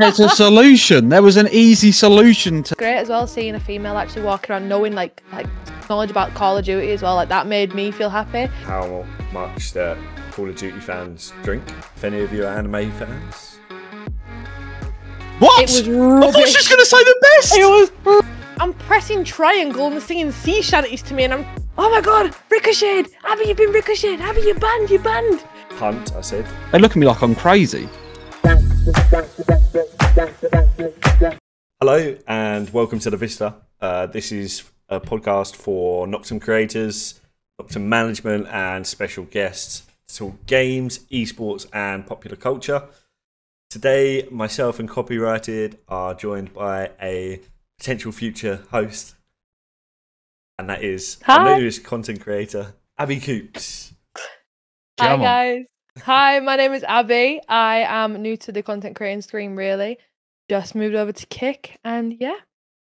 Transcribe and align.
there's 0.00 0.20
a 0.20 0.28
solution. 0.30 1.08
There 1.08 1.22
was 1.22 1.36
an 1.36 1.48
easy 1.52 1.92
solution 1.92 2.62
to. 2.64 2.74
Great 2.74 2.96
as 2.96 3.08
well 3.08 3.26
seeing 3.26 3.54
a 3.54 3.60
female 3.60 3.96
actually 3.96 4.22
walking 4.22 4.50
around 4.52 4.68
knowing 4.68 4.94
like 4.94 5.22
like 5.32 5.46
knowledge 5.88 6.10
about 6.10 6.34
Call 6.34 6.56
of 6.58 6.64
Duty 6.64 6.90
as 6.92 7.02
well. 7.02 7.14
Like 7.14 7.28
that 7.28 7.46
made 7.46 7.74
me 7.74 7.90
feel 7.90 8.10
happy. 8.10 8.46
How 8.64 9.04
much 9.32 9.72
that 9.74 9.96
Call 10.32 10.48
of 10.48 10.56
Duty 10.56 10.80
fans 10.80 11.32
drink? 11.42 11.62
If 11.96 12.04
any 12.04 12.20
of 12.20 12.32
you 12.32 12.44
are 12.44 12.48
anime 12.56 12.90
fans, 12.92 13.58
What? 15.38 15.62
It 15.62 15.62
was 15.64 15.80
I 15.80 15.82
thought 15.86 15.88
she 15.88 15.92
was 15.92 16.34
rubbish. 16.34 16.68
going 16.68 16.80
to 16.80 16.86
say 16.86 17.04
the 17.04 17.18
best. 17.22 17.52
It 17.56 17.64
was. 18.04 18.24
I'm 18.58 18.74
pressing 18.74 19.24
triangle 19.24 19.86
and 19.86 19.94
they're 19.94 20.00
singing 20.02 20.32
sea 20.32 20.60
shanties 20.60 21.02
to 21.04 21.14
me, 21.14 21.24
and 21.24 21.32
I'm. 21.34 21.46
Oh 21.78 21.90
my 21.90 22.02
god, 22.02 22.34
ricocheted! 22.50 23.10
Abby, 23.24 23.44
you've 23.46 23.56
been 23.56 23.72
ricocheted! 23.72 24.20
Abby, 24.20 24.42
you're 24.42 24.58
banned! 24.58 24.90
You're 24.90 25.00
banned! 25.02 25.40
Hunt, 25.78 26.14
I 26.14 26.20
said. 26.20 26.46
They 26.72 26.78
look 26.78 26.90
at 26.90 26.96
me 26.98 27.06
like 27.06 27.22
I'm 27.22 27.34
crazy. 27.34 27.88
Hello 31.80 32.16
and 32.26 32.70
welcome 32.70 32.98
to 33.00 33.10
the 33.10 33.16
Vista. 33.18 33.56
Uh, 33.78 34.06
this 34.06 34.32
is 34.32 34.70
a 34.88 34.98
podcast 34.98 35.54
for 35.54 36.06
Noctem 36.06 36.40
creators, 36.40 37.20
Noctem 37.60 37.82
management, 37.82 38.46
and 38.48 38.86
special 38.86 39.24
guests 39.24 39.82
to 40.08 40.16
talk 40.16 40.46
games, 40.46 41.00
esports, 41.12 41.66
and 41.74 42.06
popular 42.06 42.36
culture. 42.36 42.84
Today, 43.68 44.26
myself 44.30 44.78
and 44.78 44.88
Copyrighted 44.88 45.78
are 45.86 46.14
joined 46.14 46.54
by 46.54 46.90
a 47.02 47.40
potential 47.78 48.12
future 48.12 48.64
host, 48.70 49.14
and 50.58 50.70
that 50.70 50.82
is 50.82 51.18
Hi. 51.24 51.50
our 51.52 51.58
newest 51.58 51.84
content 51.84 52.22
creator, 52.22 52.72
Abby 52.96 53.20
Coops. 53.20 53.92
Hi 54.98 55.08
Come 55.08 55.20
guys. 55.20 55.64
Hi, 56.04 56.38
my 56.40 56.56
name 56.56 56.72
is 56.72 56.82
Abby. 56.82 57.42
I 57.48 57.80
am 57.80 58.22
new 58.22 58.36
to 58.38 58.52
the 58.52 58.62
content 58.62 58.96
creating 58.96 59.20
stream. 59.22 59.54
Really, 59.54 59.98
just 60.48 60.74
moved 60.74 60.94
over 60.94 61.12
to 61.12 61.26
Kick, 61.26 61.78
and 61.84 62.16
yeah, 62.18 62.36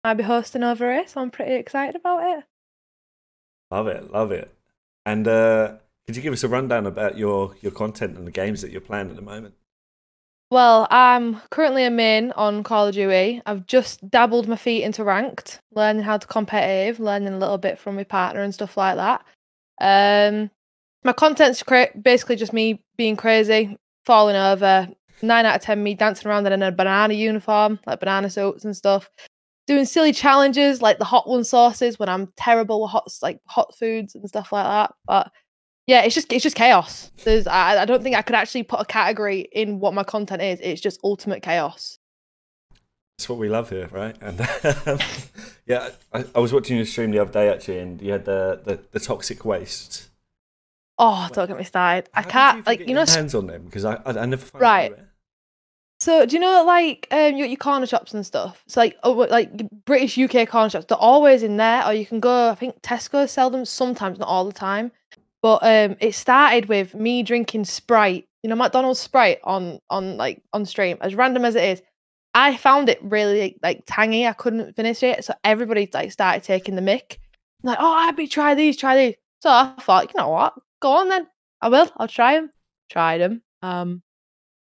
I'll 0.03 0.17
be 0.17 0.25
hosting 0.25 0.65
over 0.65 0.93
here, 0.93 1.07
so 1.07 1.21
I'm 1.21 1.31
pretty 1.31 1.55
excited 1.55 1.95
about 1.95 2.39
it. 2.39 2.45
Love 3.71 3.87
it, 3.87 4.11
love 4.13 4.33
it. 4.33 4.53
And 5.07 5.29
uh, 5.29 5.75
could 6.07 6.17
you 6.17 6.23
give 6.23 6.33
us 6.33 6.43
a 6.43 6.49
rundown 6.49 6.87
about 6.87 7.17
your 7.17 7.55
your 7.61 7.73
content 7.73 8.17
and 8.17 8.27
the 8.27 8.33
games 8.33 8.63
that 8.63 8.73
you're 8.73 8.81
playing 8.81 9.11
at 9.11 9.17
the 9.17 9.23
moment? 9.23 9.55
Well, 10.51 10.89
I'm 10.91 11.41
currently 11.51 11.85
a 11.85 11.91
main 11.91 12.33
on 12.33 12.65
Call 12.65 12.89
of 12.89 12.95
Duty. 12.95 13.43
I've 13.47 13.67
just 13.67 14.09
dabbled 14.11 14.49
my 14.49 14.57
feet 14.57 14.83
into 14.83 15.05
ranked, 15.05 15.61
learning 15.73 16.03
how 16.03 16.19
to 16.19 16.27
competitive, 16.27 17.01
learning 17.01 17.33
a 17.33 17.39
little 17.39 17.59
bit 17.59 17.79
from 17.79 17.95
my 17.95 18.05
partner 18.05 18.43
and 18.43 18.55
stuff 18.55 18.77
like 18.77 18.97
that. 18.97 19.25
Um, 19.81 20.51
my 21.05 21.13
content's 21.13 21.63
cra- 21.63 21.91
basically 22.01 22.37
just 22.37 22.53
me 22.53 22.83
being 22.97 23.17
crazy, 23.17 23.77
falling 24.05 24.37
over. 24.37 24.89
Nine 25.23 25.47
out 25.47 25.57
of 25.57 25.63
ten, 25.63 25.83
me 25.83 25.95
dancing 25.95 26.29
around 26.29 26.47
in 26.47 26.63
a 26.63 26.73
banana 26.73 27.15
uniform, 27.15 27.79
like 27.87 28.01
banana 28.01 28.29
suits 28.29 28.65
and 28.65 28.77
stuff. 28.77 29.09
Doing 29.67 29.85
silly 29.85 30.13
challenges 30.13 30.83
like 30.83 30.99
the 30.99 31.05
hot 31.05 31.29
one 31.29 31.45
sauces 31.45 31.99
when 31.99 32.09
I'm 32.09 32.33
terrible 32.37 32.83
with 32.83 32.91
hot 32.91 33.09
like 33.23 33.41
hot 33.47 33.75
foods 33.79 34.15
and 34.15 34.29
stuff 34.29 34.53
like 34.53 34.65
that. 34.65 34.93
But 35.07 35.31
yeah, 35.87 36.03
it's 36.03 36.15
just 36.15 36.33
it's 36.33 36.43
just 36.43 36.57
chaos. 36.57 37.11
There's 37.23 37.47
I, 37.47 37.83
I 37.83 37.85
don't 37.85 38.03
think 38.03 38.17
I 38.17 38.23
could 38.23 38.35
actually 38.35 38.65
put 38.65 38.81
a 38.81 38.85
category 38.85 39.49
in 39.53 39.81
what 39.81 39.95
my 39.95 40.05
content 40.05 40.43
is. 40.43 40.61
It's 40.61 40.81
just 40.81 41.01
ultimate 41.05 41.43
chaos. 41.43 41.99
That's 43.17 43.29
what 43.29 43.39
we 43.39 43.49
love 43.49 43.71
here, 43.71 43.89
right? 43.93 44.17
And 44.21 44.41
yeah, 45.67 45.91
I, 46.13 46.25
I 46.35 46.41
was 46.41 46.53
watching 46.53 46.77
your 46.77 46.87
stream 46.87 47.13
the 47.13 47.21
other 47.21 47.33
day 47.33 47.49
actually, 47.49 47.79
and 47.79 48.03
you 48.03 48.13
had 48.13 48.25
the 48.25 48.61
the, 48.65 48.81
the 48.91 49.01
toxic 49.01 49.45
waste. 49.45 50.09
Oh, 50.99 51.29
don't 51.33 51.49
get 51.49 51.59
me 51.59 51.65
started. 51.65 52.09
I 52.15 52.23
can't 52.23 52.59
even 52.59 52.65
like 52.67 52.89
you 52.89 52.95
know. 52.95 53.05
hands 53.05 53.35
on 53.35 53.47
them 53.47 53.65
because 53.65 53.85
I, 53.85 53.95
I 54.07 54.21
I 54.21 54.27
never 54.27 54.47
Right. 54.59 54.95
So 56.01 56.27
do 56.27 56.35
you 56.35 56.41
know 56.41 56.65
like 56.65 57.07
um 57.11 57.37
your, 57.37 57.47
your 57.47 57.57
corner 57.57 57.87
shops 57.87 58.15
and 58.15 58.25
stuff? 58.25 58.63
It's 58.67 58.77
like 58.77 58.97
oh 59.03 59.13
like 59.13 59.51
British 59.85 60.19
UK 60.19 60.49
corner 60.49 60.71
shops. 60.71 60.87
They're 60.89 60.99
always 60.99 61.43
in 61.43 61.57
there, 61.57 61.85
or 61.87 61.93
you 61.93 62.07
can 62.07 62.21
go. 62.21 62.51
I 62.51 62.55
think 62.55 62.81
Tesco 62.83 63.29
sell 63.29 63.51
them 63.51 63.65
sometimes, 63.65 64.19
not 64.19 64.29
all 64.29 64.45
the 64.45 64.53
time. 64.53 64.93
But 65.43 65.63
um, 65.63 65.97
it 66.01 66.15
started 66.15 66.67
with 66.67 66.95
me 66.95 67.23
drinking 67.23 67.65
Sprite. 67.67 68.27
You 68.43 68.51
know, 68.51 68.57
McDonald's 68.57 69.01
Sprite 69.01 69.41
on 69.45 69.81
on 69.91 70.17
like 70.17 70.43
on 70.53 70.65
stream. 70.65 70.99
As 71.01 71.15
random 71.15 71.45
as 71.45 71.55
it 71.55 71.65
is, 71.65 71.83
I 72.35 72.57
found 72.57 72.89
it 72.89 72.99
really 73.03 73.59
like 73.63 73.83
tangy. 73.87 74.27
I 74.27 74.33
couldn't 74.33 74.75
finish 74.77 75.03
it, 75.03 75.25
so 75.25 75.35
everybody 75.43 75.89
like 75.93 76.13
started 76.13 76.45
taking 76.45 76.77
the 76.77 76.83
mick. 76.83 77.19
Like, 77.63 77.79
oh, 77.81 77.93
I'd 77.93 78.17
be 78.17 78.27
try 78.27 78.55
these, 78.55 78.77
try 78.77 78.97
these. 78.97 79.15
So 79.41 79.51
I 79.51 79.75
thought, 79.81 80.13
you 80.13 80.19
know 80.19 80.29
what? 80.29 80.55
Go 80.85 80.93
on 80.93 81.09
then. 81.09 81.27
I 81.63 81.71
will. 81.71 81.91
I'll 81.97 82.09
try 82.09 82.35
them. 82.35 82.51
Tried 82.91 83.23
them. 83.23 83.41
Um, 83.63 84.03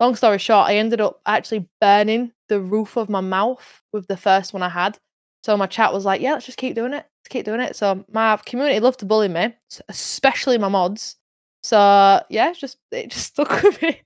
long 0.01 0.15
story 0.15 0.37
short, 0.37 0.69
I 0.69 0.77
ended 0.77 1.01
up 1.01 1.19
actually 1.25 1.67
burning 1.81 2.33
the 2.51 2.61
roof 2.61 2.99
of 2.99 3.09
my 3.09 3.23
mouth 3.23 3.83
with 3.95 4.07
the 4.07 4.19
first 4.19 4.53
one 4.53 4.63
I 4.63 4.69
had. 4.69 4.99
So 5.45 5.57
my 5.57 5.67
chat 5.67 5.95
was 5.95 6.05
like, 6.05 6.21
"Yeah, 6.21 6.35
let's 6.35 6.45
just 6.45 6.59
keep 6.59 6.75
doing 6.75 6.93
it. 6.93 7.07
Let's 7.07 7.29
keep 7.31 7.47
doing 7.47 7.61
it." 7.61 7.75
So 7.75 8.05
my 8.13 8.37
community 8.45 8.81
loved 8.81 8.99
to 8.99 9.07
bully 9.07 9.29
me, 9.29 9.55
especially 9.89 10.59
my 10.59 10.69
mods. 10.69 11.17
So 11.63 12.23
yeah, 12.29 12.53
just 12.53 12.77
it 12.91 13.09
just 13.09 13.29
stuck 13.33 13.63
with 13.63 13.81
me, 13.81 14.03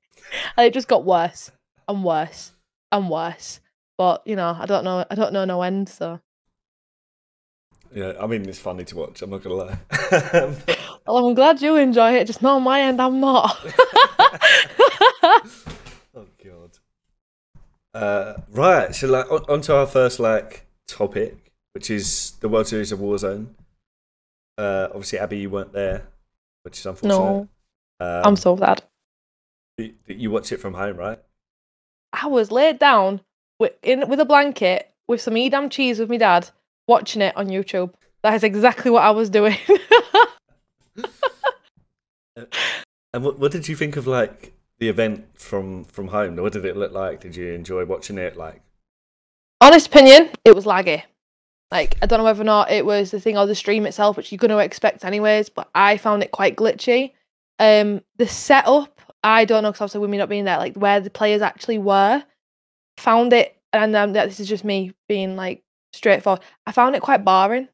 and 0.57 0.69
it 0.69 0.73
just 0.73 0.87
got 0.87 1.05
worse 1.05 1.51
and 1.89 2.05
worse 2.05 2.53
and 2.93 3.11
worse. 3.11 3.59
But 3.99 4.25
you 4.25 4.37
know, 4.37 4.57
I 4.57 4.67
don't 4.67 4.85
know. 4.85 5.05
I 5.11 5.17
don't 5.17 5.33
know 5.33 5.45
no 5.47 5.63
end. 5.63 5.89
So 5.89 6.21
Yeah, 7.93 8.13
I 8.21 8.29
mean 8.29 8.49
it's 8.49 8.61
funny 8.61 8.85
to 8.85 8.97
watch. 8.97 9.21
I'm 9.21 9.31
not 9.31 9.43
gonna 9.43 9.57
lie. 9.57 10.55
well, 11.07 11.27
I'm 11.27 11.35
glad 11.35 11.61
you 11.61 11.77
enjoy 11.77 12.13
it. 12.15 12.27
Just 12.27 12.43
not 12.43 12.57
on 12.57 12.63
my 12.63 12.81
end. 12.81 13.01
I'm 13.01 13.21
not. 13.21 13.57
oh 16.15 16.27
god. 16.43 16.79
Uh, 17.93 18.35
right, 18.51 18.95
so 18.95 19.07
like 19.07 19.31
on, 19.31 19.61
to 19.63 19.77
our 19.77 19.87
first 19.87 20.19
like 20.19 20.67
topic, 20.89 21.53
which 21.73 21.91
is 21.91 22.33
the 22.41 22.49
World 22.49 22.67
Series 22.67 22.91
of 22.91 22.99
Warzone. 22.99 23.49
Uh, 24.57 24.89
obviously, 24.91 25.19
Abby, 25.19 25.39
you 25.39 25.51
weren't 25.51 25.73
there, 25.73 26.09
which 26.63 26.79
is 26.79 26.87
unfortunate. 26.87 27.17
no, 27.17 27.49
um, 28.01 28.23
I'm 28.25 28.37
so 28.37 28.57
sad. 28.57 28.83
You, 29.77 29.95
you 30.07 30.31
watch 30.31 30.53
it 30.53 30.59
from 30.59 30.75
home, 30.75 30.97
right? 30.97 31.21
I 32.13 32.27
was 32.27 32.51
laid 32.51 32.79
down 32.79 33.21
with 33.59 33.73
in 33.83 34.09
with 34.09 34.21
a 34.21 34.25
blanket 34.25 34.91
with 35.07 35.21
some 35.21 35.37
Edam 35.37 35.69
cheese 35.69 35.99
with 35.99 36.09
my 36.09 36.17
dad, 36.17 36.51
watching 36.89 37.23
it 37.23 37.37
on 37.37 37.49
YouTube. 37.49 37.93
That 38.23 38.35
is 38.35 38.43
exactly 38.43 38.91
what 38.91 39.03
I 39.03 39.11
was 39.11 39.29
doing. 39.29 39.59
And 42.37 43.23
what 43.23 43.39
what 43.39 43.53
did 43.53 43.69
you 43.69 43.77
think 43.77 43.97
of 43.97 44.07
like 44.07 44.53
the 44.79 44.89
event 44.89 45.27
from 45.35 45.85
from 45.85 46.09
home? 46.09 46.37
What 46.37 46.53
did 46.53 46.65
it 46.65 46.77
look 46.77 46.93
like? 46.93 47.21
Did 47.21 47.37
you 47.37 47.53
enjoy 47.53 47.85
watching 47.85 48.19
it? 48.19 48.37
Like, 48.37 48.63
Honest 49.61 49.87
opinion, 49.87 50.31
it 50.45 50.55
was 50.55 50.65
laggy. 50.65 51.03
Like 51.71 51.97
I 52.03 52.07
don't 52.07 52.19
know 52.19 52.25
whether 52.25 52.43
or 52.43 52.45
not 52.45 52.71
it 52.71 52.85
was 52.85 53.11
the 53.11 53.21
thing 53.21 53.39
or 53.39 53.47
the 53.47 53.55
stream 53.55 53.87
itself, 53.87 54.17
which 54.17 54.33
you're 54.33 54.39
going 54.39 54.51
to 54.51 54.59
expect 54.59 55.05
anyways. 55.05 55.49
But 55.49 55.71
I 55.75 55.97
found 55.97 56.23
it 56.23 56.33
quite 56.33 56.57
glitchy. 56.57 57.13
Um, 57.59 58.03
the 58.17 58.27
setup, 58.27 59.01
I 59.23 59.45
don't 59.45 59.63
know 59.63 59.71
because 59.71 59.81
obviously 59.81 60.01
with 60.01 60.11
me 60.11 60.19
not 60.19 60.29
being 60.29 60.45
there, 60.45 60.59
like 60.59 60.75
where 60.75 61.01
the 61.01 61.11
players 61.11 61.41
actually 61.41 61.79
were, 61.79 62.23
found 62.99 63.33
it, 63.33 63.57
and 63.73 63.95
um, 63.95 64.13
this 64.13 64.41
is 64.41 64.49
just 64.49 64.65
me 64.65 64.93
being 65.09 65.37
like 65.37 65.63
straightforward. 65.93 66.43
I 66.67 66.73
found 66.73 66.97
it 66.97 67.03
quite 67.03 67.25
boring. 67.25 67.69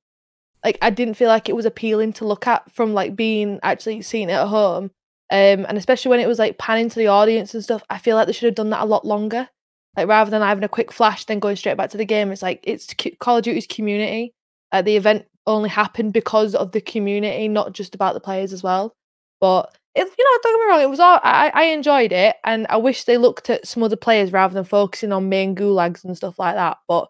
Like 0.64 0.78
I 0.82 0.90
didn't 0.90 1.14
feel 1.14 1.28
like 1.28 1.48
it 1.48 1.56
was 1.56 1.66
appealing 1.66 2.12
to 2.14 2.26
look 2.26 2.46
at 2.46 2.70
from 2.72 2.94
like 2.94 3.16
being 3.16 3.60
actually 3.62 4.02
seeing 4.02 4.28
it 4.28 4.34
at 4.34 4.48
home. 4.48 4.90
Um, 5.32 5.64
and 5.68 5.78
especially 5.78 6.10
when 6.10 6.20
it 6.20 6.28
was 6.28 6.38
like 6.38 6.58
panning 6.58 6.88
to 6.88 6.98
the 6.98 7.06
audience 7.06 7.54
and 7.54 7.62
stuff, 7.62 7.82
I 7.88 7.98
feel 7.98 8.16
like 8.16 8.26
they 8.26 8.32
should 8.32 8.46
have 8.46 8.56
done 8.56 8.70
that 8.70 8.82
a 8.82 8.86
lot 8.86 9.06
longer. 9.06 9.48
Like 9.96 10.08
rather 10.08 10.30
than 10.30 10.42
having 10.42 10.64
a 10.64 10.68
quick 10.68 10.92
flash, 10.92 11.24
then 11.24 11.38
going 11.38 11.56
straight 11.56 11.76
back 11.76 11.90
to 11.90 11.96
the 11.96 12.04
game, 12.04 12.30
it's 12.32 12.42
like 12.42 12.60
it's 12.64 12.94
Call 13.18 13.38
of 13.38 13.44
Duty's 13.44 13.66
community. 13.66 14.32
Uh, 14.72 14.82
the 14.82 14.96
event 14.96 15.26
only 15.46 15.68
happened 15.68 16.12
because 16.12 16.54
of 16.54 16.72
the 16.72 16.80
community, 16.80 17.48
not 17.48 17.72
just 17.72 17.94
about 17.94 18.14
the 18.14 18.20
players 18.20 18.52
as 18.52 18.62
well. 18.62 18.94
But 19.40 19.76
it, 19.94 20.08
you 20.18 20.24
know, 20.24 20.38
don't 20.42 20.58
get 20.58 20.64
me 20.64 20.70
wrong, 20.70 20.82
it 20.82 20.90
was 20.90 21.00
all 21.00 21.18
I, 21.22 21.50
I 21.52 21.64
enjoyed 21.64 22.12
it, 22.12 22.36
and 22.44 22.66
I 22.68 22.76
wish 22.76 23.04
they 23.04 23.16
looked 23.16 23.50
at 23.50 23.66
some 23.66 23.82
other 23.82 23.96
players 23.96 24.32
rather 24.32 24.54
than 24.54 24.64
focusing 24.64 25.12
on 25.12 25.28
main 25.28 25.56
gulags 25.56 26.04
and 26.04 26.16
stuff 26.16 26.38
like 26.38 26.54
that. 26.54 26.78
But 26.86 27.08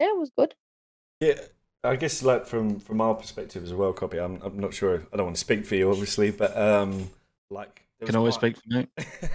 yeah, 0.00 0.08
it 0.08 0.18
was 0.18 0.32
good. 0.36 0.54
yeah, 1.20 1.40
I 1.88 1.96
guess 1.96 2.22
like 2.22 2.46
from 2.46 2.78
from 2.80 3.00
our 3.00 3.14
perspective 3.14 3.64
as 3.64 3.72
well, 3.72 3.92
copy. 3.92 4.18
I'm 4.18 4.40
I'm 4.42 4.58
not 4.58 4.74
sure. 4.74 5.02
I 5.12 5.16
don't 5.16 5.26
want 5.26 5.36
to 5.36 5.40
speak 5.40 5.64
for 5.66 5.74
you, 5.74 5.90
obviously, 5.90 6.30
but 6.30 6.56
um, 6.56 7.10
like 7.50 7.82
Can 8.04 8.16
always 8.16 8.36
quite- 8.36 8.56
speak 8.56 8.88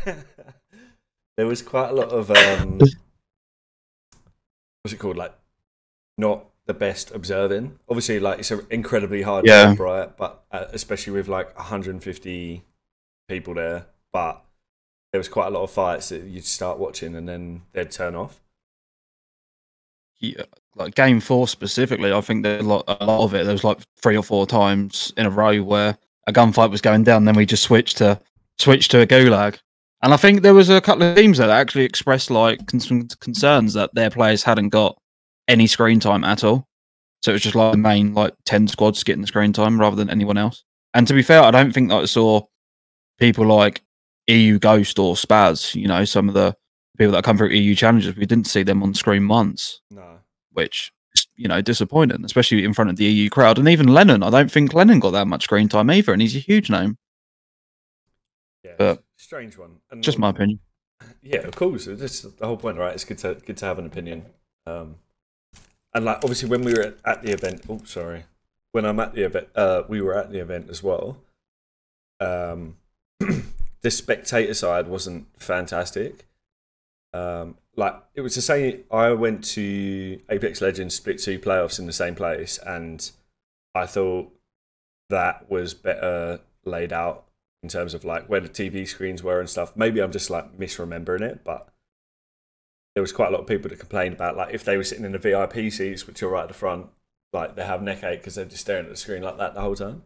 for 0.03 0.13
me. 0.13 0.13
there 1.38 1.48
was 1.48 1.62
quite 1.62 1.89
a 1.89 1.94
lot 1.94 2.09
of 2.09 2.30
um, 2.31 2.77
what's 4.81 4.94
it 4.94 5.00
called? 5.00 5.18
Like, 5.18 5.33
not 6.18 6.45
the 6.65 6.74
best 6.74 7.12
observing. 7.12 7.80
Obviously, 7.89 8.19
like 8.19 8.39
it's 8.39 8.51
an 8.51 8.65
incredibly 8.69 9.21
hard 9.24 9.45
Yeah. 9.45 9.68
job, 9.74 9.80
right? 9.80 10.18
But 10.18 10.44
uh, 10.51 10.65
especially 10.71 11.13
with 11.13 11.27
like 11.27 11.56
150 11.57 12.63
people 13.27 13.53
there, 13.53 13.86
but 14.13 14.44
there 15.12 15.19
was 15.19 15.27
quite 15.27 15.48
a 15.48 15.50
lot 15.50 15.63
of 15.63 15.71
fights 15.71 16.09
that 16.09 16.24
you'd 16.24 16.45
start 16.45 16.77
watching 16.80 17.15
and 17.15 17.27
then 17.27 17.63
they'd 17.74 17.92
turn 17.92 18.15
off. 18.15 18.39
Yeah, 20.22 20.44
like 20.76 20.96
game 20.96 21.20
four 21.20 21.48
specifically, 21.48 22.14
I 22.14 22.22
think 22.22 22.44
there 22.44 22.60
a 22.60 22.64
lot, 22.64 22.86
a 22.88 23.06
lot 23.06 23.24
of 23.24 23.34
it. 23.34 23.44
There 23.44 23.54
was 23.54 23.64
like 23.64 23.80
three 24.02 24.16
or 24.16 24.24
four 24.24 24.46
times 24.48 25.12
in 25.18 25.26
a 25.26 25.30
row 25.30 25.62
where 25.62 25.98
a 26.28 26.32
gunfight 26.34 26.72
was 26.72 26.82
going 26.82 27.04
down, 27.04 27.26
then 27.26 27.36
we 27.36 27.46
just 27.46 27.64
switched 27.64 27.98
to 27.98 28.20
switched 28.58 28.92
to 28.92 29.02
a 29.02 29.08
gulag, 29.08 29.58
And 30.04 30.14
I 30.14 30.18
think 30.18 30.42
there 30.42 30.54
was 30.54 30.70
a 30.70 30.80
couple 30.80 31.04
of 31.04 31.16
teams 31.16 31.40
that 31.40 31.50
actually 31.50 31.86
expressed 31.86 32.30
like 32.30 32.66
con- 32.68 33.08
concerns 33.20 33.74
that 33.74 33.94
their 33.94 34.12
players 34.12 34.44
hadn't 34.44 34.70
got 34.70 34.96
any 35.48 35.66
screen 35.68 36.00
time 36.00 36.24
at 36.24 36.44
all. 36.44 36.68
So 37.24 37.32
it 37.32 37.34
was 37.34 37.42
just 37.42 37.56
like 37.56 37.72
the 37.72 37.78
main 37.78 38.14
like 38.14 38.34
ten 38.46 38.68
squads 38.68 39.04
getting 39.04 39.22
the 39.22 39.28
screen 39.28 39.54
time 39.54 39.80
rather 39.80 39.96
than 39.96 40.10
anyone 40.10 40.38
else. 40.38 40.64
And 40.94 41.08
to 41.08 41.14
be 41.14 41.24
fair, 41.24 41.42
I 41.42 41.52
don't 41.52 41.72
think 41.74 41.90
that 41.90 42.02
I 42.02 42.06
saw 42.06 42.42
people 43.20 43.46
like 43.46 43.82
EU 44.28 44.60
Ghost 44.60 45.00
or 45.00 45.16
Spaz. 45.16 45.74
You 45.74 45.88
know, 45.88 46.06
some 46.06 46.28
of 46.28 46.36
the 46.36 46.56
people 46.98 47.14
that 47.14 47.24
come 47.24 47.38
through 47.38 47.50
EU 47.50 47.74
challenges, 47.74 48.16
we 48.16 48.26
didn't 48.26 48.48
see 48.48 48.64
them 48.64 48.84
on 48.84 48.94
screen 48.94 49.28
once, 49.28 49.82
No. 49.90 50.11
Which 50.51 50.92
is 51.15 51.27
you 51.36 51.48
know 51.48 51.62
disappointing, 51.62 52.24
especially 52.25 52.63
in 52.63 52.74
front 52.74 52.89
of 52.89 52.95
the 52.95 53.06
EU 53.06 53.30
crowd. 53.30 53.57
And 53.57 53.68
even 53.68 53.88
Lennon, 53.88 54.24
I 54.24 54.30
don't 54.30 54.51
think 54.51 54.74
Lennon 54.74 55.00
got 55.00 55.12
that 55.12 55.27
much 55.27 55.44
screen 55.44 55.69
time 55.69 55.89
either, 55.89 56.13
and 56.13 56.21
he's 56.21 56.36
a 56.36 56.39
huge 56.39 56.69
name. 56.69 56.98
Yeah. 58.63 58.75
But- 58.77 59.03
strange 59.18 59.57
one. 59.57 59.77
And 59.89 60.03
Just 60.03 60.19
my 60.19 60.30
opinion. 60.30 60.59
Yeah, 61.21 61.39
of 61.39 61.56
course. 61.56 61.86
That's 61.86 62.21
the 62.21 62.45
whole 62.45 62.57
point, 62.57 62.77
right? 62.77 62.94
It's 62.94 63.06
good 63.06 63.18
to 63.19 63.36
good 63.36 63.57
to 63.57 63.65
have 63.65 63.80
an 63.80 63.86
opinion. 63.86 64.25
Um, 64.65 64.95
and 65.94 66.06
like 66.06 66.18
obviously 66.18 66.50
when 66.50 66.62
we 66.63 66.74
were 66.74 66.81
at, 66.81 66.98
at 67.06 67.21
the 67.24 67.31
event, 67.31 67.63
oh 67.69 67.81
sorry, 67.86 68.25
when 68.71 68.86
I'm 68.86 69.00
at 69.00 69.13
the 69.13 69.24
event, 69.24 69.48
uh, 69.56 69.83
we 69.88 70.01
were 70.01 70.15
at 70.15 70.31
the 70.31 70.39
event 70.39 70.69
as 70.69 70.83
well. 70.83 71.18
Um, 72.19 72.77
the 73.81 73.92
spectator 73.92 74.53
side 74.53 74.88
wasn't 74.88 75.27
fantastic. 75.38 76.25
Um, 77.13 77.58
like 77.75 77.96
it 78.16 78.22
was 78.22 78.36
the 78.36 78.42
same. 78.42 78.84
I 78.92 79.12
went 79.12 79.44
to 79.56 80.19
Apex 80.30 80.62
Legends 80.62 80.96
Split 80.96 81.19
Two 81.19 81.40
playoffs 81.40 81.80
in 81.80 81.86
the 81.86 81.94
same 81.94 82.16
place, 82.16 82.60
and 82.66 83.10
I 83.74 83.86
thought 83.86 84.31
that 85.10 85.50
was 85.50 85.74
better 85.74 86.40
laid 86.66 86.94
out 86.94 87.25
in 87.63 87.69
terms 87.69 87.94
of 87.94 88.04
like 88.04 88.28
where 88.28 88.40
the 88.40 88.50
TV 88.50 88.88
screens 88.88 89.24
were 89.24 89.40
and 89.40 89.50
stuff. 89.50 89.75
Maybe 89.75 90.02
I'm 90.02 90.12
just 90.12 90.30
like 90.30 90.58
misremembering 90.58 91.22
it, 91.22 91.44
but 91.44 91.69
there 92.96 93.02
was 93.02 93.12
quite 93.12 93.30
a 93.30 93.31
lot 93.31 93.42
of 93.42 93.48
people 93.48 93.69
that 93.69 93.80
complained 93.80 94.13
about 94.13 94.36
like 94.36 94.54
if 94.54 94.63
they 94.63 94.78
were 94.78 94.84
sitting 94.84 95.06
in 95.06 95.12
the 95.12 95.19
VIP 95.19 95.72
seats, 95.72 96.08
which 96.08 96.22
are 96.24 96.30
right 96.30 96.44
at 96.44 96.48
the 96.48 96.54
front, 96.54 96.88
like 97.34 97.56
they 97.56 97.66
have 97.66 97.81
neck 97.81 98.04
ache 98.04 98.19
because 98.19 98.36
they're 98.36 98.46
just 98.46 98.62
staring 98.62 98.86
at 98.86 98.92
the 98.92 98.98
screen 98.98 99.22
like 99.22 99.38
that 99.38 99.54
the 99.54 99.62
whole 99.62 99.75
time. 99.75 100.04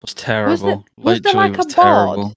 It 0.00 0.02
was 0.02 0.14
terrible. 0.14 0.84
was 0.96 1.20
there, 1.20 1.32
Literally 1.32 1.48
like, 1.50 1.58
was 1.58 1.72
a 1.72 1.76
board? 1.76 2.34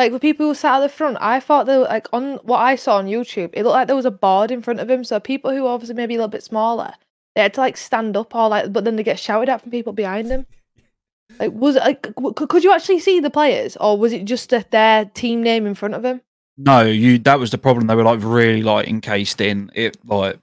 Like 0.00 0.12
the 0.12 0.18
people 0.18 0.46
who 0.46 0.54
sat 0.54 0.76
at 0.76 0.80
the 0.80 0.88
front, 0.88 1.18
I 1.20 1.40
thought 1.40 1.66
they 1.66 1.76
were 1.76 1.84
like 1.84 2.08
on 2.10 2.36
what 2.36 2.56
I 2.56 2.74
saw 2.74 2.96
on 2.96 3.06
YouTube. 3.06 3.50
It 3.52 3.64
looked 3.64 3.74
like 3.74 3.86
there 3.86 3.94
was 3.94 4.06
a 4.06 4.10
board 4.10 4.50
in 4.50 4.62
front 4.62 4.80
of 4.80 4.88
him. 4.88 5.04
So 5.04 5.20
people 5.20 5.50
who 5.50 5.66
obviously 5.66 5.94
maybe 5.94 6.14
a 6.14 6.16
little 6.16 6.28
bit 6.28 6.42
smaller, 6.42 6.94
they 7.34 7.42
had 7.42 7.52
to 7.52 7.60
like 7.60 7.76
stand 7.76 8.16
up 8.16 8.34
or 8.34 8.48
like, 8.48 8.72
but 8.72 8.84
then 8.84 8.96
they 8.96 9.02
get 9.02 9.18
shouted 9.18 9.50
at 9.50 9.60
from 9.60 9.70
people 9.70 9.92
behind 9.92 10.30
them. 10.30 10.46
Like, 11.38 11.52
was 11.52 11.76
it 11.76 11.80
like 11.80 12.14
w- 12.14 12.32
could, 12.32 12.48
could 12.48 12.64
you 12.64 12.72
actually 12.72 13.00
see 13.00 13.20
the 13.20 13.28
players, 13.28 13.76
or 13.76 13.98
was 13.98 14.14
it 14.14 14.24
just 14.24 14.54
a, 14.54 14.64
their 14.70 15.04
team 15.04 15.42
name 15.42 15.66
in 15.66 15.74
front 15.74 15.92
of 15.92 16.02
him? 16.02 16.22
No, 16.56 16.80
you. 16.80 17.18
That 17.18 17.38
was 17.38 17.50
the 17.50 17.58
problem. 17.58 17.86
They 17.86 17.94
were 17.94 18.02
like 18.02 18.20
really 18.22 18.62
like 18.62 18.88
encased 18.88 19.42
in 19.42 19.70
it. 19.74 19.98
Like 20.06 20.38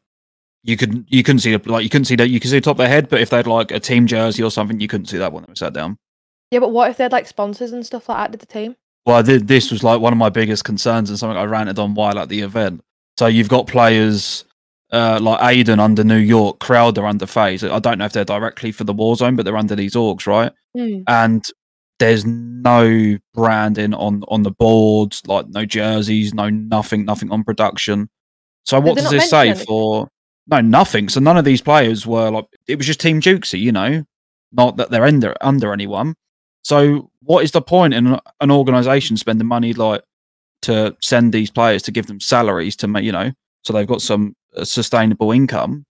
you 0.61 0.77
couldn't 0.77 1.11
you 1.11 1.23
couldn't 1.23 1.39
see 1.39 1.57
the 1.57 1.71
like 1.71 1.83
you 1.83 1.89
couldn't 1.89 2.05
see 2.05 2.15
that 2.17 2.29
you 2.29 2.39
could 2.39 2.51
see 2.51 2.57
the 2.57 2.61
top 2.61 2.75
of 2.75 2.77
their 2.77 2.89
head, 2.89 3.09
but 3.09 3.21
if 3.21 3.31
they 3.31 3.37
had 3.37 3.47
like 3.47 3.71
a 3.71 3.79
team 3.79 4.05
jersey 4.05 4.43
or 4.43 4.51
something, 4.51 4.79
you 4.79 4.87
couldn't 4.87 5.07
see 5.07 5.17
that 5.17 5.33
when 5.33 5.45
they 5.45 5.51
were 5.51 5.55
sat 5.55 5.73
down. 5.73 5.97
Yeah, 6.51 6.59
but 6.59 6.71
what 6.71 6.91
if 6.91 6.97
they 6.97 7.05
had 7.05 7.11
like 7.11 7.25
sponsors 7.25 7.71
and 7.71 7.83
stuff 7.83 8.07
like 8.07 8.17
that 8.19 8.31
to 8.33 8.37
the 8.37 8.53
team? 8.53 8.75
Well, 9.07 9.23
th- 9.23 9.43
this 9.43 9.71
was 9.71 9.85
like 9.85 10.01
one 10.01 10.11
of 10.11 10.19
my 10.19 10.29
biggest 10.29 10.65
concerns 10.65 11.09
and 11.09 11.17
something 11.17 11.37
I 11.37 11.45
ranted 11.45 11.79
on 11.79 11.95
while 11.95 12.19
at 12.19 12.27
the 12.27 12.41
event. 12.41 12.81
So 13.17 13.27
you've 13.27 13.47
got 13.47 13.65
players 13.65 14.43
uh, 14.91 15.19
like 15.21 15.39
Aiden 15.39 15.79
under 15.79 16.03
New 16.03 16.17
York, 16.17 16.59
Crowder 16.59 17.05
under 17.05 17.25
FaZe. 17.25 17.63
I 17.63 17.79
don't 17.79 17.99
know 17.99 18.05
if 18.05 18.11
they're 18.11 18.25
directly 18.25 18.73
for 18.73 18.83
the 18.83 18.93
Warzone, 18.93 19.37
but 19.37 19.45
they're 19.45 19.55
under 19.55 19.75
these 19.77 19.95
orgs, 19.95 20.27
right? 20.27 20.51
Hmm. 20.75 20.99
And 21.07 21.45
there's 21.99 22.25
no 22.25 23.17
branding 23.33 23.93
on 23.93 24.23
on 24.27 24.43
the 24.43 24.51
boards, 24.51 25.23
like 25.25 25.47
no 25.47 25.63
jerseys, 25.63 26.33
no 26.33 26.49
nothing, 26.49 27.05
nothing 27.05 27.31
on 27.31 27.45
production. 27.45 28.09
So 28.65 28.77
what 28.81 28.97
does 28.97 29.09
this 29.09 29.29
say 29.29 29.53
for? 29.53 30.09
No, 30.47 30.59
nothing. 30.59 31.07
So 31.07 31.21
none 31.21 31.37
of 31.37 31.45
these 31.45 31.61
players 31.61 32.05
were 32.05 32.29
like 32.29 32.45
it 32.67 32.77
was 32.77 32.85
just 32.85 32.99
Team 32.99 33.21
Jukeyz, 33.21 33.57
you 33.57 33.71
know, 33.71 34.03
not 34.51 34.75
that 34.77 34.91
they're 34.91 35.05
under 35.05 35.33
under 35.39 35.71
anyone. 35.71 36.13
So 36.63 37.09
what 37.27 37.43
is 37.43 37.51
the 37.51 37.61
point 37.61 37.93
in 37.93 38.07
an- 38.07 38.19
an 38.39 38.51
organization 38.51 39.17
spending 39.17 39.47
money 39.47 39.73
like 39.73 40.01
to 40.61 40.95
send 41.01 41.33
these 41.33 41.51
players 41.51 41.83
to 41.83 41.91
give 41.91 42.07
them 42.07 42.19
salaries 42.19 42.75
to 42.77 42.87
make 42.87 43.03
you 43.03 43.11
know 43.11 43.31
so 43.63 43.73
they've 43.73 43.87
got 43.87 44.01
some 44.01 44.33
uh, 44.55 44.63
sustainable 44.63 45.31
income? 45.31 45.85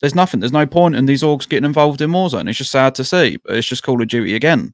There's 0.00 0.14
nothing. 0.14 0.38
There's 0.38 0.52
no 0.52 0.66
point 0.66 0.94
in 0.94 1.06
these 1.06 1.24
orgs 1.24 1.48
getting 1.48 1.64
involved 1.66 2.00
in 2.00 2.10
Warzone. 2.10 2.48
It's 2.48 2.58
just 2.58 2.70
sad 2.70 2.94
to 2.94 3.04
see, 3.04 3.38
but 3.44 3.56
it's 3.56 3.66
just 3.66 3.82
Call 3.82 4.00
of 4.00 4.06
Duty 4.06 4.36
again. 4.36 4.72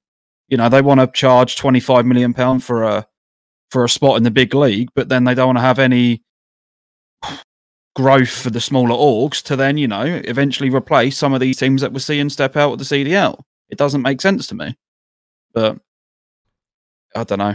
You 0.49 0.59
know 0.59 0.69
they 0.69 0.83
want 0.83 1.01
to 1.01 1.07
charge 1.07 1.57
25 1.57 2.05
million 2.05 2.35
pound 2.35 2.63
for 2.63 2.83
a 2.83 3.07
for 3.71 3.83
a 3.83 3.89
spot 3.89 4.19
in 4.19 4.23
the 4.23 4.31
big 4.31 4.55
league, 4.55 4.91
but 4.95 5.09
then 5.09 5.25
they 5.25 5.35
don't 5.35 5.49
want 5.49 5.59
to 5.59 5.63
have 5.63 5.79
any 5.79 6.23
growth 7.97 8.29
for 8.29 8.51
the 8.51 8.61
smaller 8.61 8.95
orgs 8.95 9.43
to 9.45 9.57
then 9.57 9.79
you 9.79 9.89
know 9.89 10.03
eventually 10.25 10.69
replace 10.69 11.17
some 11.17 11.33
of 11.33 11.41
these 11.41 11.57
teams 11.57 11.81
that 11.81 11.93
we're 11.93 12.01
seeing 12.01 12.29
step 12.29 12.57
out 12.57 12.73
of 12.73 12.79
the 12.79 12.85
CDL. 12.85 13.41
It 13.71 13.79
doesn't 13.79 14.03
make 14.03 14.21
sense 14.21 14.47
to 14.49 14.55
me. 14.55 14.77
But 15.55 15.79
I 17.15 17.25
don't 17.25 17.39
know. 17.39 17.55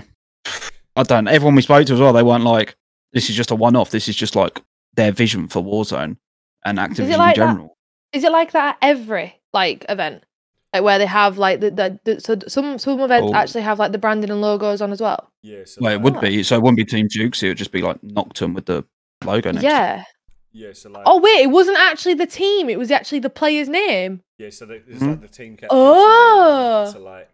I 0.96 1.04
don't. 1.04 1.28
Everyone 1.28 1.56
we 1.56 1.62
spoke 1.62 1.86
to 1.88 1.94
as 1.94 2.00
well, 2.00 2.14
they 2.14 2.24
weren't 2.24 2.44
like, 2.44 2.76
"This 3.14 3.30
is 3.30 3.36
just 3.36 3.52
a 3.52 3.56
one-off. 3.56 3.92
This 3.92 4.08
is 4.08 4.16
just 4.16 4.36
like 4.36 4.62
their 4.96 5.12
vision 5.12 5.48
for 5.48 5.62
Warzone 5.64 6.18
and 6.66 6.78
Activision 6.78 7.18
like 7.18 7.38
in 7.38 7.44
general." 7.48 7.78
Is 8.14 8.24
it 8.24 8.32
like 8.32 8.52
that 8.54 8.78
at 8.82 8.88
every 8.90 9.40
like 9.54 9.86
event? 9.90 10.24
Like 10.74 10.84
where 10.84 11.00
they 11.00 11.06
have 11.08 11.38
like 11.38 11.62
the, 11.62 11.72
the, 11.72 12.00
the 12.04 12.22
so 12.22 12.38
some 12.48 12.78
some 12.80 13.00
events 13.00 13.32
Oh. 13.32 13.36
actually 13.36 13.62
have 13.62 13.80
like 13.80 13.92
the 13.92 13.98
branding 13.98 14.30
and 14.30 14.42
logos 14.42 14.82
on 14.82 14.92
as 14.92 15.02
well. 15.02 15.32
Yeah, 15.42 15.64
so 15.66 15.80
Well, 15.82 15.94
it 15.94 15.96
like- 15.96 16.04
would 16.04 16.22
be. 16.22 16.44
So 16.44 16.56
it 16.56 16.62
wouldn't 16.62 16.78
be 16.78 16.86
Team 16.86 17.08
Jukeyz. 17.08 17.42
It 17.44 17.48
would 17.50 17.58
just 17.58 17.72
be 17.72 17.82
like 17.82 18.00
Noctem 18.02 18.54
with 18.54 18.66
the 18.66 18.86
logo 19.26 19.52
next. 19.52 19.64
Yeah. 19.64 20.04
Yeah, 20.52 20.74
so 20.74 20.90
like 20.90 21.04
Oh 21.06 21.20
wait, 21.20 21.42
it 21.42 21.50
wasn't 21.52 21.78
actually 21.80 22.16
the 22.16 22.26
team. 22.28 22.70
It 22.70 22.78
was 22.80 22.92
actually 22.92 23.20
the 23.20 23.30
player's 23.30 23.70
name. 23.70 24.22
Yeah, 24.38 24.50
so 24.52 24.66
there- 24.66 24.82
there's 24.88 25.02
Mhm. 25.02 25.10
like 25.10 25.22
the 25.22 25.28
team 25.28 25.54
captain. 25.54 25.70
Oh. 25.72 26.90
So 26.94 27.00
like, 27.00 27.30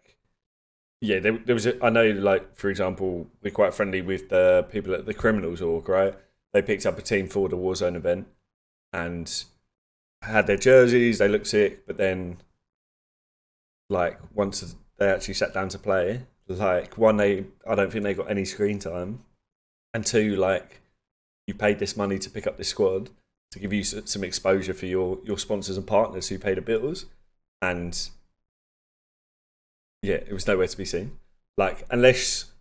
yeah, 1.00 1.18
there, 1.18 1.38
there 1.38 1.54
was. 1.54 1.66
A, 1.66 1.84
I 1.84 1.90
know, 1.90 2.10
like 2.10 2.56
for 2.56 2.70
example, 2.70 3.26
we're 3.42 3.50
quite 3.50 3.74
friendly 3.74 4.00
with 4.00 4.28
the 4.28 4.66
people 4.70 4.94
at 4.94 5.06
the 5.06 5.14
Criminals 5.14 5.60
org, 5.60 5.88
right? 5.88 6.14
They 6.52 6.62
picked 6.62 6.86
up 6.86 6.98
a 6.98 7.02
team 7.02 7.28
for 7.28 7.48
the 7.48 7.56
Warzone 7.56 7.96
event 7.96 8.28
and 8.92 9.44
had 10.22 10.46
their 10.46 10.56
jerseys. 10.56 11.18
They 11.18 11.28
looked 11.28 11.48
sick, 11.48 11.86
but 11.86 11.98
then, 11.98 12.38
like, 13.90 14.18
once 14.34 14.74
they 14.98 15.08
actually 15.08 15.34
sat 15.34 15.52
down 15.52 15.68
to 15.70 15.78
play, 15.78 16.22
like 16.48 16.96
one, 16.96 17.18
they 17.18 17.46
I 17.68 17.74
don't 17.74 17.92
think 17.92 18.04
they 18.04 18.14
got 18.14 18.30
any 18.30 18.44
screen 18.46 18.78
time, 18.78 19.20
and 19.92 20.04
two, 20.06 20.36
like, 20.36 20.80
you 21.46 21.54
paid 21.54 21.78
this 21.78 21.96
money 21.96 22.18
to 22.18 22.30
pick 22.30 22.46
up 22.46 22.56
this 22.56 22.68
squad 22.68 23.10
to 23.52 23.58
give 23.58 23.72
you 23.72 23.84
some 23.84 24.24
exposure 24.24 24.74
for 24.74 24.86
your 24.86 25.18
your 25.24 25.38
sponsors 25.38 25.76
and 25.76 25.86
partners 25.86 26.28
who 26.28 26.38
pay 26.38 26.54
the 26.54 26.62
bills, 26.62 27.04
and 27.60 28.10
yeah, 30.06 30.14
it 30.16 30.32
was 30.32 30.46
nowhere 30.46 30.66
to 30.68 30.76
be 30.76 30.84
seen. 30.84 31.18
Like 31.58 31.84
unless 31.90 32.52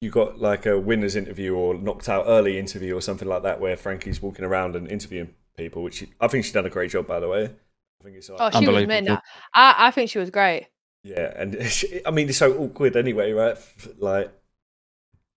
you 0.00 0.10
got 0.10 0.38
like 0.38 0.66
a 0.66 0.78
winners 0.78 1.14
interview 1.16 1.54
or 1.54 1.74
knocked 1.74 2.08
out 2.08 2.24
early 2.26 2.58
interview 2.58 2.96
or 2.96 3.00
something 3.00 3.28
like 3.28 3.42
that, 3.42 3.60
where 3.60 3.76
Frankie's 3.76 4.20
walking 4.22 4.44
around 4.44 4.76
and 4.76 4.88
interviewing 4.90 5.34
people, 5.56 5.82
which 5.82 5.94
she, 5.96 6.12
I 6.20 6.28
think 6.28 6.44
she's 6.44 6.54
done 6.54 6.66
a 6.66 6.70
great 6.70 6.90
job 6.90 7.06
by 7.06 7.20
the 7.20 7.28
way. 7.28 7.44
I 7.44 8.04
think 8.04 8.16
it's 8.16 8.28
like, 8.30 8.38
Oh, 8.40 8.50
she 8.50 8.66
was 8.66 8.68
Unbelievable. 8.68 9.02
mid. 9.14 9.18
I 9.54 9.74
I 9.88 9.90
think 9.90 10.10
she 10.10 10.18
was 10.18 10.30
great. 10.30 10.66
yeah, 11.04 11.32
and 11.36 11.62
she, 11.76 12.00
I 12.06 12.10
mean 12.10 12.28
it's 12.28 12.38
so 12.38 12.56
awkward 12.58 12.96
anyway, 12.96 13.32
right? 13.32 13.56
Like 13.98 14.32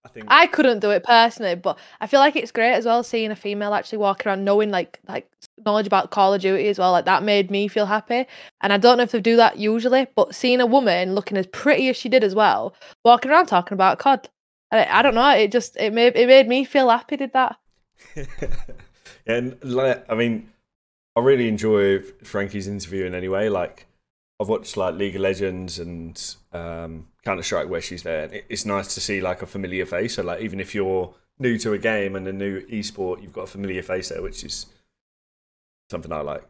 I 0.05 0.09
think 0.09 0.25
I 0.27 0.47
couldn't 0.47 0.79
do 0.79 0.91
it 0.91 1.03
personally, 1.03 1.55
but 1.55 1.79
I 2.01 2.07
feel 2.07 2.19
like 2.19 2.35
it's 2.35 2.51
great 2.51 2.73
as 2.73 2.85
well 2.85 3.03
seeing 3.03 3.31
a 3.31 3.35
female 3.35 3.73
actually 3.73 3.99
walking 3.99 4.27
around 4.27 4.43
knowing 4.43 4.69
like 4.69 4.99
like 5.07 5.29
knowledge 5.65 5.87
about 5.87 6.11
Call 6.11 6.33
of 6.33 6.41
Duty 6.41 6.67
as 6.67 6.77
well. 6.77 6.91
Like 6.91 7.05
that 7.05 7.23
made 7.23 7.49
me 7.49 7.67
feel 7.67 7.85
happy. 7.85 8.25
And 8.61 8.73
I 8.73 8.77
don't 8.77 8.97
know 8.97 9.03
if 9.03 9.11
they 9.11 9.21
do 9.21 9.37
that 9.37 9.57
usually, 9.57 10.07
but 10.15 10.35
seeing 10.35 10.59
a 10.59 10.65
woman 10.65 11.15
looking 11.15 11.37
as 11.37 11.47
pretty 11.47 11.87
as 11.89 11.95
she 11.95 12.09
did 12.09 12.23
as 12.23 12.35
well, 12.35 12.75
walking 13.05 13.31
around 13.31 13.45
talking 13.45 13.75
about 13.75 13.99
COD. 13.99 14.27
And 14.71 14.81
I, 14.81 14.99
I 14.99 15.01
don't 15.01 15.15
know, 15.15 15.29
it 15.29 15.51
just 15.51 15.77
it 15.77 15.93
made 15.93 16.15
it 16.15 16.27
made 16.27 16.47
me 16.47 16.65
feel 16.65 16.89
happy. 16.89 17.15
Did 17.15 17.33
that? 17.33 17.57
and 19.25 19.57
like, 19.63 20.03
I 20.09 20.15
mean, 20.15 20.49
I 21.15 21.21
really 21.21 21.47
enjoy 21.47 21.99
Frankie's 22.23 22.67
interview 22.67 23.05
in 23.05 23.13
any 23.15 23.29
way, 23.29 23.49
Like, 23.49 23.87
I've 24.39 24.49
watched 24.49 24.77
like 24.77 24.95
League 24.95 25.15
of 25.15 25.21
Legends 25.21 25.79
and 25.79 26.35
um, 26.51 27.07
Counter 27.23 27.43
Strike 27.43 27.69
where 27.69 27.81
she's 27.81 28.03
there. 28.03 28.29
It's 28.49 28.65
nice 28.65 28.93
to 28.95 29.01
see 29.01 29.21
like 29.21 29.41
a 29.41 29.45
familiar 29.45 29.85
face. 29.85 30.15
So 30.15 30.23
like, 30.23 30.41
even 30.41 30.59
if 30.59 30.73
you're 30.75 31.13
new 31.39 31.57
to 31.59 31.73
a 31.73 31.77
game 31.77 32.15
and 32.15 32.27
a 32.27 32.33
new 32.33 32.61
esport, 32.67 33.21
you've 33.21 33.33
got 33.33 33.43
a 33.43 33.47
familiar 33.47 33.83
face 33.83 34.09
there, 34.09 34.21
which 34.21 34.43
is 34.43 34.65
something 35.89 36.11
I 36.11 36.21
like. 36.21 36.43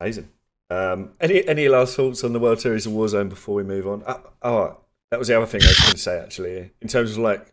Amazing. 0.00 0.30
Um, 0.70 1.10
any 1.20 1.46
any 1.46 1.68
last 1.68 1.96
thoughts 1.96 2.24
on 2.24 2.32
the 2.32 2.40
World 2.40 2.60
Series 2.60 2.86
of 2.86 2.92
Warzone 2.92 3.28
before 3.28 3.54
we 3.54 3.62
move 3.62 3.86
on? 3.86 4.02
Uh, 4.06 4.18
oh, 4.42 4.78
that 5.10 5.18
was 5.18 5.28
the 5.28 5.36
other 5.36 5.46
thing 5.46 5.62
I 5.62 5.68
was 5.68 5.78
going 5.78 5.92
to 5.92 5.98
say 5.98 6.18
actually. 6.18 6.70
In 6.80 6.88
terms 6.88 7.12
of 7.12 7.18
like 7.18 7.52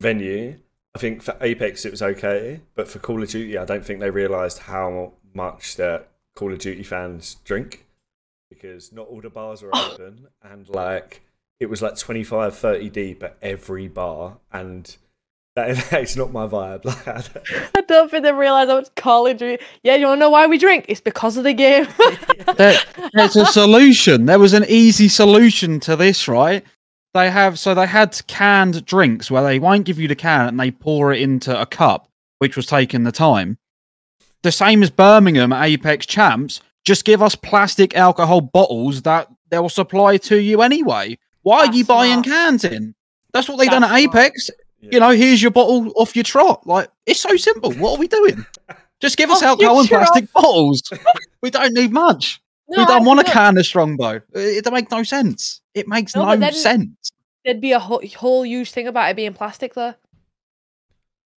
venue, 0.00 0.56
I 0.94 0.98
think 0.98 1.22
for 1.22 1.36
Apex 1.40 1.84
it 1.84 1.90
was 1.90 2.02
okay, 2.02 2.62
but 2.74 2.88
for 2.88 2.98
Call 2.98 3.22
of 3.22 3.28
Duty, 3.28 3.58
I 3.58 3.64
don't 3.64 3.84
think 3.84 4.00
they 4.00 4.10
realised 4.10 4.60
how 4.60 5.12
much 5.34 5.76
that 5.76 6.08
Call 6.34 6.52
of 6.52 6.58
Duty 6.58 6.82
fans 6.82 7.36
drink 7.44 7.86
because 8.48 8.92
not 8.92 9.06
all 9.08 9.20
the 9.20 9.30
bars 9.30 9.62
are 9.62 9.70
open, 9.74 10.26
and 10.42 10.68
like 10.68 11.22
it 11.60 11.66
was 11.66 11.82
like 11.82 11.96
25, 11.96 12.56
30 12.56 12.90
deep 12.90 13.22
at 13.22 13.36
every 13.42 13.86
bar, 13.88 14.38
and 14.52 14.96
that, 15.56 15.86
that's 15.90 16.16
not 16.16 16.32
my 16.32 16.46
vibe. 16.46 16.84
Like, 16.84 17.08
I 17.08 17.20
don't- 17.20 17.70
I 17.76 17.80
don't 17.82 18.10
think 18.10 18.24
they 18.24 18.32
realise 18.32 18.68
how 18.68 18.76
much 18.76 18.94
college. 18.96 19.40
We... 19.40 19.58
Yeah, 19.82 19.96
you 19.96 20.06
want 20.06 20.18
to 20.18 20.20
know 20.20 20.30
why 20.30 20.46
we 20.46 20.58
drink? 20.58 20.86
It's 20.88 21.00
because 21.00 21.36
of 21.36 21.44
the 21.44 21.52
game. 21.52 21.86
There, 22.56 22.78
there's 23.12 23.36
a 23.36 23.46
solution. 23.46 24.26
There 24.26 24.38
was 24.38 24.52
an 24.52 24.64
easy 24.68 25.08
solution 25.08 25.80
to 25.80 25.96
this, 25.96 26.26
right? 26.28 26.64
They 27.14 27.30
have 27.30 27.58
so 27.58 27.74
they 27.74 27.86
had 27.86 28.20
canned 28.28 28.84
drinks 28.86 29.30
where 29.30 29.42
they 29.42 29.58
won't 29.58 29.84
give 29.84 29.98
you 29.98 30.06
the 30.06 30.14
can 30.14 30.46
and 30.46 30.60
they 30.60 30.70
pour 30.70 31.12
it 31.12 31.20
into 31.20 31.60
a 31.60 31.66
cup, 31.66 32.08
which 32.38 32.56
was 32.56 32.66
taking 32.66 33.02
the 33.02 33.12
time. 33.12 33.58
The 34.42 34.52
same 34.52 34.82
as 34.82 34.90
Birmingham 34.90 35.52
Apex 35.52 36.06
Champs. 36.06 36.60
Just 36.84 37.04
give 37.04 37.22
us 37.22 37.34
plastic 37.34 37.94
alcohol 37.94 38.40
bottles 38.40 39.02
that 39.02 39.28
they'll 39.50 39.68
supply 39.68 40.16
to 40.16 40.40
you 40.40 40.62
anyway. 40.62 41.18
Why 41.42 41.66
are 41.66 41.72
you 41.72 41.84
buying 41.84 42.22
smart. 42.22 42.26
cans 42.26 42.64
in? 42.64 42.94
That's 43.32 43.48
what 43.48 43.58
they 43.58 43.66
done 43.66 43.84
at 43.84 43.90
That's. 43.90 44.02
Apex. 44.02 44.50
yeah. 44.80 44.88
You 44.92 45.00
know, 45.00 45.10
here's 45.10 45.42
your 45.42 45.50
bottle 45.50 45.92
off 45.96 46.16
your 46.16 46.24
trot. 46.24 46.66
Like 46.66 46.90
it's 47.06 47.20
so 47.20 47.36
simple. 47.36 47.72
What 47.72 47.96
are 47.96 48.00
we 48.00 48.08
doing? 48.08 48.44
Just 49.00 49.16
give 49.16 49.30
us 49.30 49.42
alcohol 49.42 49.80
and 49.80 49.88
plastic 49.88 50.30
bottles. 50.32 50.82
we 51.42 51.50
don't 51.50 51.72
need 51.72 51.90
much 51.90 52.40
No, 52.68 52.82
we 52.82 52.86
don't 52.86 53.02
I 53.02 53.06
want 53.06 53.20
a 53.20 53.24
can 53.24 53.56
of 53.56 53.64
Strongbow. 53.64 54.20
It, 54.34 54.38
it 54.58 54.64
don't 54.64 54.74
make 54.74 54.90
no 54.90 55.02
sense. 55.02 55.62
It 55.74 55.88
makes 55.88 56.14
No, 56.14 56.34
no, 56.34 56.50
sense. 56.50 57.10
There'd 57.44 57.62
be 57.62 57.72
a 57.72 57.78
whole, 57.78 58.02
whole 58.16 58.44
huge 58.44 58.70
thing 58.72 58.86
about 58.86 59.08
it 59.10 59.16
being 59.16 59.32
plastic, 59.32 59.72
though. 59.72 59.94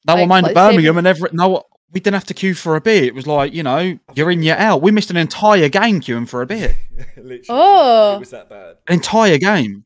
No 0.06 0.14
like- 0.16 0.20
one 0.22 0.28
minded 0.28 0.54
Birmingham 0.54 0.98
and 0.98 1.08
every 1.08 1.30
no. 1.32 1.64
We 1.94 2.00
didn't 2.00 2.16
have 2.16 2.26
to 2.26 2.34
queue 2.34 2.54
for 2.56 2.76
a 2.76 2.82
beer. 2.82 3.04
It 3.04 3.16
was 3.16 3.28
like 3.28 3.54
you 3.54 3.64
know, 3.64 3.98
you're 4.16 4.32
in, 4.32 4.42
you're 4.44 4.58
out. 4.58 4.82
We 4.82 4.92
missed 4.92 5.10
an 5.12 5.18
entire 5.18 5.70
game 5.70 6.02
queuing 6.02 6.28
for 6.28 6.42
a 6.42 6.46
beer. 6.46 6.76
Literally, 7.16 7.46
Oh. 7.50 8.16
it 8.16 8.20
was 8.20 8.32
that 8.32 8.50
bad. 8.50 8.78
An 8.88 8.96
entire 8.96 9.38
game. 9.38 9.86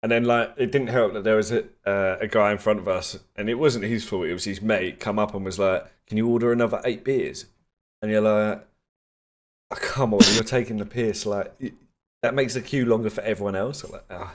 And 0.00 0.12
then, 0.12 0.22
like, 0.24 0.54
it 0.56 0.70
didn't 0.70 0.86
help 0.90 1.12
that 1.14 1.24
there 1.24 1.34
was 1.34 1.50
a 1.50 1.64
uh, 1.84 2.16
a 2.20 2.28
guy 2.28 2.52
in 2.52 2.58
front 2.58 2.78
of 2.78 2.86
us, 2.86 3.18
and 3.34 3.50
it 3.50 3.54
wasn't 3.58 3.84
his 3.84 4.04
fault. 4.04 4.26
It 4.26 4.32
was 4.32 4.44
his 4.44 4.62
mate 4.62 5.00
come 5.00 5.18
up 5.18 5.34
and 5.34 5.44
was 5.44 5.58
like, 5.58 5.84
"Can 6.06 6.16
you 6.16 6.28
order 6.28 6.52
another 6.52 6.80
eight 6.84 7.02
beers?" 7.04 7.46
And 8.00 8.12
you're 8.12 8.20
like, 8.20 8.64
oh, 9.72 9.76
"Come 9.76 10.14
on, 10.14 10.20
you're 10.34 10.44
taking 10.44 10.76
the 10.76 10.86
piss!" 10.86 11.26
Like 11.26 11.52
that 12.22 12.34
makes 12.34 12.54
the 12.54 12.60
queue 12.60 12.84
longer 12.86 13.10
for 13.10 13.22
everyone 13.22 13.56
else. 13.56 13.82
I'm 13.82 13.90
like, 13.90 14.04
ah, 14.08 14.34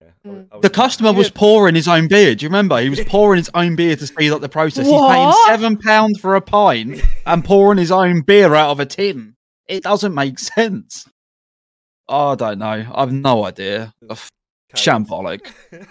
yeah. 0.00 0.08
I 0.24 0.28
was- 0.28 0.36
Mm. 0.38 0.48
I 0.52 0.56
was- 0.56 0.62
The 0.62 0.70
customer 0.70 1.12
was 1.12 1.30
pouring 1.30 1.74
his 1.74 1.88
own 1.88 2.08
beer. 2.08 2.34
Do 2.34 2.44
you 2.44 2.48
remember? 2.48 2.78
He 2.80 2.90
was 2.90 3.00
pouring 3.06 3.38
his 3.38 3.50
own 3.54 3.76
beer 3.76 3.96
to 3.96 4.06
speed 4.06 4.30
up 4.32 4.40
the 4.40 4.48
process. 4.48 4.86
He's 4.86 5.00
paying 5.00 5.32
seven 5.46 5.76
pounds 5.78 6.20
for 6.20 6.36
a 6.36 6.40
pint 6.40 7.00
and 7.26 7.44
pouring 7.44 7.78
his 7.78 7.90
own 7.92 8.22
beer 8.22 8.54
out 8.54 8.70
of 8.70 8.80
a 8.80 8.86
tin. 8.86 9.34
It 9.66 9.82
doesn't 9.82 10.14
make 10.14 10.38
sense. 10.38 11.06
Oh, 12.08 12.28
I 12.30 12.34
don't 12.36 12.58
know. 12.58 12.90
I've 12.94 13.12
no 13.12 13.44
idea. 13.44 13.92
Ugh, 14.08 14.18
Shambolic. 14.74 15.46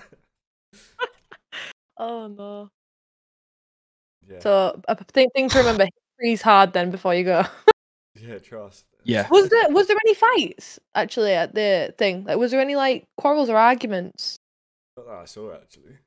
Oh 2.00 2.28
no. 2.28 2.70
yeah, 4.30 4.40
So 4.40 4.80
I 4.88 4.94
think 4.94 5.34
thing 5.34 5.50
to 5.50 5.58
remember: 5.58 5.88
freeze 6.20 6.42
hard 6.44 6.74
then 6.74 6.92
before 6.92 7.16
you 7.16 7.24
go. 7.24 7.44
yeah, 8.16 8.38
trust. 8.38 8.86
Yeah. 9.08 9.28
Was 9.30 9.50
there 9.50 9.70
was 9.70 9.88
there 9.88 9.98
any 10.06 10.14
fights 10.14 10.80
actually 10.94 11.32
at 11.34 11.56
the 11.56 11.94
thing? 11.98 12.26
Like, 12.26 12.38
was 12.38 12.52
there 12.52 12.60
any 12.60 12.76
like 12.76 13.06
quarrels 13.18 13.50
or 13.50 13.56
arguments? 13.56 14.38
Not 14.98 15.08
that 15.08 15.16
I 15.16 15.26
saw 15.26 15.54
actually. 15.54 15.98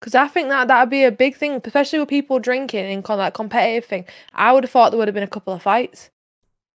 Because 0.00 0.16
I 0.16 0.26
think 0.26 0.48
that 0.48 0.68
that 0.68 0.80
would 0.80 0.90
be 0.90 1.04
a 1.04 1.12
big 1.12 1.36
thing, 1.36 1.60
especially 1.64 2.00
with 2.00 2.08
people 2.08 2.38
drinking 2.38 2.84
and 2.84 3.02
con- 3.02 3.18
that 3.18 3.32
competitive 3.32 3.86
thing. 3.88 4.04
I 4.34 4.52
would 4.52 4.64
have 4.64 4.70
thought 4.70 4.90
there 4.90 4.98
would 4.98 5.08
have 5.08 5.14
been 5.14 5.22
a 5.22 5.28
couple 5.28 5.54
of 5.54 5.62
fights, 5.62 6.10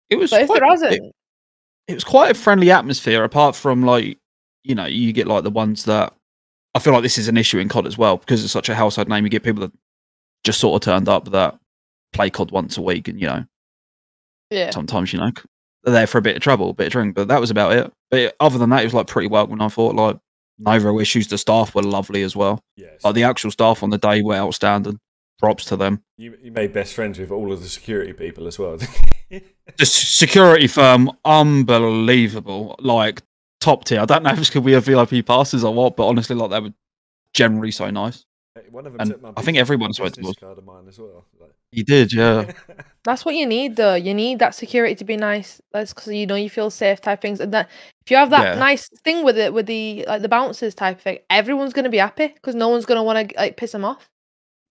It 0.08 0.16
was 0.16 0.30
but 0.30 0.42
if 0.42 0.46
quite, 0.46 0.60
there 0.60 0.70
hasn't, 0.70 1.12
it 1.88 1.94
was 1.94 2.04
quite 2.04 2.30
a 2.30 2.34
friendly 2.34 2.70
atmosphere 2.70 3.25
apart 3.25 3.56
from 3.56 3.82
like 3.82 4.18
you 4.62 4.75
know 4.75 4.87
you 4.87 5.12
get 5.12 5.26
like 5.26 5.42
the 5.42 5.50
ones 5.50 5.84
that 5.84 6.14
i 6.75 6.78
feel 6.78 6.92
like 6.92 7.02
this 7.02 7.18
is 7.18 7.28
an 7.28 7.37
issue 7.37 7.58
in 7.58 7.68
cod 7.68 7.87
as 7.87 7.98
well 7.98 8.18
because 8.18 8.44
it's 8.44 8.52
such 8.52 8.68
a 8.68 8.75
household 8.75 9.08
name 9.08 9.25
you 9.25 9.30
get 9.30 9.42
people 9.42 9.62
that 9.62 9.72
just 10.44 10.60
sort 10.60 10.80
of 10.80 10.84
turned 10.84 11.08
up 11.08 11.30
that 11.30 11.58
play 12.12 12.30
cod 12.30 12.50
once 12.50 12.76
a 12.76 12.82
week 12.82 13.08
and 13.08 13.20
you 13.20 13.26
know 13.26 13.44
yeah, 14.50 14.71
sometimes 14.71 15.12
you 15.12 15.19
know 15.19 15.31
they're 15.85 15.93
there 15.93 16.07
for 16.07 16.19
a 16.19 16.23
bit 16.23 16.37
of 16.37 16.43
trouble 16.43 16.71
a 16.71 16.75
bit 16.75 16.88
of 16.88 16.93
drink 16.93 17.14
but 17.14 17.28
that 17.28 17.40
was 17.40 17.50
about 17.50 17.73
it. 17.73 17.93
But 18.11 18.37
other 18.40 18.59
than 18.59 18.71
that 18.71 18.81
it 18.81 18.85
was 18.85 18.95
like 18.95 19.07
pretty 19.07 19.28
welcome 19.28 19.61
i 19.61 19.69
thought 19.69 19.95
like 19.95 20.19
no 20.59 20.76
real 20.76 20.99
issues 20.99 21.28
the 21.28 21.38
staff 21.38 21.75
were 21.75 21.83
lovely 21.83 22.23
as 22.23 22.35
well. 22.35 22.61
Yes. 22.76 23.05
like 23.05 23.14
the 23.14 23.23
actual 23.23 23.50
staff 23.50 23.83
on 23.83 23.90
the 23.90 23.99
day 23.99 24.23
were 24.23 24.35
outstanding. 24.35 24.99
Props 25.38 25.67
to 25.67 25.76
them. 25.76 26.02
You, 26.17 26.37
you 26.43 26.50
made 26.50 26.73
best 26.73 26.95
friends 26.95 27.17
with 27.17 27.31
all 27.31 27.52
of 27.52 27.62
the 27.62 27.69
security 27.69 28.12
people 28.12 28.49
as 28.49 28.59
well. 28.59 28.76
the 29.31 29.87
security 29.87 30.67
firm 30.67 31.12
unbelievable. 31.25 32.75
Like 32.81 33.23
top 33.61 33.85
tier. 33.85 34.00
I 34.00 34.05
don't 34.05 34.25
know 34.25 34.31
if 34.31 34.38
it's 34.40 34.49
because 34.49 34.62
we 34.62 34.73
have 34.73 34.85
vip 34.85 35.26
passes 35.26 35.62
or 35.62 35.73
what 35.73 35.97
but 35.97 36.09
honestly 36.09 36.35
like 36.35 36.50
they 36.50 36.61
were 36.61 36.75
generally 37.35 37.71
so 37.71 37.88
nice 37.90 38.25
One 38.71 38.87
of 38.87 38.93
them 38.93 39.00
And 39.00 39.11
took 39.11 39.23
my 39.23 39.29
I 39.31 39.33
think 39.33 39.45
business- 39.47 39.61
everyone 39.61 39.93
spoke 39.93 40.12
to 40.12 40.21
business 40.21 40.37
card 40.37 40.59
of 40.59 40.65
mine 40.65 40.87
as 40.88 40.99
well. 40.99 41.25
Like, 41.41 41.53
he 41.73 41.83
did 41.83 42.12
yeah 42.12 42.50
that's 43.05 43.25
what 43.25 43.35
you 43.35 43.47
need 43.47 43.77
though. 43.77 43.95
You 43.95 44.15
need 44.15 44.38
that 44.38 44.55
security 44.55 44.95
to 44.97 45.05
be 45.05 45.17
nice. 45.17 45.61
That's 45.73 45.93
because 45.93 46.12
you 46.12 46.27
know 46.27 46.35
you 46.35 46.50
feel 46.50 46.71
safe 46.71 47.00
type 47.00 47.21
things. 47.21 47.41
And 47.41 47.53
that 47.55 47.69
if 48.05 48.11
you 48.11 48.17
have 48.17 48.31
that 48.31 48.55
Yeah. 48.55 48.59
nice 48.59 48.88
thing 49.05 49.25
with 49.25 49.38
it, 49.38 49.53
with 49.53 49.67
the 49.67 50.05
like 50.09 50.23
the 50.23 50.29
bouncers 50.29 50.75
type 50.75 51.00
thing, 51.00 51.19
everyone's 51.31 51.73
gonna 51.73 51.91
be 51.91 51.99
happy 51.99 52.29
because 52.29 52.55
no 52.55 52.69
one's 52.69 52.87
gonna 52.87 53.03
want 53.05 53.31
to 53.31 53.37
like 53.37 53.57
piss 53.57 53.73
them 53.73 53.85
off. 53.85 54.09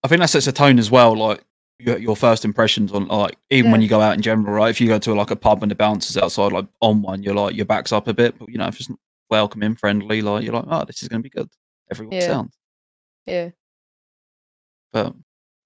i 0.04 0.08
think 0.08 0.20
that 0.20 0.30
sets 0.30 0.46
a 0.46 0.52
tone 0.52 0.78
as 0.78 0.90
well 0.90 1.16
like 1.16 1.42
your, 1.80 1.98
your 1.98 2.16
first 2.16 2.44
impressions 2.44 2.92
on 2.92 3.06
like 3.08 3.36
even 3.50 3.70
when 3.70 3.80
you 3.82 3.88
go 3.88 4.00
out 4.00 4.14
in 4.14 4.22
general 4.22 4.52
right 4.54 4.70
if 4.70 4.80
you 4.80 4.88
go 4.88 4.98
to 4.98 5.14
like 5.14 5.30
a 5.30 5.36
pub 5.36 5.62
and 5.62 5.70
the 5.70 5.76
bouncers 5.76 6.16
outside 6.16 6.52
like 6.52 6.66
on 6.80 7.02
one 7.02 7.22
you're 7.22 7.34
like 7.34 7.54
your 7.54 7.64
back's 7.66 7.92
up 7.92 8.08
a 8.08 8.14
bit 8.14 8.36
but 8.38 8.48
you 8.48 8.58
know 8.58 8.66
if 8.66 8.78
it's 8.80 8.90
welcoming 9.30 9.74
friendly 9.76 10.20
like 10.22 10.42
you're 10.44 10.54
like 10.54 10.64
oh 10.68 10.84
this 10.84 11.02
is 11.02 11.08
going 11.08 11.20
to 11.20 11.22
be 11.22 11.30
good 11.30 11.48
everyone 11.90 12.14
Yeah. 12.14 12.26
sounds 12.26 12.56
Yeah, 13.26 13.50
but 14.92 15.14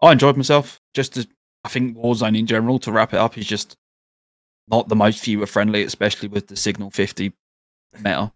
i 0.01 0.13
enjoyed 0.13 0.37
myself 0.37 0.81
just 0.95 1.17
as 1.17 1.27
i 1.65 1.69
think 1.69 1.97
warzone 1.97 2.39
in 2.39 2.47
general 2.47 2.79
to 2.79 2.93
wrap 2.93 3.13
it 3.13 3.19
up 3.19 3.37
is 3.39 3.47
just 3.47 3.77
not 4.69 4.89
the 4.89 4.97
most 4.97 5.25
viewer 5.25 5.47
friendly 5.47 5.83
especially 5.83 6.29
with 6.29 6.49
the 6.49 6.57
signal 6.57 6.91
50 6.91 7.33
meta 7.99 8.33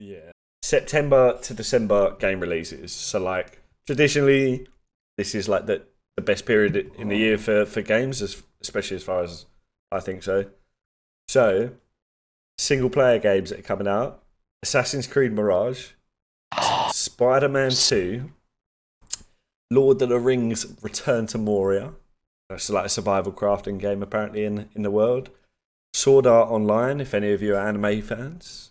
yeah. 0.00 0.32
September 0.62 1.38
to 1.42 1.54
December 1.54 2.16
game 2.16 2.40
releases. 2.40 2.92
So 2.92 3.20
like 3.20 3.62
traditionally, 3.86 4.66
this 5.16 5.34
is 5.34 5.48
like 5.48 5.66
the 5.66 5.82
the 6.16 6.22
best 6.22 6.46
period 6.46 6.90
in 6.98 7.08
the 7.08 7.16
year 7.16 7.38
for 7.38 7.66
for 7.66 7.82
games, 7.82 8.20
as, 8.22 8.42
especially 8.60 8.96
as 8.96 9.04
far 9.04 9.22
as 9.22 9.46
I 9.92 10.00
think 10.00 10.22
so. 10.22 10.46
So, 11.28 11.72
single 12.58 12.90
player 12.90 13.18
games 13.18 13.50
that 13.50 13.60
are 13.60 13.62
coming 13.62 13.86
out: 13.86 14.22
Assassin's 14.62 15.06
Creed 15.06 15.32
Mirage, 15.32 15.92
Spider 16.92 17.48
Man 17.48 17.70
Two, 17.70 18.32
Lord 19.70 20.02
of 20.02 20.08
the 20.08 20.18
Rings: 20.18 20.66
Return 20.82 21.26
to 21.28 21.38
Moria. 21.38 21.92
That's 22.48 22.68
like 22.68 22.86
a 22.86 22.88
survival 22.88 23.32
crafting 23.32 23.78
game 23.78 24.02
apparently 24.02 24.44
in 24.44 24.68
in 24.74 24.82
the 24.82 24.90
world. 24.90 25.30
Sword 25.94 26.26
Art 26.26 26.50
Online, 26.50 27.00
if 27.00 27.14
any 27.14 27.32
of 27.32 27.42
you 27.42 27.54
are 27.56 27.66
anime 27.66 28.02
fans. 28.02 28.70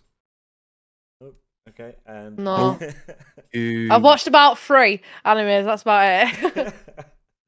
Oh, 1.22 1.34
okay, 1.68 1.96
and 2.06 2.38
No. 2.38 2.78
I've 3.54 4.02
watched 4.02 4.26
about 4.26 4.58
three 4.58 5.00
animes. 5.24 5.64
That's 5.64 5.82
about 5.82 6.28
it. 6.32 6.74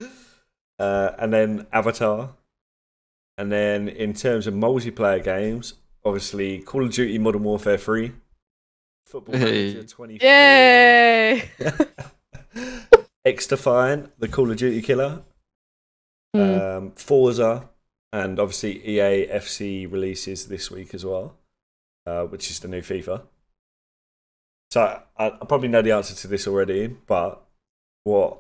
uh, 0.79 1.11
and 1.19 1.33
then 1.33 1.67
Avatar. 1.73 2.35
And 3.39 3.51
then 3.51 3.89
in 3.89 4.13
terms 4.13 4.47
of 4.47 4.53
multiplayer 4.55 5.23
games, 5.25 5.75
obviously 6.05 6.61
Call 6.61 6.85
of 6.85 6.93
Duty 6.93 7.19
Modern 7.19 7.45
Warfare 7.45 7.79
3, 7.79 8.13
Football 9.07 9.37
Hey. 9.37 9.75
Manager 9.75 9.85
24, 9.85 10.29
Yay! 10.29 11.51
XDefiant, 13.27 14.11
the 14.19 14.29
Call 14.29 14.51
of 14.51 14.57
Duty 14.57 14.83
killer, 14.83 15.23
Hmm. 16.35 16.41
um, 16.41 16.91
Forza, 16.93 17.69
and 18.13 18.39
obviously 18.41 18.87
EA 18.89 19.27
FC 19.29 19.87
releases 19.91 20.49
this 20.49 20.71
week 20.71 20.95
as 20.95 21.05
well, 21.05 21.37
uh, 22.07 22.25
which 22.25 22.51
is 22.51 22.59
the 22.61 22.69
new 22.69 22.81
FIFA. 22.81 23.23
So 24.71 25.03
I, 25.19 25.27
I 25.27 25.45
probably 25.47 25.69
know 25.69 25.83
the 25.83 25.93
answer 25.93 26.15
to 26.15 26.29
this 26.29 26.47
already, 26.49 26.87
but 26.89 27.43
what 28.05 28.39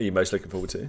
are 0.00 0.04
you 0.04 0.10
most 0.12 0.32
looking 0.32 0.50
forward 0.50 0.70
to? 0.70 0.88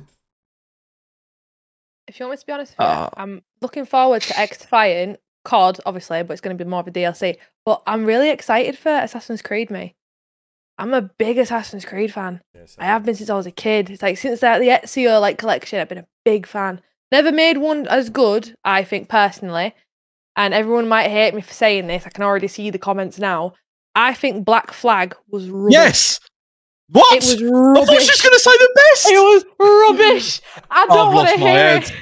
If 2.08 2.20
you 2.20 2.26
want 2.26 2.38
me 2.38 2.42
to 2.42 2.46
be 2.48 2.54
honest 2.54 2.72
with 2.78 2.80
you, 2.88 2.92
Uh, 2.92 3.10
I'm 3.16 3.44
looking 3.62 3.86
forward 3.86 4.22
to 4.24 4.34
XDefiant 4.34 5.18
COD, 5.44 5.80
obviously, 5.86 6.24
but 6.24 6.34
it's 6.34 6.42
going 6.42 6.58
to 6.58 6.64
be 6.64 6.68
more 6.70 6.80
of 6.80 6.88
a 6.88 6.92
DLC. 6.92 7.38
But 7.66 7.84
I'm 7.86 8.06
really 8.06 8.30
excited 8.30 8.78
for 8.78 8.90
Assassin's 8.90 9.42
Creed, 9.42 9.70
me. 9.70 9.94
I'm 10.80 10.94
a 10.94 11.02
big 11.02 11.38
Assassin's 11.38 11.86
Creed 11.86 12.14
fan. 12.14 12.42
Yes, 12.54 12.76
I 12.78 12.86
have 12.86 13.04
been 13.06 13.16
since 13.16 13.30
I 13.30 13.36
was 13.36 13.46
a 13.48 13.52
kid. 13.52 13.90
It's 13.90 14.02
like 14.02 14.18
since 14.18 14.40
that 14.42 14.60
the 14.60 14.68
Ezio 14.70 15.20
like 15.20 15.38
collection, 15.38 15.80
I've 15.80 15.90
been 15.90 15.98
a 16.00 16.08
big 16.26 16.46
fan. 16.46 16.82
Never 17.12 17.32
made 17.32 17.58
one 17.58 17.88
as 17.88 18.10
good, 18.10 18.54
I 18.64 18.84
think 18.84 19.10
personally. 19.10 19.74
And 20.36 20.54
everyone 20.54 20.88
might 20.88 21.10
hate 21.10 21.34
me 21.34 21.42
for 21.42 21.54
saying 21.54 21.88
this. 21.88 22.06
I 22.06 22.10
can 22.10 22.24
already 22.24 22.48
see 22.48 22.70
the 22.70 22.78
comments 22.78 23.18
now. 23.18 23.54
I 23.96 24.14
think 24.14 24.46
Black 24.46 24.72
Flag 24.72 25.16
was 25.30 25.50
rubbish. 25.50 25.74
yes 25.74 26.20
what 26.90 27.12
it 27.12 27.16
was 27.18 27.34
i 27.34 27.38
thought 27.38 27.44
you 27.44 27.52
were 27.52 28.00
just 28.00 28.24
going 28.24 28.34
to 28.34 28.40
say 28.40 28.52
the 28.52 28.72
best 28.76 29.08
It 29.10 29.20
was 29.20 29.46
rubbish. 29.60 30.42
I 30.72 30.86
don't 30.86 31.14
want 31.14 31.30
to 31.30 31.36
hear 31.38 31.48
head. 31.50 31.84
it. 31.84 31.94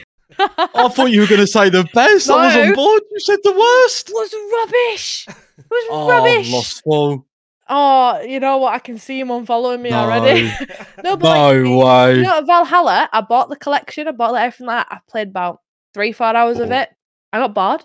I 0.75 0.89
thought 0.89 1.11
you 1.11 1.21
were 1.21 1.27
going 1.27 1.41
to 1.41 1.47
say 1.47 1.69
the 1.69 1.85
best. 1.93 2.29
I 2.29 2.45
was 2.45 2.55
on 2.69 2.75
board. 2.75 3.01
You 3.11 3.19
said 3.19 3.39
the 3.43 3.51
worst. 3.53 4.09
It 4.09 4.13
was 4.13 4.35
rubbish. 4.53 5.25
It 5.57 5.65
was 5.71 5.87
Oh, 5.91 6.07
rubbish. 6.09 6.47
I've 6.47 6.53
lost 6.53 6.83
full. 6.83 7.25
Oh, 7.67 8.21
you 8.21 8.39
know 8.39 8.57
what? 8.57 8.73
I 8.73 8.79
can 8.79 8.97
see 8.99 9.19
him 9.19 9.29
unfollowing 9.29 9.81
me 9.81 9.89
No. 9.89 9.97
already. 10.01 10.43
no, 11.03 11.17
but 11.17 11.23
like, 11.23 11.63
No 11.63 11.77
way. 11.77 12.15
you 12.17 12.21
know, 12.21 12.41
Valhalla, 12.41 13.09
I 13.11 13.21
bought 13.21 13.49
the 13.49 13.55
collection. 13.55 14.07
I 14.07 14.11
bought 14.11 14.33
like 14.33 14.45
everything 14.47 14.67
like 14.67 14.87
that. 14.87 14.95
I 14.95 14.99
played 15.09 15.29
about 15.29 15.61
three, 15.93 16.11
four 16.11 16.27
hours 16.27 16.59
of 16.59 16.71
it. 16.71 16.89
I 17.33 17.39
got 17.39 17.53
bored. 17.55 17.83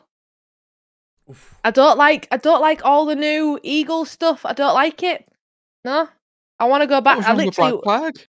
Oof. 1.31 1.59
I 1.65 1.71
don't 1.71 1.97
like. 1.97 2.29
I 2.31 2.37
don't 2.37 2.61
like 2.61 2.85
all 2.85 3.07
the 3.07 3.15
new 3.17 3.59
Eagle 3.63 4.05
stuff. 4.05 4.45
I 4.45 4.53
don't 4.53 4.75
like 4.75 5.03
it. 5.03 5.27
No, 5.85 6.09
I 6.59 6.65
want 6.67 6.83
to 6.83 6.87
go 6.87 7.01
back. 7.01 7.19
I 7.25 7.33
literally. 7.33 7.81
Black 7.83 8.03
Flag? 8.03 8.27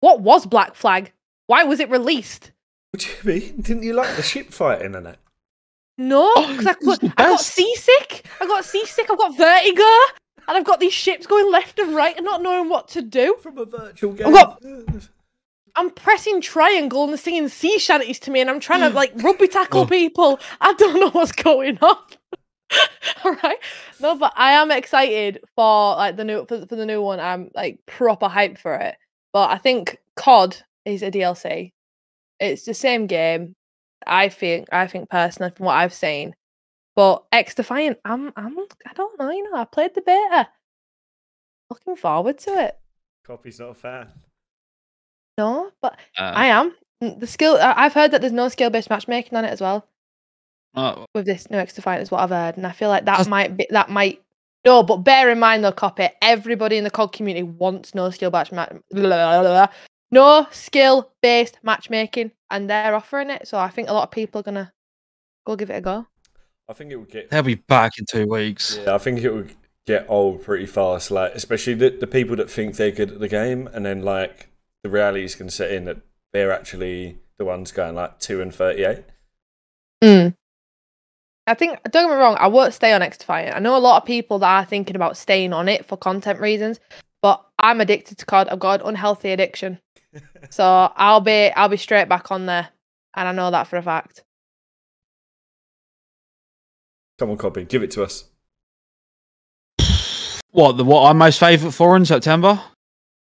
What 0.00 0.20
was 0.20 0.44
Black 0.46 0.74
Flag? 0.74 1.12
Why 1.46 1.64
was 1.64 1.80
it 1.80 1.88
released? 1.90 2.52
What 2.90 3.02
do 3.02 3.08
you 3.10 3.40
mean? 3.40 3.60
Didn't 3.60 3.82
you 3.84 3.94
like 3.94 4.16
the 4.16 4.22
ship 4.22 4.50
fighting 4.52 4.94
in 4.94 5.06
it? 5.06 5.18
No, 6.00 6.32
Oh, 6.34 6.48
because 6.48 6.66
I, 6.66 6.70
it 6.70 6.78
could- 6.80 7.12
I 7.18 7.24
got 7.24 7.40
seasick. 7.40 8.26
I 8.40 8.46
got 8.46 8.64
seasick. 8.64 9.10
I've 9.10 9.18
got 9.18 9.36
vertigo, 9.36 9.82
and 10.48 10.56
I've 10.56 10.64
got 10.64 10.80
these 10.80 10.94
ships 10.94 11.26
going 11.26 11.50
left 11.52 11.78
and 11.78 11.94
right 11.94 12.16
and 12.16 12.24
not 12.24 12.40
knowing 12.42 12.70
what 12.70 12.88
to 12.88 13.02
do. 13.02 13.36
From 13.42 13.58
a 13.58 13.66
virtual 13.66 14.12
I've 14.12 14.18
game. 14.18 14.32
got- 14.32 14.62
I'm 15.76 15.90
pressing 15.90 16.40
triangle 16.40 17.02
and 17.04 17.10
they're 17.12 17.16
singing 17.18 17.48
sea 17.48 17.78
shanties 17.78 18.18
to 18.20 18.30
me, 18.30 18.40
and 18.40 18.48
I'm 18.48 18.60
trying 18.60 18.80
to 18.80 18.88
like 18.96 19.12
rugby 19.16 19.46
tackle 19.46 19.82
Oh. 19.82 19.86
people. 19.86 20.40
I 20.60 20.72
don't 20.72 20.98
know 21.00 21.10
what's 21.10 21.32
going 21.32 21.78
on. 21.82 21.96
All 23.24 23.36
right, 23.42 23.58
no, 24.00 24.16
but 24.16 24.32
I 24.36 24.52
am 24.52 24.70
excited 24.70 25.40
for 25.56 25.96
like 25.96 26.16
the 26.16 26.24
new 26.24 26.46
for, 26.46 26.64
for 26.66 26.76
the 26.76 26.86
new 26.86 27.02
one. 27.02 27.20
I'm 27.20 27.50
like 27.54 27.78
proper 27.86 28.26
hyped 28.26 28.58
for 28.58 28.74
it. 28.74 28.96
But 29.32 29.50
I 29.50 29.58
think 29.58 29.98
COD 30.16 30.56
is 30.84 31.02
a 31.02 31.10
DLC. 31.10 31.72
It's 32.40 32.64
the 32.64 32.74
same 32.74 33.06
game. 33.06 33.54
I 34.06 34.28
think. 34.28 34.68
I 34.72 34.86
think 34.86 35.08
personally, 35.10 35.52
from 35.56 35.66
what 35.66 35.76
I've 35.76 35.94
seen. 35.94 36.34
But 36.96 37.24
XDefiant, 37.32 37.96
I'm. 38.04 38.32
I'm. 38.36 38.58
I 38.58 38.92
don't 38.94 39.18
know. 39.18 39.30
You 39.30 39.50
know, 39.50 39.58
I 39.58 39.64
played 39.64 39.94
the 39.94 40.02
beta. 40.02 40.48
Looking 41.70 41.96
forward 41.96 42.38
to 42.38 42.64
it. 42.64 42.78
Copy's 43.26 43.60
not 43.60 43.70
a 43.70 43.74
fan. 43.74 44.08
No, 45.38 45.70
but 45.80 45.98
Uh, 46.18 46.32
I 46.34 46.46
am. 46.46 46.74
The 47.00 47.26
skill 47.26 47.56
I- 47.56 47.84
I've 47.84 47.94
heard 47.94 48.10
that 48.10 48.20
there's 48.20 48.32
no 48.32 48.48
skill 48.48 48.68
based 48.68 48.90
matchmaking 48.90 49.38
on 49.38 49.44
it 49.46 49.50
as 49.50 49.60
well 49.60 49.86
oh, 50.74 51.06
with 51.14 51.24
this 51.24 51.48
new 51.50 51.56
XDefiant 51.56 52.02
is 52.02 52.10
what 52.10 52.20
I've 52.20 52.30
heard, 52.30 52.56
and 52.56 52.66
I 52.66 52.72
feel 52.72 52.88
like 52.88 53.06
that 53.06 53.26
might 53.28 53.56
be 53.56 53.66
that 53.70 53.88
might. 53.88 54.22
No, 54.66 54.82
but 54.82 54.98
bear 54.98 55.30
in 55.30 55.38
mind 55.38 55.64
though, 55.64 55.72
copy. 55.72 56.08
Everybody 56.20 56.76
in 56.76 56.84
the 56.84 56.90
COD 56.90 57.12
community 57.12 57.42
wants 57.44 57.94
no 57.94 58.10
skill 58.10 58.30
based 58.30 58.52
match 58.52 58.70
no 60.10 60.46
skill 60.50 61.10
based 61.22 61.58
matchmaking, 61.62 62.32
and 62.50 62.68
they're 62.68 62.94
offering 62.94 63.30
it. 63.30 63.46
So 63.48 63.58
I 63.58 63.68
think 63.68 63.88
a 63.88 63.92
lot 63.92 64.04
of 64.04 64.10
people 64.10 64.40
are 64.40 64.44
gonna 64.44 64.72
go 65.46 65.56
give 65.56 65.70
it 65.70 65.74
a 65.74 65.80
go. 65.80 66.06
I 66.68 66.72
think 66.72 66.92
it 66.92 66.96
would 66.96 67.10
get. 67.10 67.30
they'll 67.30 67.42
be 67.42 67.56
back 67.56 67.92
in 67.98 68.04
two 68.08 68.26
weeks. 68.26 68.78
Yeah, 68.84 68.94
I 68.94 68.98
think 68.98 69.20
it 69.20 69.32
would 69.32 69.54
get 69.86 70.06
old 70.08 70.42
pretty 70.44 70.66
fast. 70.66 71.10
Like, 71.10 71.34
especially 71.34 71.74
the, 71.74 71.90
the 71.90 72.06
people 72.06 72.36
that 72.36 72.50
think 72.50 72.76
they're 72.76 72.92
good 72.92 73.10
at 73.10 73.18
the 73.18 73.28
game, 73.28 73.68
and 73.72 73.84
then 73.84 74.02
like 74.02 74.50
the 74.84 74.90
reality 74.90 75.24
is 75.24 75.34
going 75.34 75.48
to 75.48 75.54
set 75.54 75.72
in 75.72 75.86
that 75.86 75.98
they're 76.32 76.52
actually 76.52 77.18
the 77.38 77.44
ones 77.44 77.72
going 77.72 77.96
like 77.96 78.18
two 78.20 78.40
and 78.40 78.54
thirty-eight. 78.54 79.04
Mm. 80.02 80.34
I 81.46 81.54
think 81.54 81.82
don't 81.90 82.08
get 82.08 82.14
me 82.14 82.20
wrong, 82.20 82.36
I 82.38 82.46
won't 82.46 82.74
stay 82.74 82.92
on 82.92 83.00
XDefiant. 83.00 83.56
I 83.56 83.58
know 83.58 83.76
a 83.76 83.78
lot 83.78 84.00
of 84.00 84.06
people 84.06 84.38
that 84.38 84.46
are 84.46 84.64
thinking 84.64 84.94
about 84.94 85.16
staying 85.16 85.52
on 85.52 85.68
it 85.68 85.84
for 85.84 85.96
content 85.96 86.38
reasons, 86.38 86.78
but 87.22 87.44
I'm 87.58 87.80
addicted 87.80 88.18
to 88.18 88.26
COD. 88.26 88.48
I've 88.48 88.60
got 88.60 88.80
an 88.80 88.88
unhealthy 88.88 89.30
addiction. 89.32 89.80
So 90.50 90.64
I'll 90.96 91.20
be 91.20 91.50
I'll 91.50 91.68
be 91.68 91.76
straight 91.76 92.08
back 92.08 92.30
on 92.30 92.46
there. 92.46 92.68
And 93.14 93.28
I 93.28 93.32
know 93.32 93.50
that 93.50 93.66
for 93.66 93.76
a 93.76 93.82
fact. 93.82 94.24
Come 97.18 97.30
on, 97.30 97.36
copy, 97.36 97.64
give 97.64 97.82
it 97.82 97.90
to 97.92 98.02
us. 98.04 98.24
What 100.52 100.72
the 100.76 100.84
what 100.84 101.08
I'm 101.08 101.18
most 101.18 101.38
favourite 101.38 101.72
for 101.72 101.96
in 101.96 102.04
September? 102.04 102.60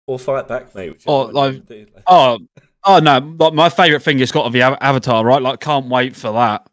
Or 0.06 0.18
fight 0.18 0.46
back, 0.48 0.74
mate. 0.74 0.90
whichever 0.90 1.10
Oh, 1.10 1.24
one 1.26 1.34
like- 1.34 1.54
you 1.54 1.60
do. 1.60 1.86
Oh, 2.06 2.38
oh 2.84 2.98
no! 2.98 3.18
Like 3.38 3.54
my 3.54 3.68
favourite 3.70 4.02
thing 4.02 4.18
has 4.18 4.32
got 4.32 4.44
to 4.44 4.50
be 4.50 4.60
Avatar, 4.60 5.24
right? 5.24 5.40
Like, 5.40 5.60
can't 5.60 5.86
wait 5.86 6.14
for 6.14 6.32
that. 6.32 6.66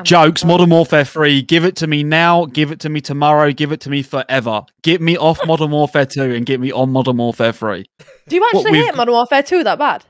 I'm 0.00 0.04
Jokes, 0.04 0.40
so- 0.42 0.46
Modern 0.46 0.70
Warfare 0.70 1.04
3, 1.04 1.42
give 1.42 1.64
it 1.64 1.76
to 1.76 1.86
me 1.86 2.02
now, 2.02 2.46
give 2.46 2.70
it 2.72 2.80
to 2.80 2.88
me 2.88 3.00
tomorrow, 3.00 3.52
give 3.52 3.72
it 3.72 3.80
to 3.82 3.90
me 3.90 4.02
forever. 4.02 4.62
Get 4.82 5.00
me 5.00 5.16
off 5.16 5.38
Modern 5.46 5.70
Warfare 5.70 6.06
2 6.06 6.34
and 6.34 6.44
get 6.46 6.60
me 6.60 6.72
on 6.72 6.90
Modern 6.90 7.16
Warfare 7.18 7.52
3. 7.52 7.84
Do 8.28 8.36
you 8.36 8.44
actually 8.46 8.72
we've- 8.72 8.84
hate 8.86 8.96
Modern 8.96 9.14
Warfare 9.14 9.42
2 9.42 9.64
that 9.64 9.78
bad? 9.78 10.04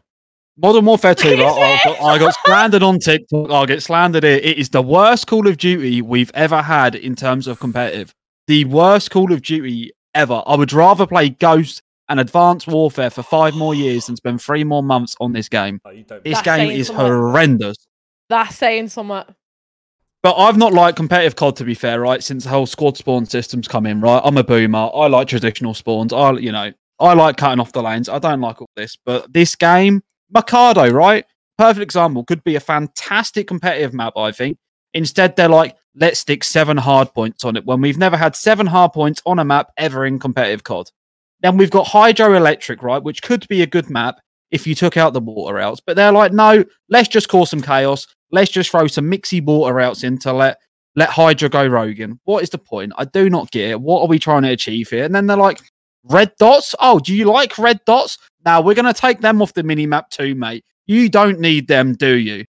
Modern 0.57 0.85
Warfare 0.85 1.14
2, 1.14 1.29
Is 1.31 1.38
right, 1.40 1.81
I, 1.81 1.85
got, 1.85 2.00
I 2.03 2.18
got 2.18 2.35
slandered 2.44 2.83
on 2.83 2.98
TikTok, 2.98 3.50
I 3.50 3.64
get 3.66 3.83
slandered 3.83 4.24
here. 4.24 4.37
It 4.42 4.59
is 4.59 4.68
the 4.70 4.83
worst 4.83 5.26
Call 5.26 5.46
of 5.46 5.57
Duty 5.57 6.03
we've 6.03 6.31
ever 6.35 6.61
had 6.62 6.94
in 6.94 7.14
terms 7.16 7.46
of 7.46 7.59
competitive. 7.61 8.12
The 8.46 8.64
worst 8.66 9.11
Call 9.11 9.33
of 9.33 9.42
Duty 9.42 9.92
ever. 10.14 10.42
I 10.46 10.57
would 10.57 10.72
rather 10.72 11.07
play 11.07 11.31
Ghost 11.31 11.83
and 12.11 12.18
Advanced 12.20 12.66
Warfare 12.66 13.09
for 13.11 13.22
five 13.22 13.55
more 13.55 13.74
years 13.74 14.07
than 14.07 14.16
spend 14.16 14.42
three 14.42 14.64
more 14.64 14.83
months 14.83 15.14
on 15.20 15.33
this 15.33 15.48
game. 15.48 15.81
Oh. 15.85 15.92
This 15.92 16.05
That's 16.35 16.42
game 16.42 16.70
is 16.70 16.88
something. 16.88 17.07
horrendous. 17.07 17.76
That's 18.29 18.57
saying 18.57 18.88
something. 18.88 19.22
But 20.22 20.37
I've 20.37 20.59
not 20.59 20.74
liked 20.74 20.96
competitive 20.96 21.37
COD 21.37 21.56
to 21.56 21.64
be 21.64 21.74
fair, 21.74 22.00
right? 22.00 22.22
Since 22.22 22.44
the 22.44 22.50
whole 22.50 22.66
squad 22.66 22.96
spawn 22.96 23.24
system's 23.24 23.66
come 23.66 23.87
in, 23.87 24.00
right? 24.00 24.20
I'm 24.22 24.37
a 24.37 24.44
boomer. 24.44 24.90
I 24.94 25.06
like 25.06 25.28
traditional 25.28 25.72
spawns. 25.72 26.12
I, 26.12 26.33
you 26.33 26.52
know, 26.52 26.72
I 26.98 27.14
like 27.14 27.38
cutting 27.38 27.61
off 27.61 27.72
the 27.72 27.83
lanes. 27.83 28.09
I 28.09 28.18
don't 28.18 28.40
like 28.40 28.61
all 28.61 28.68
this. 28.76 28.98
But 29.04 29.33
this 29.33 29.56
game, 29.56 30.02
Mercado, 30.30 30.90
right? 30.90 31.24
Perfect 31.56 31.83
example. 31.83 32.24
Could 32.24 32.44
be 32.44 32.56
a 32.56 32.61
fantastic 32.61 33.46
competitive 33.46 33.94
map, 33.94 34.14
I 34.16 34.33
think. 34.33 34.59
Instead, 34.92 35.37
they're 35.37 35.48
like, 35.48 35.76
let's 35.94 36.20
stick 36.20 36.44
seven 36.44 36.76
hard 36.76 37.12
points 37.14 37.44
on 37.44 37.56
it 37.56 37.64
when 37.64 37.80
we've 37.80 37.98
never 37.98 38.16
had 38.16 38.37
seven 38.37 38.66
hard 38.66 38.92
points 38.92 39.22
on 39.24 39.38
a 39.38 39.44
map 39.44 39.70
ever 39.78 40.04
in 40.04 40.18
competitive 40.18 40.64
COD. 40.64 40.90
Then 41.40 41.56
we've 41.56 41.70
got 41.70 41.87
Hydroelectric, 41.87 42.83
right? 42.83 43.02
Which 43.02 43.22
could 43.22 43.48
be 43.48 43.62
a 43.62 43.66
good 43.66 43.88
map 43.88 44.16
if 44.50 44.66
you 44.66 44.74
took 44.74 44.96
out 44.96 45.14
the 45.14 45.20
water 45.20 45.59
outs. 45.59 45.80
But 45.85 45.96
they're 45.96 46.12
like, 46.12 46.33
no, 46.33 46.64
let's 46.90 47.09
just 47.09 47.28
cause 47.28 47.50
some 47.50 47.62
chaos. 47.62 48.06
Let's 48.33 48.51
just 48.51 48.71
throw 48.71 48.87
some 48.87 49.11
mixy 49.11 49.45
water 49.45 49.81
outs 49.81 50.05
in 50.05 50.19
to 50.19 50.33
let 50.33 50.59
let 50.97 51.09
Hydra 51.09 51.49
go 51.49 51.66
Rogan. 51.66 52.19
What 52.25 52.43
is 52.43 52.51
the 52.51 52.59
point? 52.59 52.93
I 52.97 53.05
do 53.05 53.31
not 53.31 53.51
get 53.51 53.71
it. 53.71 53.81
What 53.81 54.03
are 54.03 54.09
we 54.09 54.19
trying 54.19 54.43
to 54.43 54.51
achieve 54.51 54.90
here? 54.90 55.05
And 55.05 55.14
then 55.14 55.27
they're 55.27 55.37
like, 55.37 55.61
red 56.05 56.33
dots? 56.38 56.75
Oh, 56.81 56.99
do 56.99 57.14
you 57.14 57.27
like 57.27 57.59
red 57.59 57.81
dots? 57.87 58.19
Now 58.45 58.61
we're 58.61 58.75
gonna 58.75 58.95
take 58.95 59.21
them 59.21 59.40
off 59.43 59.55
the 59.55 59.62
mini 59.62 59.87
map 59.87 60.11
too, 60.11 60.35
mate. 60.35 60.64
You 60.87 61.09
don't 61.09 61.38
need 61.38 61.69
them, 61.69 61.95
do 61.95 62.16
you? 62.16 62.45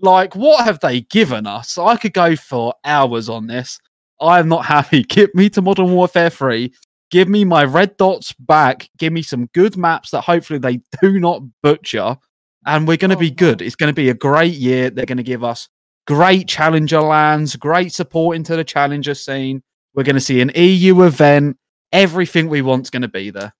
Like, 0.00 0.34
what 0.34 0.64
have 0.64 0.80
they 0.80 1.02
given 1.02 1.46
us? 1.46 1.78
I 1.78 1.96
could 1.96 2.12
go 2.12 2.34
for 2.34 2.74
hours 2.84 3.28
on 3.28 3.46
this. 3.46 3.78
I'm 4.20 4.48
not 4.48 4.64
happy. 4.64 5.02
Get 5.08 5.34
me 5.34 5.48
to 5.50 5.62
Modern 5.62 5.92
Warfare 5.92 6.30
3. 6.30 6.72
Give 7.12 7.28
me 7.28 7.44
my 7.44 7.64
red 7.64 7.96
dots 7.98 8.32
back. 8.32 8.88
Give 8.98 9.12
me 9.12 9.22
some 9.22 9.46
good 9.54 9.76
maps 9.76 10.10
that 10.10 10.22
hopefully 10.22 10.58
they 10.58 10.80
do 11.00 11.20
not 11.20 11.42
butcher. 11.62 12.16
And 12.66 12.86
we're 12.86 12.96
going 12.96 13.10
to 13.10 13.16
Oh, 13.16 13.20
be 13.20 13.30
good. 13.30 13.60
It's 13.62 13.74
going 13.76 13.88
to 13.88 13.94
be 13.94 14.08
a 14.08 14.14
great 14.14 14.54
year. 14.54 14.88
They're 14.90 15.06
going 15.06 15.16
to 15.18 15.22
give 15.24 15.42
us 15.44 15.68
great 16.06 16.48
challenger 16.48 17.00
lands, 17.00 17.56
great 17.56 17.92
support 17.92 18.36
into 18.36 18.54
the 18.56 18.64
challenger 18.64 19.14
scene. 19.14 19.62
We're 19.94 20.04
going 20.04 20.14
to 20.16 20.20
see 20.20 20.40
an 20.40 20.50
EU 20.54 21.02
event. 21.02 21.56
Everything 21.92 22.48
we 22.48 22.62
want's 22.62 22.88
going 22.90 23.02
to 23.02 23.08
be 23.08 23.30
there. 23.30 23.52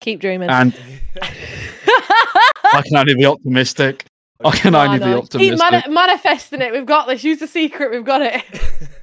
Keep 0.00 0.20
dreaming. 0.20 0.48
And 0.48 0.74
I 1.20 2.82
can 2.86 2.96
only 2.96 3.14
be 3.14 3.26
optimistic. 3.26 4.06
I 4.44 4.50
can 4.56 4.72
No, 4.74 4.80
only 4.82 4.98
be 4.98 5.04
no. 5.06 5.14
Keep 5.22 5.24
optimistic. 5.24 5.58
mani- 5.70 5.92
manifesting 5.94 6.60
it. 6.60 6.72
We've 6.72 6.86
got 6.86 7.06
this. 7.08 7.24
Use 7.24 7.38
the 7.38 7.46
secret. 7.46 7.90
We've 7.90 8.04
got 8.04 8.22
it. 8.22 8.42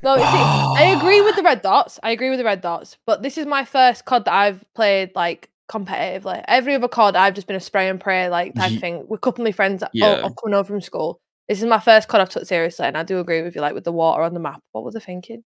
No, 0.03 0.15
see, 0.17 0.21
I 0.23 0.95
agree 0.97 1.21
with 1.21 1.35
the 1.35 1.41
red 1.45 1.61
dots. 1.61 1.99
I 2.03 2.11
agree 2.11 2.29
with 2.29 2.37
the 2.39 2.45
red 2.45 2.61
dots. 2.61 2.97
But 3.07 3.23
this 3.23 3.37
is 3.37 3.45
my 3.45 3.65
first 3.65 4.05
COD 4.05 4.25
that 4.25 4.33
I've 4.33 4.63
played 4.75 5.11
like 5.15 5.49
competitively. 5.69 6.43
Every 6.47 6.75
other 6.75 6.87
COD, 6.87 7.15
I've 7.15 7.33
just 7.33 7.47
been 7.47 7.55
a 7.55 7.59
spray 7.61 7.89
and 7.89 7.99
pray 7.99 8.29
like 8.29 8.53
type 8.55 8.71
Ye- 8.71 8.77
thing 8.79 9.05
with 9.07 9.19
a 9.19 9.21
couple 9.21 9.43
of 9.43 9.47
my 9.47 9.51
friends 9.51 9.83
Yeah. 9.93 10.07
oh, 10.21 10.25
I'm 10.27 10.33
coming 10.35 10.53
over 10.53 10.67
from 10.67 10.81
school. 10.81 11.19
This 11.49 11.59
is 11.59 11.65
my 11.65 11.79
first 11.79 12.07
COD 12.07 12.21
I've 12.21 12.29
took 12.29 12.45
seriously, 12.45 12.85
and 12.85 12.97
I 12.97 13.03
do 13.03 13.19
agree 13.19 13.41
with 13.41 13.55
you. 13.55 13.61
Like 13.61 13.73
with 13.73 13.83
the 13.83 13.91
water 13.91 14.23
on 14.23 14.33
the 14.33 14.39
map. 14.39 14.61
What 14.71 14.83
was 14.83 14.95
I 14.95 14.99
thinking? 14.99 15.43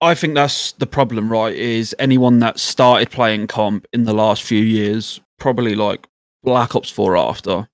I 0.00 0.14
think 0.14 0.34
that's 0.34 0.72
the 0.72 0.86
problem, 0.86 1.30
right? 1.30 1.54
Is 1.54 1.94
anyone 1.98 2.38
that 2.38 2.60
started 2.60 3.10
playing 3.10 3.48
comp 3.48 3.84
in 3.92 4.04
the 4.04 4.12
last 4.14 4.44
few 4.44 4.62
years, 4.62 5.20
probably 5.38 5.74
like 5.74 6.06
Black 6.44 6.76
Ops 6.76 6.88
4 6.88 7.16
after, 7.16 7.68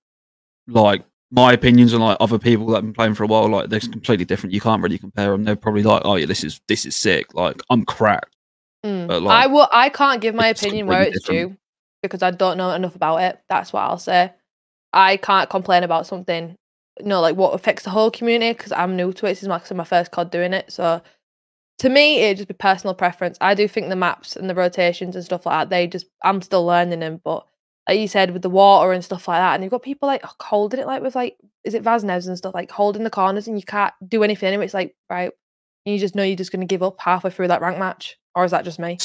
like 0.67 1.05
my 1.31 1.53
opinions 1.53 1.93
and 1.93 2.03
like 2.03 2.17
other 2.21 2.39
people 2.39 2.67
that 2.69 2.77
have 2.77 2.85
been 2.85 2.95
playing 2.95 3.15
for 3.15 3.25
a 3.25 3.27
while, 3.27 3.49
like 3.49 3.69
they're 3.69 3.81
completely 3.81 4.25
different. 4.25 4.55
You 4.55 4.61
can't 4.63 4.83
really 4.83 4.97
compare 4.97 5.33
them. 5.33 5.45
They're 5.45 5.55
probably 5.57 5.83
like, 5.83 6.01
oh 6.07 6.15
yeah, 6.15 6.25
this 6.27 6.45
is 6.45 6.61
this 6.67 6.87
is 6.87 6.97
sick. 6.97 7.35
Like 7.35 7.61
I'm 7.69 7.85
cracked. 7.85 8.34
Mm. 8.85 9.09
But, 9.09 9.27
I 9.27 9.47
will. 9.47 9.69
I 9.73 9.89
can't 9.89 10.21
give 10.21 10.35
my 10.35 10.49
opinion 10.49 10.87
where 10.87 11.03
it's 11.03 11.21
different. 11.21 11.53
due 11.53 11.57
because 12.03 12.23
I 12.23 12.31
don't 12.31 12.59
know 12.59 12.71
enough 12.71 12.95
about 12.95 13.23
it. 13.23 13.41
That's 13.49 13.73
what 13.73 13.81
I'll 13.81 13.99
say. 13.99 14.33
I 14.93 15.17
can't 15.17 15.51
complain 15.51 15.83
about 15.83 16.07
something, 16.07 16.55
you 17.01 17.07
know, 17.07 17.21
like 17.21 17.35
what 17.35 17.55
affects 17.55 17.85
the 17.85 17.91
whole 17.91 18.11
community 18.11 18.53
because 18.53 18.73
I'm 18.73 18.95
new 18.95 19.13
to 19.13 19.27
it. 19.27 19.31
This 19.31 19.43
is 19.43 19.49
my, 19.49 19.61
my 19.75 19.85
first 19.85 20.13
COD 20.13 20.31
doing 20.31 20.53
it. 20.53 20.71
So 20.71 21.01
to 21.79 21.89
me, 21.89 22.21
it'd 22.21 22.37
just 22.37 22.49
be 22.49 22.55
personal 22.55 22.95
preference. 22.95 23.39
I 23.41 23.55
do 23.55 23.67
think 23.67 23.89
the 23.89 23.97
maps 23.97 24.37
and 24.37 24.49
the 24.49 24.55
rotations 24.55 25.17
and 25.17 25.25
stuff 25.25 25.47
like 25.47 25.55
that, 25.55 25.71
they 25.71 25.87
just, 25.87 26.07
I'm 26.23 26.43
still 26.43 26.65
learning 26.65 27.01
them, 27.01 27.21
but 27.25 27.47
like 27.89 27.99
you 27.99 28.09
said, 28.09 28.31
with 28.31 28.43
the 28.43 28.51
water 28.51 28.93
and 28.93 29.05
stuff 29.05 29.27
like 29.27 29.41
that. 29.41 29.55
And 29.55 29.65
you've 29.65 29.71
got 29.71 29.83
people 29.83 30.07
like 30.07 30.23
holding 30.41 30.81
it, 30.81 30.87
like 30.87 31.03
with 31.03 31.17
like, 31.17 31.37
is 31.65 31.75
it 31.75 31.83
Vaznevs 31.83 32.29
and 32.29 32.39
stuff, 32.39 32.55
like 32.55 32.71
holding 32.71 33.05
the 33.05 33.11
corners, 33.11 33.49
and 33.49 33.59
you 33.59 33.65
can't 33.65 33.93
do 34.07 34.23
anything. 34.23 34.49
Anyway, 34.49 34.65
it's 34.65 34.75
like 34.75 34.95
right, 35.11 35.33
you 35.85 35.99
just 35.99 36.15
know 36.15 36.23
you're 36.23 36.37
just 36.37 36.53
going 36.53 36.61
to 36.61 36.67
give 36.67 36.83
up 36.83 37.01
halfway 37.01 37.31
through 37.31 37.49
that 37.49 37.61
rank 37.61 37.79
match, 37.79 38.17
or 38.35 38.45
is 38.45 38.51
that 38.51 38.65
just 38.65 38.79
me? 38.79 38.99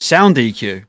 Sound 0.00 0.36
EQ. 0.36 0.84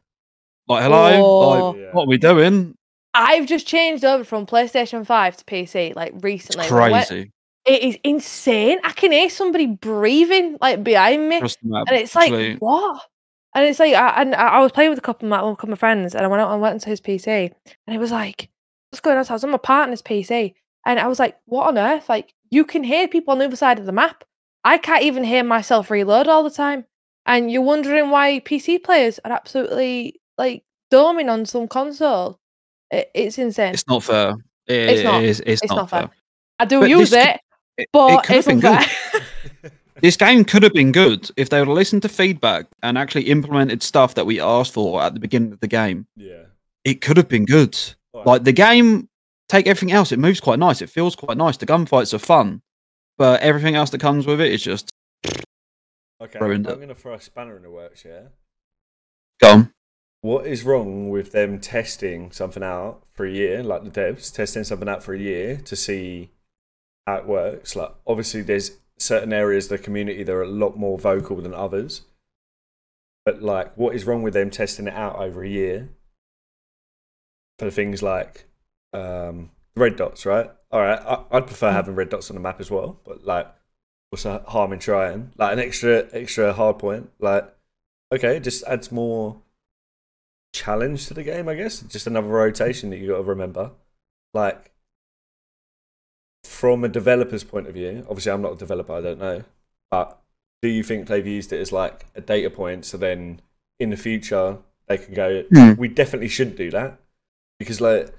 Like, 0.67 0.83
hello, 0.83 1.13
Oh. 1.21 1.69
like, 1.71 1.93
what 1.93 2.03
are 2.03 2.07
we 2.07 2.17
doing? 2.17 2.75
I've 3.13 3.45
just 3.45 3.65
changed 3.67 4.03
over 4.03 4.23
from 4.23 4.45
PlayStation 4.45 5.05
Five 5.05 5.37
to 5.37 5.45
PC 5.45 5.95
like 5.95 6.13
recently. 6.21 6.65
When 6.69 6.83
I 6.83 6.89
went- 6.91 7.07
crazy. 7.07 7.31
It 7.65 7.81
is 7.81 7.97
insane. 8.03 8.77
I 8.83 8.91
can 8.91 9.11
hear 9.11 9.27
somebody 9.29 9.65
breathing 9.65 10.57
like 10.61 10.83
behind 10.83 11.27
me. 11.29 11.39
Trust 11.39 11.57
and 11.63 11.89
it's 11.91 12.13
like 12.13 12.25
actually, 12.31 12.55
what? 12.57 13.01
And 13.55 13.65
it's 13.65 13.79
like, 13.79 13.95
I, 13.95 14.21
and 14.21 14.35
I 14.35 14.47
I 14.49 14.59
was 14.59 14.71
playing 14.71 14.91
with 14.91 14.99
a 14.99 15.01
couple 15.01 15.25
of 15.25 15.29
my, 15.31 15.39
a 15.39 15.55
couple 15.55 15.73
of 15.73 15.79
friends, 15.79 16.13
and 16.13 16.23
I 16.23 16.27
went 16.27 16.41
out 16.41 16.51
and 16.51 16.61
went 16.61 16.73
into 16.73 16.89
his 16.89 17.01
PC, 17.01 17.27
and 17.87 17.95
it 17.95 17.97
was 17.99 18.11
like, 18.11 18.49
what's 18.91 18.99
going 19.01 19.17
on? 19.17 19.25
So 19.25 19.31
I 19.33 19.35
was 19.35 19.43
on 19.43 19.49
my 19.49 19.57
partner's 19.57 20.03
PC, 20.03 20.53
and 20.85 20.99
I 20.99 21.07
was 21.07 21.17
like, 21.17 21.37
what 21.45 21.67
on 21.67 21.77
earth? 21.79 22.07
Like, 22.07 22.33
you 22.51 22.65
can 22.65 22.83
hear 22.83 23.07
people 23.07 23.31
on 23.31 23.39
the 23.39 23.45
other 23.45 23.55
side 23.55 23.79
of 23.79 23.85
the 23.87 23.91
map. 23.91 24.23
I 24.65 24.77
can't 24.77 25.03
even 25.03 25.23
hear 25.23 25.43
myself 25.43 25.89
reload 25.89 26.27
all 26.27 26.43
the 26.43 26.49
time, 26.49 26.83
and 27.25 27.49
you're 27.51 27.61
wondering 27.61 28.09
why 28.09 28.41
PC 28.41 28.83
players 28.83 29.19
are 29.23 29.31
absolutely 29.31 30.19
like 30.37 30.63
doming 30.91 31.31
on 31.31 31.45
some 31.45 31.67
console. 31.69 32.39
It, 32.91 33.09
it's 33.15 33.37
insane. 33.37 33.73
it's 33.73 33.87
not 33.87 34.03
fair. 34.03 34.31
It 34.67 34.89
It's 34.89 35.03
not. 35.03 35.23
is- 35.23 35.39
it's, 35.45 35.61
It's 35.61 35.69
not, 35.71 35.75
not 35.77 35.89
fair. 35.91 35.99
fair. 36.01 36.09
I 36.59 36.65
do 36.65 36.79
but 36.81 36.89
use 36.89 37.11
this 37.11 37.23
could- 37.25 37.29
it, 37.35 37.41
It, 37.77 37.89
but 37.93 38.25
it 38.25 38.35
it's 38.37 38.47
have 38.47 38.61
been 38.61 38.65
unfair. 38.65 39.21
This 40.01 40.17
game 40.17 40.43
could 40.43 40.61
have 40.63 40.73
been 40.73 40.91
good 40.91 41.29
if 41.37 41.49
they 41.49 41.59
would 41.59 41.69
have 41.69 41.75
listened 41.77 42.01
to 42.01 42.09
feedback 42.09 42.65
and 42.83 42.97
actually 42.97 43.23
implemented 43.29 43.81
stuff 43.81 44.13
that 44.15 44.25
we 44.25 44.41
asked 44.41 44.73
for 44.73 45.01
at 45.01 45.13
the 45.13 45.21
beginning 45.21 45.53
of 45.53 45.61
the 45.61 45.67
game. 45.69 46.05
Yeah. 46.17 46.43
It 46.83 46.99
could 46.99 47.15
have 47.15 47.29
been 47.29 47.45
good. 47.45 47.77
Alright. 48.13 48.27
Like 48.27 48.43
the 48.43 48.51
game, 48.51 49.07
take 49.47 49.67
everything 49.67 49.93
else. 49.93 50.11
It 50.11 50.19
moves 50.19 50.41
quite 50.41 50.59
nice. 50.59 50.81
It 50.81 50.89
feels 50.89 51.15
quite 51.15 51.37
nice. 51.37 51.55
The 51.55 51.65
gunfights 51.65 52.13
are 52.13 52.19
fun, 52.19 52.61
but 53.17 53.41
everything 53.41 53.75
else 53.75 53.89
that 53.91 54.01
comes 54.01 54.25
with 54.25 54.41
it 54.41 54.51
is 54.51 54.61
just 54.61 54.89
okay, 56.21 56.39
I'm 56.39 56.51
it. 56.51 56.63
going 56.63 56.87
to 56.87 56.95
throw 56.95 57.13
a 57.13 57.21
spanner 57.21 57.57
in 57.57 57.63
the 57.63 57.69
works, 57.69 58.03
yeah? 58.05 58.23
gone. 59.39 59.71
What 60.21 60.47
is 60.47 60.63
wrong 60.63 61.09
with 61.09 61.31
them 61.31 61.59
testing 61.59 62.31
something 62.31 62.63
out 62.63 63.03
for 63.13 63.25
a 63.25 63.31
year, 63.31 63.61
like 63.61 63.83
the 63.83 63.91
devs, 63.91 64.33
testing 64.33 64.63
something 64.63 64.89
out 64.89 65.03
for 65.03 65.13
a 65.13 65.19
year 65.19 65.57
to 65.57 65.75
see 65.75 66.31
how 67.05 67.17
it 67.17 67.27
works? 67.27 67.75
Like, 67.75 67.93
obviously, 68.07 68.41
there's 68.41 68.77
certain 68.97 69.31
areas 69.31 69.65
of 69.65 69.77
the 69.77 69.83
community 69.83 70.23
that 70.23 70.33
are 70.33 70.41
a 70.41 70.47
lot 70.47 70.77
more 70.77 70.97
vocal 70.97 71.37
than 71.41 71.53
others. 71.53 72.01
But, 73.23 73.43
like, 73.43 73.75
what 73.77 73.95
is 73.95 74.05
wrong 74.05 74.23
with 74.23 74.33
them 74.33 74.49
testing 74.49 74.87
it 74.87 74.95
out 74.95 75.17
over 75.17 75.43
a 75.43 75.49
year 75.49 75.89
for 77.59 77.69
things 77.69 78.01
like 78.01 78.45
um, 78.93 79.51
red 79.75 79.95
dots, 79.95 80.25
right? 80.25 80.49
All 80.75 80.81
right, 80.81 80.99
I, 80.99 81.23
I'd 81.31 81.47
prefer 81.47 81.71
having 81.71 81.95
red 81.95 82.09
dots 82.09 82.29
on 82.29 82.35
the 82.35 82.41
map 82.41 82.59
as 82.59 82.69
well, 82.69 82.99
but, 83.05 83.23
like, 83.23 83.47
what's 84.09 84.23
the 84.23 84.39
harm 84.39 84.73
in 84.73 84.79
trying? 84.79 85.31
Like, 85.37 85.53
an 85.53 85.59
extra, 85.59 86.05
extra 86.11 86.51
hard 86.51 86.79
point, 86.79 87.11
like, 87.17 87.49
okay, 88.11 88.35
it 88.35 88.43
just 88.43 88.61
adds 88.65 88.91
more 88.91 89.37
challenge 90.53 91.07
to 91.07 91.13
the 91.13 91.23
game, 91.23 91.47
I 91.47 91.55
guess. 91.55 91.79
Just 91.79 92.07
another 92.07 92.27
rotation 92.27 92.89
that 92.89 92.97
you 92.97 93.07
got 93.07 93.19
to 93.19 93.23
remember. 93.23 93.71
Like, 94.33 94.73
from 96.43 96.83
a 96.83 96.89
developer's 96.89 97.45
point 97.45 97.67
of 97.67 97.73
view, 97.73 98.05
obviously 98.09 98.33
I'm 98.33 98.41
not 98.41 98.51
a 98.51 98.57
developer, 98.57 98.91
I 98.91 99.01
don't 99.01 99.19
know, 99.19 99.45
but 99.89 100.19
do 100.61 100.67
you 100.67 100.83
think 100.83 101.07
they've 101.07 101.25
used 101.25 101.53
it 101.53 101.61
as 101.61 101.71
like 101.71 102.07
a 102.15 102.21
data 102.21 102.49
point 102.49 102.83
so 102.83 102.97
then 102.97 103.39
in 103.79 103.91
the 103.91 103.97
future 103.97 104.57
they 104.87 104.97
can 104.97 105.13
go, 105.13 105.43
Hmm. 105.53 105.75
we 105.77 105.87
definitely 105.87 106.27
should 106.27 106.57
do 106.57 106.69
that? 106.71 106.99
Because, 107.59 107.79
like, 107.79 108.13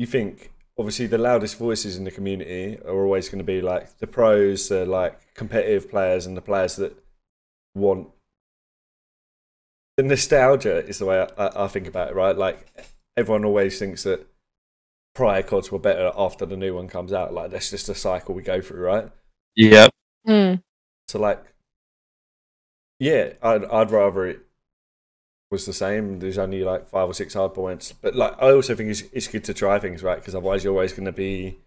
you 0.00 0.06
think 0.06 0.50
obviously 0.78 1.06
the 1.06 1.18
loudest 1.18 1.56
voices 1.58 1.96
in 1.96 2.04
the 2.04 2.10
community 2.10 2.78
are 2.84 3.02
always 3.04 3.28
going 3.28 3.38
to 3.38 3.44
be 3.44 3.60
like 3.60 3.98
the 3.98 4.06
pros, 4.06 4.68
the 4.68 4.84
like 4.86 5.34
competitive 5.34 5.90
players, 5.90 6.26
and 6.26 6.36
the 6.36 6.42
players 6.42 6.76
that 6.76 6.96
want 7.74 8.08
the 9.96 10.02
nostalgia 10.02 10.84
is 10.86 10.98
the 10.98 11.06
way 11.06 11.26
I, 11.38 11.46
I, 11.46 11.64
I 11.64 11.68
think 11.68 11.86
about 11.86 12.10
it, 12.10 12.14
right? 12.14 12.36
Like 12.36 12.66
everyone 13.16 13.44
always 13.44 13.78
thinks 13.78 14.02
that 14.02 14.26
prior 15.14 15.42
CODs 15.42 15.72
were 15.72 15.78
better 15.78 16.12
after 16.16 16.44
the 16.44 16.56
new 16.56 16.74
one 16.74 16.88
comes 16.88 17.12
out. 17.12 17.32
Like 17.32 17.50
that's 17.50 17.70
just 17.70 17.88
a 17.88 17.94
cycle 17.94 18.34
we 18.34 18.42
go 18.42 18.60
through, 18.60 18.84
right? 18.84 19.08
Yep. 19.56 19.90
Hmm. 20.26 20.54
So 21.08 21.18
like, 21.18 21.42
yeah, 22.98 23.32
I'd 23.42 23.64
I'd 23.64 23.90
rather 23.90 24.26
it 24.26 24.45
was 25.50 25.66
the 25.66 25.72
same. 25.72 26.18
There's 26.18 26.38
only 26.38 26.64
like 26.64 26.88
five 26.88 27.08
or 27.08 27.14
six 27.14 27.34
hard 27.34 27.54
points, 27.54 27.92
but 27.92 28.14
like 28.14 28.34
I 28.40 28.52
also 28.52 28.74
think 28.74 28.90
it's 28.90 29.02
it's 29.12 29.28
good 29.28 29.44
to 29.44 29.54
try 29.54 29.78
things, 29.78 30.02
right? 30.02 30.18
Because 30.18 30.34
otherwise 30.34 30.64
you're 30.64 30.72
always 30.72 30.92
going 30.92 31.06
to 31.06 31.12
be 31.12 31.58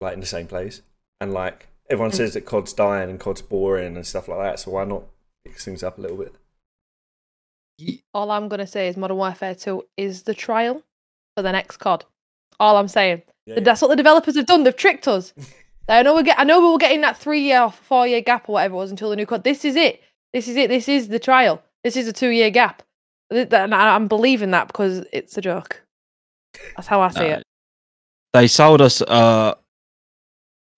like 0.00 0.14
in 0.14 0.20
the 0.20 0.26
same 0.26 0.46
place, 0.46 0.82
and 1.20 1.32
like 1.32 1.68
everyone 1.88 2.12
says 2.12 2.34
that 2.34 2.46
COD's 2.46 2.72
dying 2.72 3.10
and 3.10 3.18
COD's 3.20 3.42
boring 3.42 3.96
and 3.96 4.06
stuff 4.06 4.28
like 4.28 4.38
that. 4.38 4.60
So 4.60 4.72
why 4.72 4.84
not 4.84 5.04
mix 5.44 5.64
things 5.64 5.82
up 5.82 5.98
a 5.98 6.00
little 6.00 6.16
bit? 6.16 6.34
All 8.12 8.30
I'm 8.30 8.48
gonna 8.48 8.66
say 8.66 8.88
is 8.88 8.96
Modern 8.96 9.16
Warfare 9.16 9.54
2 9.54 9.82
is 9.96 10.22
the 10.24 10.34
trial 10.34 10.82
for 11.36 11.42
the 11.42 11.52
next 11.52 11.78
COD. 11.78 12.04
All 12.58 12.76
I'm 12.76 12.88
saying. 12.88 13.22
Yeah, 13.46 13.60
That's 13.60 13.80
what 13.80 13.88
the 13.88 13.96
developers 13.96 14.36
have 14.36 14.46
done. 14.46 14.64
They've 14.64 14.76
tricked 14.76 15.08
us. 15.08 15.32
I 15.88 16.02
know 16.02 16.14
we 16.14 16.22
get. 16.22 16.38
I 16.38 16.44
know 16.44 16.60
we 16.60 16.70
were 16.70 16.78
getting 16.78 17.00
that 17.00 17.16
three 17.16 17.40
year 17.40 17.62
or 17.62 17.72
four 17.72 18.06
year 18.06 18.20
gap 18.20 18.48
or 18.48 18.52
whatever 18.52 18.74
it 18.74 18.76
was 18.76 18.90
until 18.90 19.10
the 19.10 19.16
new 19.16 19.26
COD. 19.26 19.42
This 19.42 19.64
is 19.64 19.76
it. 19.76 20.02
This 20.32 20.46
is 20.46 20.56
it. 20.56 20.68
This 20.68 20.88
is 20.88 21.08
the 21.08 21.18
trial. 21.18 21.62
This 21.84 21.96
is 21.96 22.06
a 22.08 22.12
two 22.12 22.28
year 22.28 22.50
gap. 22.50 22.82
And 23.30 23.74
I'm 23.74 24.08
believing 24.08 24.50
that 24.50 24.66
because 24.66 25.04
it's 25.12 25.36
a 25.38 25.40
joke. 25.40 25.82
That's 26.76 26.88
how 26.88 27.00
I 27.00 27.08
see 27.08 27.20
No. 27.20 27.34
it. 27.36 27.42
They 28.32 28.46
sold 28.48 28.80
us 28.80 29.02
uh, 29.02 29.54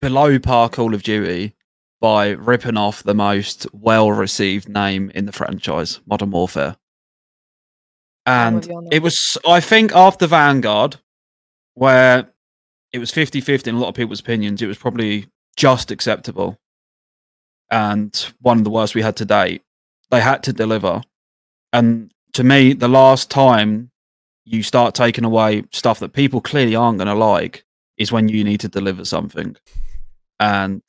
below 0.01 0.39
par 0.39 0.69
Call 0.69 0.95
of 0.95 1.03
Duty 1.03 1.55
by 2.01 2.31
ripping 2.31 2.77
off 2.77 3.03
the 3.03 3.15
most 3.15 3.67
well 3.73 4.11
received 4.13 4.69
name 4.69 5.11
in 5.15 5.27
the 5.27 5.33
franchise, 5.33 6.01
Modern 6.07 6.31
Warfare. 6.31 6.77
And 8.27 8.57
with 8.57 8.69
you 8.69 8.77
on 8.77 8.85
that. 8.85 8.95
it 8.95 9.03
was, 9.03 9.39
I 9.47 9.61
think, 9.61 9.93
after 9.95 10.27
Vanguard, 10.27 10.97
where 11.75 12.29
it 12.93 12.99
was 12.99 13.11
50 13.11 13.41
50 13.41 13.71
in 13.71 13.77
a 13.77 13.79
lot 13.79 13.89
of 13.89 13.95
people's 13.95 14.21
opinions, 14.21 14.61
it 14.63 14.67
was 14.67 14.79
probably 14.79 15.27
just 15.57 15.91
acceptable. 15.91 16.59
And 17.71 18.15
one 18.41 18.59
of 18.59 18.65
the 18.65 18.71
worst 18.71 18.95
we 18.95 19.03
had 19.03 19.17
to 19.17 19.25
date. 19.25 19.63
They 20.13 20.21
had 20.21 20.43
to 20.45 20.53
deliver. 20.53 21.03
And 21.73 22.13
to 22.35 22.45
me, 22.45 22.75
the 22.75 22.87
last 22.87 23.31
time 23.31 23.91
you 24.45 24.63
start 24.63 24.95
taking 24.95 25.25
away 25.25 25.65
stuff 25.73 26.01
that 26.01 26.13
people 26.13 26.41
clearly 26.41 26.77
aren't 26.77 26.99
going 26.99 27.09
to 27.09 27.15
like 27.15 27.65
is 27.97 28.13
when 28.13 28.29
you 28.29 28.45
need 28.45 28.61
to 28.61 28.69
deliver 28.69 29.05
something. 29.05 29.57
And 30.39 30.83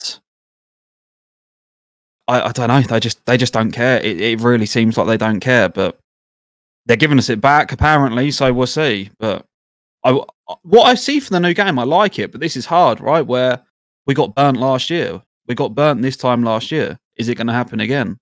I, 2.28 2.42
I 2.42 2.52
don't 2.52 2.68
know. 2.68 2.82
They 2.82 3.00
just 3.00 3.26
they 3.26 3.38
just 3.38 3.54
don't 3.54 3.72
care. 3.72 4.00
It, 4.02 4.20
it 4.20 4.42
really 4.42 4.66
seems 4.66 4.98
like 4.98 5.08
they 5.08 5.18
don't 5.18 5.40
care, 5.40 5.70
but 5.70 6.00
they're 6.86 6.98
giving 6.98 7.18
us 7.18 7.30
it 7.30 7.40
back 7.40 7.72
apparently. 7.72 8.30
So 8.32 8.52
we'll 8.52 8.68
see. 8.68 9.10
But 9.20 9.46
I 10.04 10.20
what 10.64 10.88
I 10.88 10.96
see 10.96 11.22
from 11.22 11.36
the 11.36 11.48
new 11.48 11.54
game, 11.54 11.80
I 11.80 11.84
like 11.84 12.20
it. 12.20 12.32
But 12.32 12.42
this 12.42 12.58
is 12.58 12.66
hard, 12.66 13.00
right? 13.00 13.26
Where 13.26 13.64
we 14.06 14.14
got 14.14 14.36
burnt 14.36 14.58
last 14.58 14.90
year, 14.90 15.22
we 15.48 15.56
got 15.56 15.76
burnt 15.76 16.02
this 16.02 16.18
time 16.18 16.44
last 16.44 16.72
year. 16.72 17.00
Is 17.16 17.30
it 17.30 17.36
going 17.36 17.48
to 17.48 17.54
happen 17.54 17.80
again? 17.80 18.18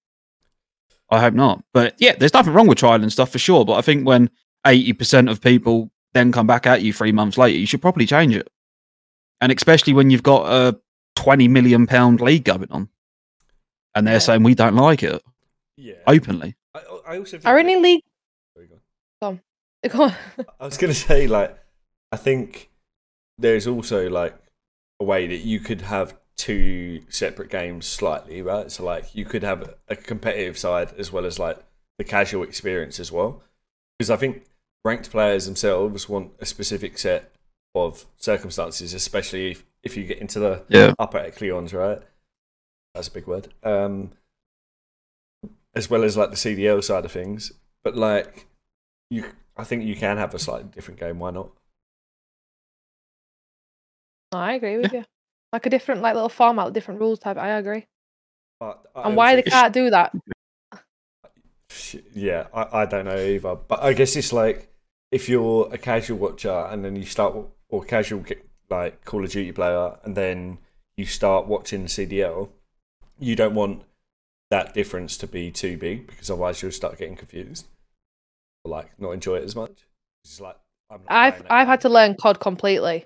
I 1.12 1.19
hope 1.19 1.34
not. 1.34 1.63
But 1.74 1.95
yeah, 2.00 2.15
there's 2.17 2.34
nothing 2.34 2.54
wrong 2.54 2.67
with 2.67 2.78
trial 2.78 3.02
and 3.02 3.12
stuff 3.12 3.32
for 3.32 3.39
sure. 3.39 3.65
But 3.65 3.74
I 3.74 3.82
think 3.82 4.08
when 4.08 4.30
80% 4.65 5.30
of 5.30 5.41
people 5.41 5.91
then 6.13 6.32
come 6.32 6.47
back 6.47 6.65
at 6.65 6.82
you 6.82 6.93
three 6.93 7.12
months 7.12 7.38
later, 7.38 7.58
you 7.58 7.65
should 7.65 7.82
probably 7.82 8.06
change 8.06 8.36
it. 8.36 8.50
And 9.39 9.52
especially 9.52 9.93
when 9.93 10.10
you've 10.10 10.24
got 10.24 10.52
a 10.52 10.80
20 11.15 11.47
million 11.47 11.86
pound 11.88 12.21
league 12.21 12.45
going 12.45 12.71
on 12.71 12.89
and 13.93 14.08
they're 14.08 14.15
Yeah. 14.15 14.19
saying 14.19 14.43
we 14.43 14.56
don't 14.56 14.76
like 14.76 15.04
it 15.04 15.21
yeah. 15.78 15.95
openly. 16.08 16.56
I, 16.74 16.80
I 17.08 17.17
also 17.17 17.32
think 17.38 17.45
Are 17.45 17.58
any 17.58 17.76
league? 17.76 18.04
Sorry, 18.56 18.67
go 18.67 19.28
on. 19.28 19.41
Go 19.89 20.04
on. 20.04 20.15
I 20.60 20.65
was 20.65 20.78
gonna 20.78 20.93
say, 20.93 21.26
like, 21.28 21.58
I 22.12 22.17
think 22.17 22.69
there's 23.39 23.65
also 23.65 24.08
like 24.10 24.38
a 25.00 25.04
way 25.04 25.26
that 25.26 25.38
you 25.39 25.60
could 25.60 25.82
have 25.82 26.15
two 26.41 27.04
separate 27.08 27.51
games 27.51 27.86
slightly, 27.86 28.41
right? 28.41 28.71
So 28.71 28.84
like 28.84 29.13
you 29.13 29.25
could 29.25 29.43
have 29.43 29.75
a 29.88 29.95
competitive 29.95 30.58
side 30.58 30.91
as 30.97 31.12
well 31.12 31.23
as 31.25 31.38
like 31.38 31.60
the 31.99 32.04
casual 32.04 32.41
experience 32.41 32.99
as 32.99 33.12
well. 33.12 33.43
Because 33.99 34.10
I 34.10 34.15
think 34.15 34.45
ranked 34.84 35.12
players 35.12 35.45
themselves 35.45 36.10
want 36.10 36.32
a 36.39 36.45
specific 36.47 36.97
set 36.97 37.32
of 37.75 38.06
circumstances, 38.17 38.95
especially 38.95 39.51
if, 39.51 39.63
if 39.84 39.95
you 39.95 40.04
get 40.06 40.17
into 40.17 40.39
the 40.39 40.63
Yeah. 40.67 40.93
upper 40.97 41.19
echelons, 41.19 41.75
right? 41.75 42.01
That's 42.95 43.08
a 43.08 43.12
big 43.12 43.27
word. 43.27 43.54
Um, 43.62 44.13
as 45.75 45.89
well 45.91 46.04
as 46.04 46.17
like 46.17 46.32
the 46.32 46.38
CDL 46.38 46.82
side 46.82 47.06
of 47.06 47.12
things, 47.12 47.51
but 47.84 47.95
like 47.95 48.47
you, 49.12 49.25
I 49.56 49.63
think 49.63 49.84
you 49.84 49.95
can 49.95 50.17
have 50.17 50.34
a 50.34 50.39
slightly 50.39 50.69
different 50.69 50.99
game. 50.99 51.19
Why 51.19 51.30
not? 51.32 51.51
I 54.34 54.54
agree 54.56 54.77
with 54.77 54.93
you. 54.93 55.04
Like 55.54 55.66
a 55.66 55.70
different, 55.70 56.02
like 56.02 56.14
little 56.14 56.30
format, 56.30 56.74
different 56.74 57.00
rules 57.00 57.20
type. 57.20 57.38
I 57.38 57.50
agree. 57.50 57.88
But 58.60 58.84
I 58.96 59.08
And 59.08 59.16
why 59.18 59.36
they 59.36 59.44
can't 59.44 59.74
do 59.74 59.90
that? 59.90 60.14
yeah, 62.14 62.48
I, 62.54 62.82
I 62.82 62.86
don't 62.86 63.06
know 63.06 63.18
either. 63.18 63.56
But 63.56 63.84
I 63.84 63.94
guess 63.94 64.16
it's 64.16 64.32
like 64.32 64.70
if 65.12 65.28
you're 65.28 65.70
a 65.74 65.78
casual 65.78 66.18
watcher 66.18 66.68
and 66.70 66.86
then 66.86 66.96
you 66.96 67.06
start 67.06 67.36
or 67.70 67.84
casual 67.84 68.24
like 68.70 69.04
Call 69.04 69.24
of 69.24 69.32
Duty 69.32 69.52
player 69.52 69.98
and 70.04 70.16
then 70.16 70.60
you 70.96 71.06
start 71.06 71.48
watching 71.48 71.86
CDL, 71.86 72.50
you 73.20 73.36
don't 73.36 73.54
want 73.56 73.84
that 74.50 74.74
difference 74.74 75.18
to 75.18 75.28
be 75.28 75.52
too 75.52 75.78
big 75.78 76.08
because 76.08 76.30
otherwise 76.30 76.62
you'll 76.62 76.72
start 76.72 76.98
getting 76.98 77.16
confused 77.16 77.68
or 78.64 78.72
like 78.72 78.92
not 79.00 79.12
enjoy 79.12 79.38
it 79.38 79.44
as 79.44 79.56
much. 79.56 79.86
It's 80.24 80.40
like 80.40 80.58
I've 81.08 81.44
I've 81.50 81.68
had 81.68 81.82
to 81.82 81.90
learn 81.90 82.16
COD 82.16 82.40
completely. 82.40 83.06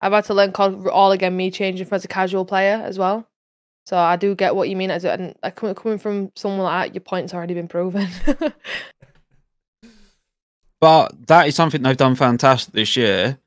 I've 0.00 0.12
had 0.12 0.24
to 0.26 0.34
learn 0.34 0.52
COD 0.52 0.86
all 0.88 1.12
again. 1.12 1.36
Me 1.36 1.50
changing 1.50 1.86
from 1.86 1.96
as 1.96 2.04
a 2.04 2.08
casual 2.08 2.44
player 2.44 2.82
as 2.84 2.98
well. 2.98 3.26
So 3.86 3.96
I 3.96 4.16
do 4.16 4.34
get 4.34 4.54
what 4.54 4.68
you 4.68 4.76
mean. 4.76 4.90
As 4.90 5.04
and 5.04 5.34
coming 5.54 5.98
from 5.98 6.30
someone 6.36 6.60
like 6.60 6.88
that, 6.88 6.94
your 6.94 7.00
point's 7.00 7.32
already 7.32 7.54
been 7.54 7.68
proven. 7.68 8.08
but 10.80 11.26
that 11.26 11.48
is 11.48 11.54
something 11.56 11.82
they've 11.82 11.96
done 11.96 12.14
fantastic 12.14 12.74
this 12.74 12.96
year. 12.96 13.38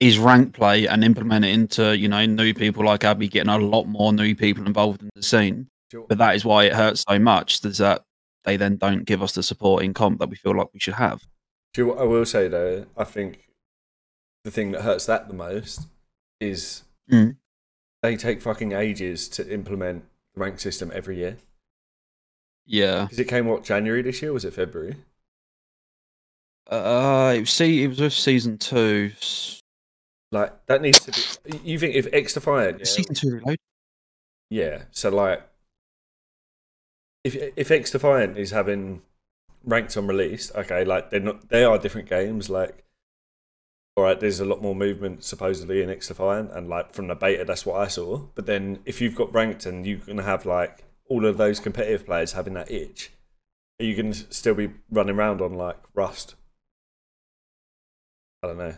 Is 0.00 0.18
rank 0.18 0.54
play 0.54 0.86
and 0.86 1.02
implement 1.02 1.46
it 1.46 1.50
into 1.50 1.96
you 1.96 2.08
know 2.08 2.26
new 2.26 2.52
people 2.52 2.84
like 2.84 3.04
Abby 3.04 3.28
getting 3.28 3.48
a 3.48 3.58
lot 3.58 3.84
more 3.84 4.12
new 4.12 4.34
people 4.34 4.66
involved 4.66 5.02
in 5.02 5.10
the 5.14 5.22
scene. 5.22 5.68
Sure. 5.90 6.04
But 6.08 6.18
that 6.18 6.36
is 6.36 6.44
why 6.44 6.64
it 6.64 6.74
hurts 6.74 7.04
so 7.08 7.18
much. 7.18 7.64
Is 7.64 7.78
that 7.78 8.02
they 8.44 8.56
then 8.56 8.76
don't 8.76 9.04
give 9.04 9.22
us 9.22 9.32
the 9.32 9.42
support 9.42 9.84
in 9.84 9.92
comp 9.92 10.20
that 10.20 10.28
we 10.30 10.36
feel 10.36 10.56
like 10.56 10.68
we 10.72 10.80
should 10.80 10.94
have. 10.94 11.26
Do 11.74 11.84
you 11.84 11.92
I 11.94 12.04
will 12.04 12.24
say 12.24 12.48
though? 12.48 12.86
I 12.96 13.04
think 13.04 13.46
the 14.46 14.52
thing 14.52 14.70
that 14.70 14.82
hurts 14.82 15.06
that 15.06 15.26
the 15.26 15.34
most 15.34 15.88
is 16.40 16.84
mm. 17.10 17.34
they 18.00 18.16
take 18.16 18.40
fucking 18.40 18.70
ages 18.70 19.28
to 19.28 19.52
implement 19.52 20.04
the 20.34 20.40
rank 20.40 20.60
system 20.60 20.92
every 20.94 21.16
year. 21.16 21.36
Yeah, 22.64 23.02
because 23.02 23.18
it 23.18 23.26
came 23.26 23.46
what 23.46 23.64
January 23.64 24.02
this 24.02 24.22
year? 24.22 24.32
was 24.32 24.44
it 24.44 24.54
February? 24.54 24.98
Uh, 26.70 27.34
it 27.36 27.40
was, 27.40 27.50
see, 27.50 27.82
it 27.82 27.88
was 27.88 28.00
with 28.00 28.12
season 28.12 28.56
two. 28.56 29.10
Like 30.30 30.64
that 30.66 30.80
needs 30.80 31.00
to 31.00 31.10
be. 31.10 31.58
You 31.64 31.80
think 31.80 31.96
if 31.96 32.08
XDefiant, 32.12 32.78
yeah, 32.78 32.84
season 32.84 33.16
two 33.16 33.34
reload? 33.34 33.58
Yeah. 34.48 34.82
So 34.92 35.10
like, 35.10 35.42
if 37.24 37.34
if 37.34 37.68
XDefiant 37.68 38.36
is 38.36 38.52
having 38.52 39.02
ranked 39.64 39.96
on 39.96 40.06
release, 40.06 40.52
okay, 40.54 40.84
like 40.84 41.10
they're 41.10 41.18
not 41.18 41.48
they 41.48 41.64
are 41.64 41.78
different 41.78 42.08
games. 42.08 42.48
Like, 42.48 42.85
all 43.96 44.04
right, 44.04 44.20
there's 44.20 44.40
a 44.40 44.44
lot 44.44 44.60
more 44.60 44.74
movement 44.74 45.24
supposedly 45.24 45.82
in 45.82 45.88
XDefiant, 45.88 46.54
and 46.54 46.68
like 46.68 46.92
from 46.92 47.08
the 47.08 47.14
beta, 47.14 47.44
that's 47.44 47.64
what 47.64 47.80
I 47.80 47.88
saw. 47.88 48.18
But 48.34 48.46
then 48.46 48.80
if 48.84 49.00
you've 49.00 49.14
got 49.14 49.32
ranked 49.32 49.64
and 49.64 49.86
you're 49.86 49.98
gonna 49.98 50.22
have 50.22 50.44
like 50.44 50.84
all 51.08 51.24
of 51.24 51.38
those 51.38 51.60
competitive 51.60 52.04
players 52.04 52.32
having 52.32 52.54
that 52.54 52.70
itch, 52.70 53.10
are 53.80 53.84
you 53.84 53.96
gonna 53.96 54.14
still 54.14 54.54
be 54.54 54.70
running 54.90 55.16
around 55.16 55.40
on 55.40 55.54
like 55.54 55.78
Rust? 55.94 56.34
I 58.42 58.48
don't 58.48 58.58
know. 58.58 58.74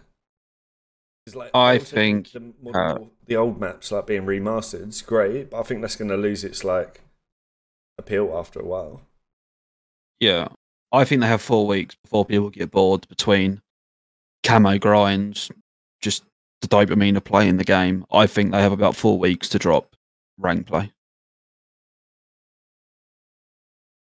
Like, 1.35 1.51
I 1.53 1.79
think 1.79 2.33
the, 2.33 2.53
uh, 2.73 2.99
the 3.27 3.37
old 3.37 3.61
maps 3.61 3.93
like 3.93 4.07
being 4.07 4.23
remastered 4.23 4.89
is 4.89 5.03
great, 5.03 5.51
but 5.51 5.61
I 5.61 5.63
think 5.63 5.83
that's 5.83 5.97
going 5.97 6.09
to 6.09 6.17
lose 6.17 6.43
its 6.43 6.65
like 6.65 7.03
appeal 7.99 8.33
after 8.35 8.61
a 8.61 8.65
while. 8.65 9.03
Yeah, 10.21 10.49
I 10.91 11.05
think 11.05 11.21
they 11.21 11.27
have 11.27 11.43
four 11.43 11.67
weeks 11.67 11.97
before 12.03 12.25
people 12.25 12.51
get 12.51 12.71
bored 12.71 13.07
between 13.09 13.61
camo 14.43 14.79
grinds, 14.79 15.51
just 16.01 16.25
the 16.61 16.69
dopamine 16.69 17.17
of 17.17 17.25
playing 17.25 17.57
the 17.57 17.65
game. 17.65 18.05
I 18.13 18.27
think 18.27 18.53
they 18.53 18.63
have 18.63 18.73
about 18.73 18.97
four 18.97 19.19
weeks 19.19 19.49
to 19.51 19.59
drop 19.59 19.95
rank 20.39 20.67
play. 20.67 20.93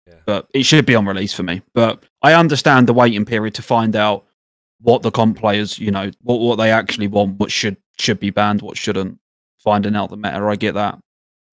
Yeah. 0.07 0.21
But 0.25 0.49
it 0.55 0.65
should 0.65 0.87
be 0.87 0.95
on 0.95 1.07
release 1.07 1.35
for 1.35 1.43
me. 1.43 1.63
But 1.75 2.05
I 2.23 2.35
understand 2.35 2.87
the 2.87 2.95
waiting 2.95 3.25
period 3.25 3.55
to 3.55 3.63
find 3.63 3.97
out 3.97 4.27
what 4.81 5.03
the 5.03 5.11
comp 5.11 5.39
players, 5.39 5.79
you 5.79 5.91
know, 5.91 6.11
what 6.23 6.41
what 6.41 6.57
they 6.57 6.71
actually 6.71 7.09
want, 7.09 7.39
what 7.39 7.51
should 7.51 7.77
should 7.99 8.21
be 8.21 8.31
banned, 8.31 8.63
what 8.63 8.77
shouldn't. 8.77 9.19
Finding 9.59 9.97
out 9.97 10.11
the 10.11 10.17
meta, 10.17 10.45
I 10.45 10.55
get 10.55 10.75
that. 10.75 10.99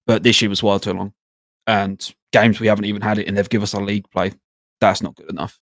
But 0.06 0.22
this 0.22 0.40
year 0.40 0.48
was 0.48 0.62
well 0.62 0.78
too 0.78 0.92
long. 0.92 1.12
And 1.66 2.14
games 2.32 2.60
we 2.60 2.68
haven't 2.68 2.84
even 2.84 3.02
had 3.02 3.18
it 3.18 3.26
and 3.26 3.36
they've 3.36 3.48
given 3.48 3.62
us 3.62 3.72
a 3.72 3.80
league 3.80 4.08
play 4.10 4.32
that's 4.80 5.02
not 5.02 5.14
good 5.14 5.30
enough. 5.30 5.58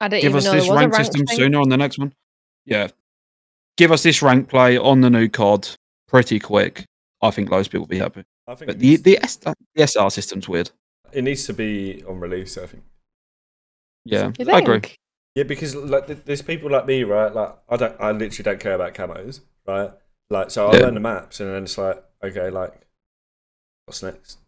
But 0.00 0.10
give 0.10 0.34
us 0.34 0.44
this 0.44 0.68
rank, 0.68 0.92
rank 0.92 0.94
system 0.94 1.26
thing. 1.26 1.36
sooner 1.36 1.60
on 1.60 1.68
the 1.68 1.76
next 1.76 1.98
one. 1.98 2.12
Yeah, 2.64 2.88
give 3.76 3.92
us 3.92 4.02
this 4.02 4.22
rank 4.22 4.48
play 4.48 4.78
on 4.78 5.00
the 5.00 5.10
new 5.10 5.28
COD 5.28 5.68
pretty 6.06 6.38
quick. 6.38 6.84
I 7.20 7.30
think 7.30 7.50
most 7.50 7.68
people 7.68 7.80
will 7.80 7.88
be 7.88 7.98
happy. 7.98 8.24
I 8.46 8.54
think 8.54 8.68
but 8.68 8.78
the 8.78 8.96
the, 8.96 9.18
S, 9.18 9.36
the 9.36 9.54
SR 9.76 10.10
system's 10.10 10.48
weird. 10.48 10.70
It 11.12 11.22
needs 11.22 11.46
to 11.46 11.52
be 11.52 12.04
on 12.06 12.20
release. 12.20 12.56
I 12.58 12.66
think. 12.66 12.84
Yeah, 14.04 14.32
I 14.50 14.58
agree. 14.58 14.82
Yeah, 15.34 15.44
because 15.44 15.74
like 15.74 16.24
there's 16.24 16.42
people 16.42 16.70
like 16.70 16.86
me, 16.86 17.04
right? 17.04 17.32
Like 17.34 17.56
I 17.68 17.76
don't, 17.76 17.96
I 18.00 18.10
literally 18.12 18.44
don't 18.44 18.60
care 18.60 18.74
about 18.74 18.94
camos, 18.94 19.40
right? 19.66 19.90
Like 20.30 20.50
so, 20.50 20.68
I 20.68 20.76
yeah. 20.76 20.82
learn 20.82 20.94
the 20.94 21.00
maps, 21.00 21.40
and 21.40 21.50
then 21.50 21.64
it's 21.64 21.78
like, 21.78 22.02
okay, 22.22 22.50
like 22.50 22.74
what's 23.86 24.02
next? 24.02 24.38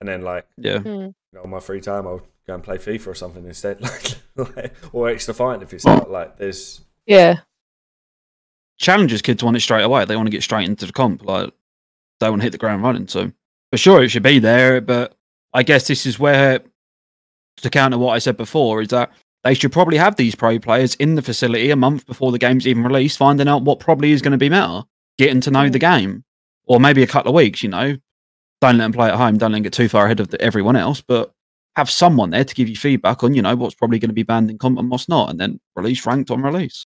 And 0.00 0.08
then 0.08 0.22
like, 0.22 0.46
yeah, 0.56 0.78
mm. 0.78 1.06
you 1.06 1.14
know, 1.32 1.42
on 1.42 1.50
my 1.50 1.60
free 1.60 1.80
time, 1.80 2.06
I'll 2.06 2.26
go 2.46 2.54
and 2.54 2.62
play 2.62 2.76
FIFA 2.76 3.06
or 3.08 3.14
something 3.14 3.44
instead, 3.44 3.80
like, 3.82 4.14
like 4.36 4.74
or 4.92 5.08
XDefiant 5.08 5.62
if 5.62 5.72
it's 5.72 5.84
not 5.84 6.10
like 6.10 6.38
there's 6.38 6.80
yeah. 7.06 7.40
Challenges 8.76 9.22
kids 9.22 9.42
want 9.42 9.56
it 9.56 9.60
straight 9.60 9.84
away. 9.84 10.04
They 10.04 10.16
want 10.16 10.26
to 10.26 10.32
get 10.32 10.42
straight 10.42 10.68
into 10.68 10.86
the 10.86 10.92
comp. 10.92 11.24
Like 11.24 11.52
they 12.20 12.28
want 12.28 12.40
to 12.40 12.44
hit 12.44 12.52
the 12.52 12.58
ground 12.58 12.82
running. 12.82 13.08
So 13.08 13.32
for 13.70 13.78
sure 13.78 14.02
it 14.02 14.08
should 14.08 14.22
be 14.22 14.38
there. 14.38 14.80
But 14.80 15.14
I 15.52 15.62
guess 15.62 15.86
this 15.86 16.06
is 16.06 16.18
where 16.18 16.60
to 17.58 17.70
counter 17.70 17.98
what 17.98 18.14
I 18.14 18.18
said 18.18 18.36
before 18.36 18.82
is 18.82 18.88
that 18.88 19.12
they 19.44 19.54
should 19.54 19.72
probably 19.72 19.98
have 19.98 20.16
these 20.16 20.34
pro 20.34 20.58
players 20.58 20.94
in 20.96 21.14
the 21.14 21.22
facility 21.22 21.70
a 21.70 21.76
month 21.76 22.06
before 22.06 22.32
the 22.32 22.38
game's 22.38 22.66
even 22.66 22.82
released, 22.82 23.18
finding 23.18 23.46
out 23.46 23.62
what 23.62 23.78
probably 23.78 24.10
is 24.10 24.22
going 24.22 24.32
to 24.32 24.38
be 24.38 24.48
meta, 24.48 24.86
getting 25.18 25.40
to 25.42 25.50
know 25.50 25.68
the 25.68 25.78
mm. 25.78 25.98
game, 25.98 26.24
or 26.64 26.80
maybe 26.80 27.02
a 27.02 27.06
couple 27.06 27.30
of 27.30 27.36
weeks. 27.36 27.62
You 27.62 27.68
know, 27.68 27.96
don't 28.60 28.78
let 28.78 28.84
them 28.84 28.92
play 28.92 29.08
at 29.08 29.16
home. 29.16 29.36
Don't 29.36 29.52
let 29.52 29.56
them 29.56 29.62
get 29.62 29.74
too 29.74 29.88
far 29.88 30.06
ahead 30.06 30.20
of 30.20 30.28
the, 30.28 30.40
everyone 30.40 30.76
else. 30.76 31.02
But 31.02 31.33
have 31.76 31.90
someone 31.90 32.30
there 32.30 32.44
to 32.44 32.54
give 32.54 32.68
you 32.68 32.76
feedback 32.76 33.24
on, 33.24 33.34
you 33.34 33.42
know, 33.42 33.56
what's 33.56 33.74
probably 33.74 33.98
going 33.98 34.10
to 34.10 34.14
be 34.14 34.22
banned 34.22 34.50
in 34.50 34.58
comp 34.58 34.78
and 34.78 34.90
what's 34.90 35.08
not, 35.08 35.30
and 35.30 35.40
then 35.40 35.60
release 35.76 36.06
ranked 36.06 36.30
on 36.30 36.42
release. 36.42 36.86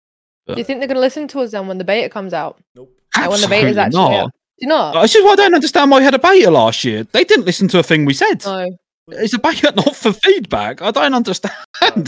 But, 0.46 0.56
Do 0.56 0.60
you 0.60 0.66
think 0.66 0.80
they're 0.80 0.88
going 0.88 0.96
to 0.96 1.02
listen 1.02 1.28
to 1.30 1.40
us 1.40 1.52
then 1.52 1.68
when 1.68 1.78
the 1.78 1.86
beta 1.86 2.10
comes 2.10 2.34
out? 2.34 2.62
Nope. 2.76 2.92
Like 3.16 3.30
when 3.30 3.42
the 3.42 3.48
beta's 3.48 3.78
actually 3.78 4.02
not. 4.02 4.14
Out? 4.14 4.32
Do 4.32 4.66
you 4.66 4.68
not? 4.68 5.02
This 5.02 5.16
is 5.16 5.24
why 5.24 5.32
I 5.32 5.36
don't 5.36 5.56
understand 5.56 5.90
why 5.92 6.00
we 6.00 6.04
had 6.04 6.14
a 6.14 6.20
beta 6.20 6.52
last 6.52 6.84
year. 6.84 7.04
They 7.04 7.24
didn't 7.24 7.46
listen 7.46 7.68
to 7.70 7.80
a 7.80 7.84
thing 7.84 8.06
we 8.06 8.14
said. 8.14 8.44
No. 8.46 8.78
It's 9.08 9.34
a 9.34 9.40
beta 9.40 9.72
not 9.76 9.96
for 9.96 10.14
feedback. 10.14 10.82
I 10.82 10.92
don't 10.92 11.14
understand 11.14 11.54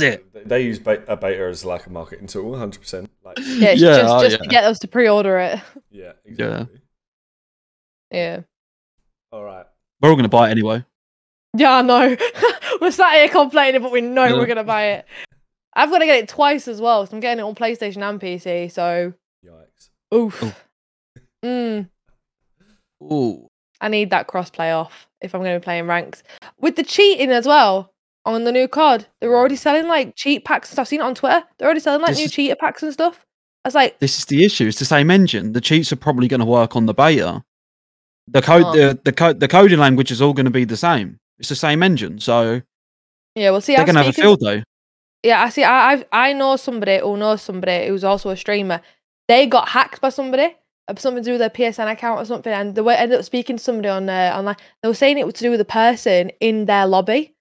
it. 0.01 0.47
They 0.47 0.63
use 0.63 0.77
a 0.77 1.17
beta 1.17 1.47
as 1.47 1.65
like 1.65 1.85
a 1.85 1.89
marketing 1.89 2.27
tool, 2.27 2.51
100%. 2.51 3.07
Like, 3.23 3.37
yeah, 3.41 3.71
yeah, 3.71 3.73
just, 3.73 4.13
oh, 4.13 4.21
just 4.21 4.31
yeah. 4.31 4.37
to 4.37 4.47
get 4.47 4.63
us 4.65 4.79
to 4.79 4.87
pre-order 4.87 5.39
it. 5.39 5.59
Yeah, 5.91 6.11
exactly. 6.25 6.81
Yeah. 8.11 8.35
Yeah. 8.35 8.39
All 9.31 9.45
right. 9.45 9.65
We're 10.01 10.09
all 10.09 10.15
going 10.15 10.23
to 10.23 10.29
buy 10.29 10.49
it 10.49 10.51
anyway. 10.51 10.83
Yeah, 11.55 11.77
I 11.77 11.81
know. 11.83 12.17
We're 12.81 12.91
sat 12.91 13.15
here 13.15 13.29
complaining, 13.29 13.81
but 13.81 13.91
we 13.91 14.01
know 14.01 14.25
yeah. 14.25 14.33
we're 14.33 14.45
gonna 14.45 14.63
buy 14.63 14.85
it. 14.87 15.05
I've 15.75 15.89
got 15.89 15.99
to 15.99 16.05
get 16.05 16.23
it 16.23 16.29
twice 16.29 16.67
as 16.67 16.79
well. 16.79 17.05
So 17.05 17.15
I'm 17.15 17.19
getting 17.19 17.39
it 17.39 17.47
on 17.47 17.53
PlayStation 17.53 18.07
and 18.07 18.19
PC. 18.19 18.71
So, 18.71 19.13
yikes! 19.45 19.89
Oof. 20.13 20.43
Ooh. 20.43 20.53
Mm. 21.43 21.89
Ooh. 23.03 23.47
I 23.81 23.89
need 23.89 24.09
that 24.11 24.27
cross-play 24.27 24.71
off 24.71 25.07
if 25.21 25.35
I'm 25.35 25.41
going 25.41 25.53
to 25.53 25.59
be 25.59 25.63
playing 25.63 25.85
ranks 25.85 26.23
with 26.59 26.77
the 26.77 26.83
cheating 26.83 27.29
as 27.29 27.45
well 27.45 27.91
on 28.25 28.45
the 28.45 28.51
new 28.51 28.67
COD. 28.67 29.05
They're 29.19 29.35
already 29.35 29.57
selling 29.57 29.87
like 29.87 30.15
cheat 30.15 30.45
packs 30.45 30.69
and 30.69 30.75
stuff. 30.75 30.83
I've 30.83 30.87
seen 30.87 31.01
it 31.01 31.03
on 31.03 31.13
Twitter. 31.13 31.43
They're 31.57 31.67
already 31.67 31.81
selling 31.81 32.01
like 32.01 32.11
this 32.11 32.19
new 32.19 32.25
is... 32.25 32.31
cheater 32.31 32.55
packs 32.55 32.81
and 32.81 32.93
stuff. 32.93 33.25
I 33.63 33.67
was 33.67 33.75
like, 33.75 33.99
this 33.99 34.17
is 34.17 34.25
the 34.25 34.45
issue. 34.45 34.67
It's 34.67 34.79
the 34.79 34.85
same 34.85 35.11
engine. 35.11 35.51
The 35.51 35.61
cheats 35.61 35.91
are 35.91 35.97
probably 35.97 36.27
going 36.27 36.39
to 36.39 36.45
work 36.45 36.75
on 36.75 36.85
the 36.85 36.93
beta. 36.93 37.43
The 38.27 38.41
code, 38.41 38.63
oh. 38.65 38.71
the 38.71 38.99
the 39.03 39.11
code, 39.11 39.39
the 39.39 39.47
coding 39.47 39.79
language 39.79 40.09
is 40.09 40.21
all 40.21 40.33
going 40.33 40.45
to 40.45 40.51
be 40.51 40.65
the 40.65 40.77
same. 40.77 41.19
It's 41.39 41.49
the 41.49 41.55
same 41.55 41.83
engine, 41.83 42.19
so 42.19 42.61
yeah. 43.35 43.51
We'll 43.51 43.61
see. 43.61 43.75
They're 43.75 43.85
gonna 43.85 44.03
have 44.03 44.07
a 44.07 44.13
field 44.13 44.39
though. 44.41 44.63
Yeah, 45.23 45.43
I 45.43 45.49
see. 45.49 45.63
I 45.63 45.91
I've, 45.91 46.03
I 46.11 46.33
know 46.33 46.55
somebody 46.55 46.99
who 46.99 47.17
knows 47.17 47.41
somebody 47.41 47.87
who's 47.87 48.03
also 48.03 48.29
a 48.29 48.37
streamer. 48.37 48.81
They 49.27 49.47
got 49.47 49.69
hacked 49.69 50.01
by 50.01 50.09
somebody, 50.09 50.55
uh, 50.87 50.95
something 50.97 51.23
to 51.23 51.27
do 51.27 51.31
with 51.33 51.39
their 51.39 51.49
PSN 51.49 51.91
account 51.91 52.21
or 52.21 52.25
something, 52.25 52.53
and 52.53 52.75
they 52.75 52.95
ended 52.95 53.19
up 53.19 53.25
speaking 53.25 53.57
to 53.57 53.63
somebody 53.63 53.89
on 53.89 54.07
uh, 54.07 54.33
online. 54.35 54.55
They 54.81 54.87
were 54.87 54.93
saying 54.93 55.17
it 55.17 55.25
was 55.25 55.35
to 55.35 55.43
do 55.43 55.51
with 55.51 55.61
a 55.61 55.65
person 55.65 56.31
in 56.39 56.65
their 56.65 56.85
lobby, 56.85 57.35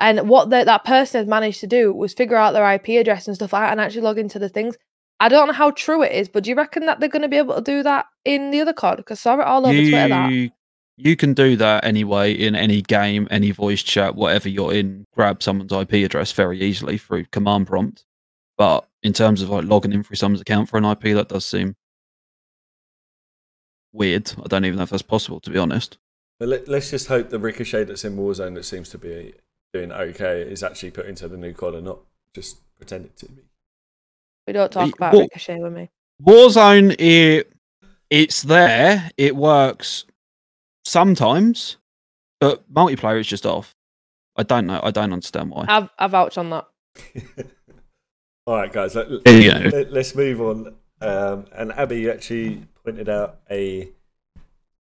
and 0.00 0.28
what 0.28 0.50
the, 0.50 0.64
that 0.64 0.84
person 0.84 1.20
had 1.20 1.28
managed 1.28 1.60
to 1.60 1.66
do 1.66 1.92
was 1.92 2.12
figure 2.12 2.36
out 2.36 2.52
their 2.52 2.70
IP 2.72 3.00
address 3.00 3.26
and 3.26 3.34
stuff 3.34 3.52
like 3.52 3.62
that, 3.62 3.72
and 3.72 3.80
actually 3.80 4.02
log 4.02 4.18
into 4.18 4.38
the 4.38 4.48
things. 4.48 4.76
I 5.18 5.28
don't 5.28 5.48
know 5.48 5.52
how 5.52 5.70
true 5.72 6.02
it 6.02 6.12
is, 6.12 6.28
but 6.28 6.44
do 6.44 6.50
you 6.50 6.56
reckon 6.56 6.86
that 6.86 7.00
they're 7.00 7.08
going 7.08 7.22
to 7.22 7.28
be 7.28 7.36
able 7.36 7.54
to 7.54 7.60
do 7.60 7.82
that 7.82 8.06
in 8.24 8.50
the 8.50 8.60
other 8.60 8.72
card? 8.72 8.96
Because 8.96 9.18
I 9.18 9.22
saw 9.22 9.40
it 9.40 9.46
all 9.46 9.66
over 9.66 9.74
you, 9.74 9.90
Twitter. 9.90 10.08
That 10.08 10.50
you 11.00 11.16
can 11.16 11.34
do 11.34 11.56
that 11.56 11.84
anyway 11.84 12.32
in 12.32 12.54
any 12.54 12.82
game, 12.82 13.26
any 13.30 13.50
voice 13.50 13.82
chat, 13.82 14.14
whatever 14.14 14.48
you're 14.48 14.72
in. 14.72 15.06
Grab 15.14 15.42
someone's 15.42 15.72
IP 15.72 15.92
address 16.04 16.32
very 16.32 16.60
easily 16.60 16.98
through 16.98 17.24
command 17.26 17.66
prompt. 17.66 18.04
But 18.58 18.86
in 19.02 19.12
terms 19.12 19.40
of 19.40 19.48
like 19.50 19.64
logging 19.64 19.92
in 19.92 20.02
through 20.02 20.16
someone's 20.16 20.42
account 20.42 20.68
for 20.68 20.76
an 20.76 20.84
IP, 20.84 21.14
that 21.14 21.28
does 21.28 21.46
seem 21.46 21.76
weird. 23.92 24.32
I 24.38 24.48
don't 24.48 24.64
even 24.64 24.76
know 24.76 24.82
if 24.82 24.90
that's 24.90 25.02
possible, 25.02 25.40
to 25.40 25.50
be 25.50 25.58
honest. 25.58 25.98
But 26.38 26.48
let, 26.48 26.68
us 26.68 26.90
just 26.90 27.08
hope 27.08 27.30
the 27.30 27.38
ricochet 27.38 27.84
that's 27.84 28.04
in 28.04 28.16
Warzone 28.16 28.54
that 28.54 28.64
seems 28.64 28.88
to 28.90 28.98
be 28.98 29.34
doing 29.72 29.92
okay 29.92 30.42
is 30.42 30.62
actually 30.62 30.90
put 30.90 31.06
into 31.06 31.28
the 31.28 31.36
new 31.36 31.52
COD 31.52 31.76
and 31.76 31.84
not 31.84 32.00
just 32.34 32.60
pretending 32.78 33.12
to 33.16 33.26
be. 33.26 33.42
We 34.46 34.52
don't 34.52 34.72
talk 34.72 34.94
about 34.94 35.12
well- 35.12 35.22
Ricochet 35.22 35.58
with 35.60 35.72
me. 35.72 35.90
Warzone, 36.22 36.96
it 36.98 37.52
it's 38.10 38.42
there. 38.42 39.10
It 39.16 39.36
works 39.36 40.04
sometimes, 40.90 41.76
but 42.40 42.70
multiplayer 42.72 43.20
is 43.20 43.26
just 43.26 43.46
off. 43.46 43.74
I 44.36 44.42
don't 44.42 44.66
know. 44.66 44.80
I 44.82 44.90
don't 44.90 45.12
understand 45.12 45.50
why. 45.50 45.66
I've 45.68 45.90
I 45.98 46.06
vouch 46.06 46.36
on 46.38 46.50
that. 46.50 46.66
All 48.46 48.56
right, 48.56 48.72
guys, 48.72 48.94
let, 48.94 49.08
There 49.24 49.40
you 49.40 49.70
go. 49.70 49.76
let, 49.76 49.96
us 49.96 50.14
move 50.14 50.40
on. 50.40 50.74
Um, 51.00 51.46
and 51.52 51.72
Abby 51.72 52.00
you 52.00 52.10
actually 52.10 52.66
pointed 52.84 53.08
out 53.08 53.38
a 53.50 53.90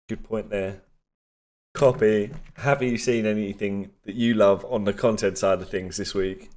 good 0.08 0.24
point 0.24 0.50
there. 0.50 0.80
Copy. 1.74 2.30
Have 2.56 2.82
you 2.82 2.98
seen 2.98 3.26
anything 3.26 3.90
that 4.04 4.14
you 4.14 4.34
love 4.34 4.64
on 4.68 4.84
the 4.84 4.92
content 4.92 5.38
side 5.38 5.60
of 5.60 5.68
things 5.68 5.96
this 5.96 6.14
week? 6.14 6.50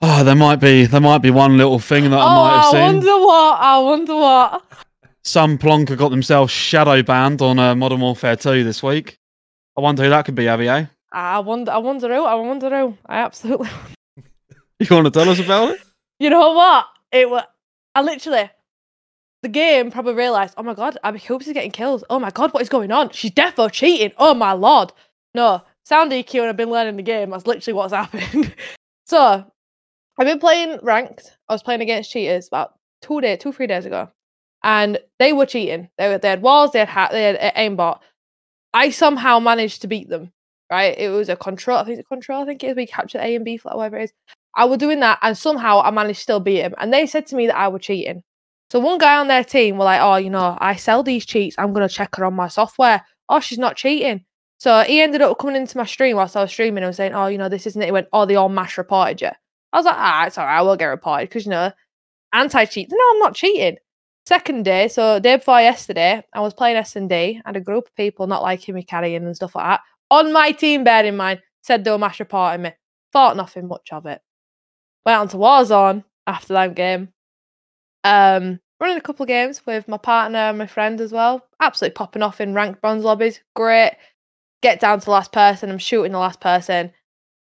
Oh, 0.00 0.22
there 0.22 0.34
might 0.34 0.56
be 0.56 0.84
there 0.84 1.00
might 1.00 1.18
be 1.18 1.30
one 1.30 1.56
little 1.56 1.78
thing 1.78 2.10
that 2.10 2.18
I 2.18 2.24
oh, 2.24 2.34
might 2.34 2.56
have 2.56 2.64
I 2.64 2.70
seen. 2.70 2.80
I 2.80 2.92
wonder 2.92 3.26
what. 3.26 3.60
I 3.60 3.78
wonder 3.78 4.14
what. 4.16 4.64
Some 5.24 5.56
plonker 5.56 5.96
got 5.96 6.10
themselves 6.10 6.52
shadow 6.52 7.02
banned 7.02 7.40
on 7.40 7.58
uh, 7.58 7.74
Modern 7.74 8.00
Warfare 8.00 8.36
2 8.36 8.62
this 8.62 8.82
week. 8.82 9.18
I 9.76 9.80
wonder 9.80 10.02
who 10.04 10.10
that 10.10 10.26
could 10.26 10.34
be, 10.34 10.44
Avio. 10.44 10.88
I 11.12 11.38
wonder. 11.38 11.70
I 11.72 11.78
wonder 11.78 12.08
who. 12.14 12.24
I 12.24 12.34
wonder 12.34 12.68
who. 12.68 12.98
I 13.06 13.18
absolutely. 13.18 13.68
You 14.80 14.88
want 14.90 15.06
to 15.06 15.10
tell 15.12 15.28
us 15.28 15.38
about 15.38 15.70
it? 15.70 15.80
You 16.18 16.28
know 16.30 16.52
what? 16.52 16.86
It 17.12 17.30
was. 17.30 17.44
I 17.94 18.02
literally. 18.02 18.50
The 19.42 19.48
game 19.48 19.90
probably 19.90 20.14
realised, 20.14 20.54
oh 20.56 20.64
my 20.64 20.74
god, 20.74 20.98
AbiCoops 21.04 21.46
is 21.46 21.52
getting 21.52 21.70
killed. 21.70 22.04
Oh 22.10 22.18
my 22.18 22.30
god, 22.30 22.52
what 22.52 22.60
is 22.60 22.68
going 22.68 22.90
on? 22.90 23.10
She's 23.10 23.30
deaf 23.30 23.56
or 23.58 23.70
cheating. 23.70 24.10
Oh 24.18 24.34
my 24.34 24.52
lord. 24.52 24.92
No, 25.32 25.62
sound 25.84 26.10
EQ 26.10 26.40
and 26.40 26.48
I've 26.48 26.56
been 26.56 26.70
learning 26.70 26.96
the 26.96 27.02
game. 27.02 27.30
That's 27.30 27.46
literally 27.46 27.74
what's 27.74 27.92
happened. 27.94 28.52
so, 29.06 29.44
I've 30.18 30.26
been 30.26 30.40
playing 30.40 30.80
ranked. 30.82 31.36
I 31.48 31.54
was 31.54 31.62
playing 31.62 31.80
against 31.80 32.10
cheaters 32.10 32.48
about 32.48 32.74
two 33.00 33.20
days, 33.20 33.38
two, 33.38 33.52
three 33.52 33.68
days 33.68 33.86
ago. 33.86 34.10
And 34.64 34.98
they 35.20 35.32
were 35.32 35.46
cheating. 35.46 35.90
They, 35.98 36.08
were, 36.08 36.18
they 36.18 36.30
had 36.30 36.42
walls, 36.42 36.72
they 36.72 36.80
had, 36.80 36.88
ha- 36.88 37.10
they 37.12 37.22
had 37.22 37.54
aimbot. 37.54 38.00
I 38.72 38.90
somehow 38.90 39.38
managed 39.38 39.82
to 39.82 39.88
beat 39.88 40.08
them, 40.08 40.32
right? 40.72 40.98
It 40.98 41.10
was 41.10 41.28
a 41.28 41.36
control, 41.36 41.78
I 41.78 41.84
think 41.84 41.98
it's 41.98 42.06
a 42.06 42.14
control, 42.14 42.42
I 42.42 42.46
think 42.46 42.64
it 42.64 42.68
is. 42.70 42.76
We 42.76 42.86
captured 42.86 43.20
A 43.20 43.36
and 43.36 43.44
B 43.44 43.56
flat, 43.58 43.76
whatever 43.76 43.98
it 43.98 44.04
is. 44.04 44.12
I 44.56 44.64
was 44.64 44.78
doing 44.78 45.00
that, 45.00 45.18
and 45.22 45.38
somehow 45.38 45.80
I 45.82 45.90
managed 45.90 46.18
to 46.20 46.22
still 46.22 46.40
beat 46.40 46.62
him. 46.62 46.74
And 46.78 46.92
they 46.92 47.06
said 47.06 47.26
to 47.28 47.36
me 47.36 47.46
that 47.48 47.56
I 47.56 47.68
was 47.68 47.82
cheating. 47.82 48.22
So 48.70 48.80
one 48.80 48.98
guy 48.98 49.16
on 49.18 49.28
their 49.28 49.44
team 49.44 49.78
were 49.78 49.84
like, 49.84 50.00
"Oh, 50.00 50.16
you 50.16 50.30
know, 50.30 50.56
I 50.60 50.76
sell 50.76 51.02
these 51.02 51.26
cheats. 51.26 51.56
I'm 51.58 51.72
gonna 51.72 51.88
check 51.88 52.16
her 52.16 52.24
on 52.24 52.34
my 52.34 52.48
software. 52.48 53.04
Oh, 53.28 53.40
she's 53.40 53.58
not 53.58 53.76
cheating." 53.76 54.24
So 54.58 54.82
he 54.82 55.00
ended 55.00 55.22
up 55.22 55.38
coming 55.38 55.56
into 55.56 55.76
my 55.76 55.84
stream 55.84 56.16
whilst 56.16 56.36
I 56.36 56.42
was 56.42 56.50
streaming 56.50 56.84
and 56.84 56.94
saying, 56.94 57.14
"Oh, 57.14 57.26
you 57.26 57.38
know, 57.38 57.48
this 57.48 57.66
isn't 57.66 57.82
it." 57.82 57.86
He 57.86 57.92
went, 57.92 58.08
"Oh, 58.12 58.26
they 58.26 58.36
all 58.36 58.48
mash 58.48 58.78
reported 58.78 59.20
you." 59.20 59.30
I 59.72 59.76
was 59.76 59.86
like, 59.86 59.96
"Ah, 59.98 60.26
it's 60.26 60.38
alright. 60.38 60.58
I 60.58 60.62
will 60.62 60.76
get 60.76 60.86
reported 60.86 61.28
because 61.28 61.44
you 61.46 61.50
know, 61.50 61.72
anti-cheat." 62.32 62.88
No, 62.90 62.98
I'm 63.12 63.18
not 63.20 63.34
cheating. 63.36 63.78
Second 64.26 64.64
day, 64.64 64.88
so 64.88 65.18
day 65.18 65.36
before 65.36 65.60
yesterday, 65.60 66.22
I 66.32 66.40
was 66.40 66.54
playing 66.54 66.76
S 66.76 66.96
and 66.96 67.08
D, 67.08 67.40
and 67.44 67.56
a 67.56 67.60
group 67.60 67.86
of 67.86 67.94
people 67.94 68.26
not 68.26 68.42
liking 68.42 68.74
me 68.74 68.82
carrying 68.82 69.24
and 69.24 69.36
stuff 69.36 69.54
like 69.54 69.66
that 69.66 69.80
on 70.10 70.32
my 70.32 70.50
team. 70.52 70.82
Bear 70.84 71.04
in 71.04 71.16
mind, 71.16 71.42
said 71.62 71.84
they 71.84 71.90
were 71.90 71.98
mash 71.98 72.20
reporting 72.20 72.62
me. 72.62 72.72
Thought 73.12 73.36
nothing 73.36 73.68
much 73.68 73.90
of 73.92 74.06
it. 74.06 74.20
Went 75.04 75.20
on 75.20 75.28
to 75.28 75.36
Warzone 75.36 76.04
after 76.26 76.54
that 76.54 76.74
game. 76.74 77.08
Um, 78.02 78.60
running 78.80 78.96
a 78.96 79.02
couple 79.02 79.24
of 79.24 79.28
games 79.28 79.64
with 79.66 79.88
my 79.88 79.98
partner 79.98 80.38
and 80.38 80.58
my 80.58 80.66
friend 80.66 81.00
as 81.00 81.12
well. 81.12 81.46
Absolutely 81.60 81.94
popping 81.94 82.22
off 82.22 82.40
in 82.40 82.54
ranked 82.54 82.80
bronze 82.80 83.04
lobbies. 83.04 83.40
Great. 83.54 83.92
Get 84.62 84.80
down 84.80 85.00
to 85.00 85.04
the 85.04 85.10
last 85.10 85.32
person. 85.32 85.70
I'm 85.70 85.78
shooting 85.78 86.12
the 86.12 86.18
last 86.18 86.40
person. 86.40 86.92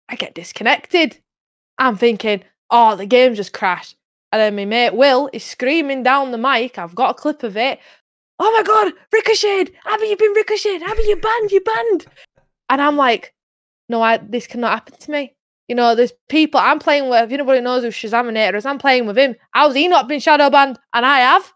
I 0.10 0.16
get 0.16 0.36
disconnected. 0.36 1.18
I'm 1.78 1.96
thinking, 1.96 2.44
oh, 2.70 2.96
the 2.96 3.06
game 3.06 3.36
just 3.36 3.54
crashed. 3.54 3.96
And 4.32 4.42
then 4.42 4.56
my 4.56 4.66
mate 4.66 4.96
Will 4.96 5.30
is 5.34 5.44
screaming 5.44 6.04
down 6.04 6.32
the 6.32 6.38
mic. 6.38 6.78
I've 6.78 6.96
got 6.96 7.12
a 7.12 7.14
clip 7.14 7.44
of 7.44 7.56
it. 7.56 7.80
Oh 8.38 8.52
my 8.52 8.64
god, 8.64 8.94
ricocheted! 9.14 9.74
Abby, 9.86 10.08
you've 10.08 10.20
been 10.20 10.34
ricocheted. 10.34 10.84
Abby, 10.84 11.04
you 11.04 11.16
banned, 11.16 11.52
you 11.52 11.62
banned. 11.62 12.06
And 12.70 12.82
I'm 12.82 12.98
like, 12.98 13.34
no, 13.88 14.02
I 14.02 14.18
this 14.18 14.48
cannot 14.48 14.74
happen 14.74 14.98
to 14.98 15.12
me. 15.12 15.36
You 15.68 15.76
know, 15.76 15.96
there's 15.96 16.14
people 16.30 16.60
I'm 16.60 16.80
playing 16.80 17.10
with. 17.10 17.24
If 17.24 17.32
anybody 17.32 17.62
knows 17.62 17.84
who 17.84 17.90
Shazaminator 17.90 18.56
is, 18.56 18.66
I'm 18.66 18.78
playing 18.78 19.08
with 19.08 19.18
him. 19.18 19.36
How's 19.52 19.74
he 19.74 19.88
not 19.88 20.08
been 20.08 20.20
shadow 20.20 20.50
banned? 20.50 20.78
And 20.94 21.06
I 21.06 21.20
have. 21.20 21.52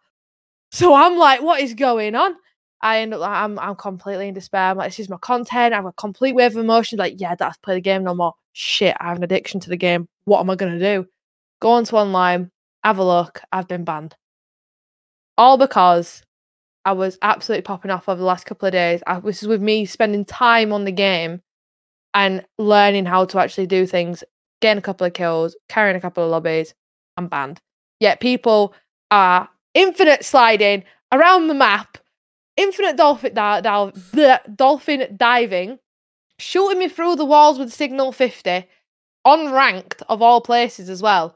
So 0.72 0.94
I'm 0.94 1.18
like, 1.18 1.42
what 1.42 1.62
is 1.62 1.74
going 1.74 2.16
on? 2.16 2.36
I 2.82 3.00
end 3.00 3.14
up 3.14 3.20
like, 3.20 3.32
I'm 3.32 3.60
I'm 3.60 3.76
completely 3.76 4.28
in 4.28 4.34
despair. 4.34 4.70
I'm 4.70 4.78
like, 4.78 4.92
this 4.92 5.00
is 5.00 5.10
my 5.10 5.18
content. 5.18 5.74
I'm 5.74 5.86
a 5.86 5.92
complete 5.94 6.34
wave 6.34 6.56
of 6.56 6.64
emotion. 6.64 6.98
Like, 6.98 7.16
yeah, 7.18 7.36
that's 7.36 7.58
play 7.58 7.76
the 7.76 7.82
game 7.82 8.04
no 8.04 8.16
more. 8.16 8.34
Shit, 8.54 8.96
I 9.00 9.10
have 9.10 9.18
an 9.18 9.24
addiction 9.24 9.60
to 9.62 9.70
the 9.70 9.78
game. 9.78 10.08
What 10.24 10.40
am 10.40 10.50
I 10.50 10.56
gonna 10.56 10.80
do? 10.80 11.08
Go 11.60 11.72
onto 11.72 11.98
online, 11.98 12.52
have 12.84 12.98
a 12.98 13.04
look. 13.04 13.42
I've 13.52 13.68
been 13.68 13.84
banned. 13.84 14.16
All 15.38 15.58
because 15.58 16.24
I 16.86 16.94
was 16.94 17.18
absolutely 17.22 17.64
popping 17.64 17.92
off 17.92 18.10
over 18.10 18.20
the 18.20 18.26
last 18.26 18.46
couple 18.46 18.68
of 18.68 18.72
days. 18.72 19.02
I, 19.08 19.20
this 19.20 19.42
is 19.42 19.48
with 19.48 19.62
me 19.62 19.86
spending 19.86 20.26
time 20.26 20.74
on 20.74 20.86
the 20.86 20.92
game 20.92 21.42
and 22.14 22.46
learning 22.58 23.06
how 23.06 23.26
to 23.26 23.40
actually 23.40 23.68
do 23.68 23.86
things, 23.86 24.24
getting 24.62 24.80
a 24.80 24.82
couple 24.82 25.06
of 25.06 25.14
kills, 25.14 25.56
carrying 25.68 25.96
a 25.96 26.02
couple 26.02 26.24
of 26.24 26.32
lobbies, 26.32 26.74
I'm 27.18 27.28
banned. 27.28 27.62
Yet 28.00 28.20
people 28.20 28.74
are 29.12 29.50
infinite 29.74 30.26
sliding 30.26 30.84
around 31.12 31.48
the 31.48 31.54
map, 31.54 31.98
infinite 32.58 32.98
dolphin, 32.98 33.34
bleh, 33.34 34.56
dolphin 34.56 35.16
diving, 35.18 35.80
shooting 36.40 36.80
me 36.80 36.90
through 36.90 37.16
the 37.16 37.26
walls 37.26 37.60
with 37.60 37.74
signal 37.74 38.12
50, 38.12 38.66
unranked 39.28 40.02
of 40.10 40.22
all 40.22 40.42
places 40.42 40.90
as 40.90 41.02
well, 41.02 41.36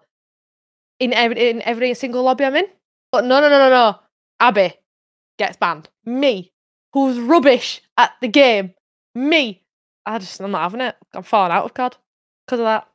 in 1.03 1.13
every, 1.13 1.49
in 1.49 1.61
every 1.63 1.93
single 1.93 2.23
lobby 2.23 2.45
I'm 2.45 2.55
in. 2.55 2.67
But 3.11 3.25
no, 3.25 3.41
no, 3.41 3.49
no, 3.49 3.59
no, 3.59 3.69
no. 3.69 3.99
Abby 4.39 4.73
gets 5.37 5.57
banned. 5.57 5.89
Me, 6.05 6.51
who's 6.93 7.19
rubbish 7.19 7.81
at 7.97 8.11
the 8.21 8.27
game. 8.27 8.73
Me, 9.15 9.63
I 10.05 10.19
just 10.19 10.41
I'm 10.41 10.51
not 10.51 10.63
having 10.63 10.81
it. 10.81 10.95
I'm 11.13 11.23
falling 11.23 11.51
out 11.51 11.65
of 11.65 11.73
COD 11.73 11.97
because 12.45 12.59
of 12.59 12.65
that. 12.65 12.87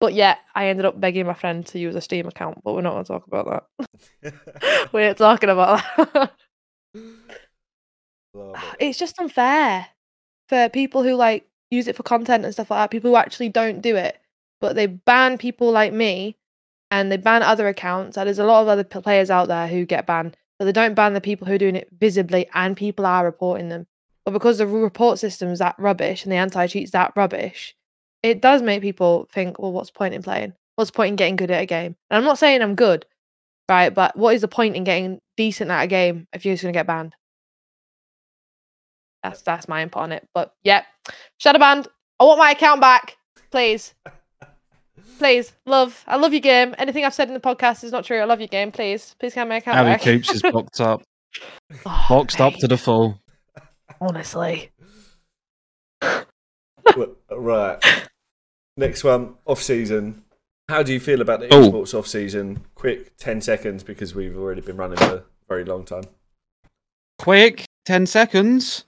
But 0.00 0.14
yeah, 0.14 0.36
I 0.54 0.66
ended 0.66 0.86
up 0.86 1.00
begging 1.00 1.26
my 1.26 1.34
friend 1.34 1.64
to 1.66 1.78
use 1.78 1.94
a 1.94 2.00
Steam 2.00 2.26
account, 2.26 2.58
but 2.62 2.74
we're 2.74 2.82
not 2.82 2.92
going 2.92 3.04
to 3.04 3.12
talk 3.12 3.26
about 3.26 3.66
that. 4.22 4.90
we 4.92 5.02
ain't 5.02 5.18
talking 5.18 5.50
about 5.50 5.82
that. 5.96 6.32
It. 6.94 7.02
it's 8.78 8.98
just 8.98 9.18
unfair 9.18 9.86
for 10.48 10.68
people 10.68 11.02
who 11.02 11.14
like 11.14 11.46
use 11.70 11.88
it 11.88 11.96
for 11.96 12.02
content 12.02 12.44
and 12.44 12.52
stuff 12.52 12.70
like 12.70 12.78
that. 12.78 12.90
People 12.90 13.10
who 13.10 13.16
actually 13.16 13.48
don't 13.48 13.80
do 13.80 13.96
it, 13.96 14.18
but 14.60 14.76
they 14.76 14.86
ban 14.86 15.38
people 15.38 15.70
like 15.70 15.92
me, 15.92 16.36
and 16.94 17.10
they 17.10 17.16
ban 17.16 17.42
other 17.42 17.66
accounts. 17.66 18.14
There's 18.14 18.38
a 18.38 18.44
lot 18.44 18.62
of 18.62 18.68
other 18.68 18.84
players 18.84 19.28
out 19.28 19.48
there 19.48 19.66
who 19.66 19.84
get 19.84 20.06
banned, 20.06 20.36
but 20.58 20.64
they 20.64 20.70
don't 20.70 20.94
ban 20.94 21.12
the 21.12 21.20
people 21.20 21.44
who 21.44 21.54
are 21.54 21.58
doing 21.58 21.74
it 21.74 21.88
visibly, 21.98 22.48
and 22.54 22.76
people 22.76 23.04
are 23.04 23.24
reporting 23.24 23.68
them. 23.68 23.88
But 24.24 24.30
because 24.30 24.58
the 24.58 24.66
report 24.68 25.18
system's 25.18 25.58
that 25.58 25.74
rubbish 25.76 26.22
and 26.22 26.30
the 26.30 26.36
anti-cheat's 26.36 26.92
that 26.92 27.12
rubbish, 27.16 27.74
it 28.22 28.40
does 28.40 28.62
make 28.62 28.80
people 28.80 29.28
think, 29.32 29.58
well, 29.58 29.72
what's 29.72 29.90
point 29.90 30.14
in 30.14 30.22
playing? 30.22 30.52
What's 30.76 30.92
point 30.92 31.08
in 31.08 31.16
getting 31.16 31.34
good 31.34 31.50
at 31.50 31.64
a 31.64 31.66
game? 31.66 31.96
And 32.10 32.18
I'm 32.18 32.24
not 32.24 32.38
saying 32.38 32.62
I'm 32.62 32.76
good, 32.76 33.06
right? 33.68 33.92
But 33.92 34.16
what 34.16 34.36
is 34.36 34.42
the 34.42 34.48
point 34.48 34.76
in 34.76 34.84
getting 34.84 35.20
decent 35.36 35.72
at 35.72 35.82
a 35.82 35.88
game 35.88 36.28
if 36.32 36.44
you're 36.44 36.54
just 36.54 36.62
gonna 36.62 36.72
get 36.72 36.86
banned? 36.86 37.16
That's 39.24 39.42
that's 39.42 39.66
my 39.66 39.82
input 39.82 40.04
on 40.04 40.12
it. 40.12 40.28
But 40.32 40.54
yeah, 40.62 40.84
shadow 41.38 41.58
banned. 41.58 41.88
I 42.20 42.24
want 42.24 42.38
my 42.38 42.52
account 42.52 42.80
back, 42.80 43.16
please, 43.50 43.94
please. 45.18 45.52
Love, 45.66 46.02
I 46.06 46.16
love 46.16 46.32
your 46.32 46.40
game. 46.40 46.74
Anything 46.78 47.04
I've 47.04 47.14
said 47.14 47.28
in 47.28 47.34
the 47.34 47.40
podcast 47.40 47.84
is 47.84 47.92
not 47.92 48.04
true. 48.04 48.20
I 48.20 48.24
love 48.24 48.40
your 48.40 48.48
game. 48.48 48.72
Please, 48.72 49.14
please 49.18 49.34
have 49.34 49.48
my 49.48 49.56
account 49.56 49.78
Abby 49.78 49.90
back. 49.90 50.02
Coops 50.02 50.32
is 50.34 50.42
boxed 50.42 50.80
up, 50.80 51.02
Oh, 51.86 52.06
boxed 52.08 52.40
up 52.40 52.54
to 52.54 52.68
the 52.68 52.76
full. 52.76 53.18
Honestly, 54.00 54.70
right. 57.30 57.78
Next 58.76 59.04
one, 59.04 59.34
off 59.46 59.62
season. 59.62 60.22
How 60.68 60.82
do 60.82 60.92
you 60.92 61.00
feel 61.00 61.20
about 61.20 61.40
the 61.40 61.52
Oh. 61.54 61.70
esports 61.70 61.96
off 61.96 62.06
season? 62.06 62.64
Quick, 62.74 63.16
ten 63.16 63.40
seconds 63.40 63.82
because 63.84 64.14
we've 64.14 64.36
already 64.36 64.60
been 64.62 64.76
running 64.76 64.96
for 64.98 65.04
a 65.16 65.22
very 65.48 65.64
long 65.64 65.84
time. 65.84 66.04
Quick, 67.18 67.64
ten 67.84 68.06
seconds. 68.06 68.84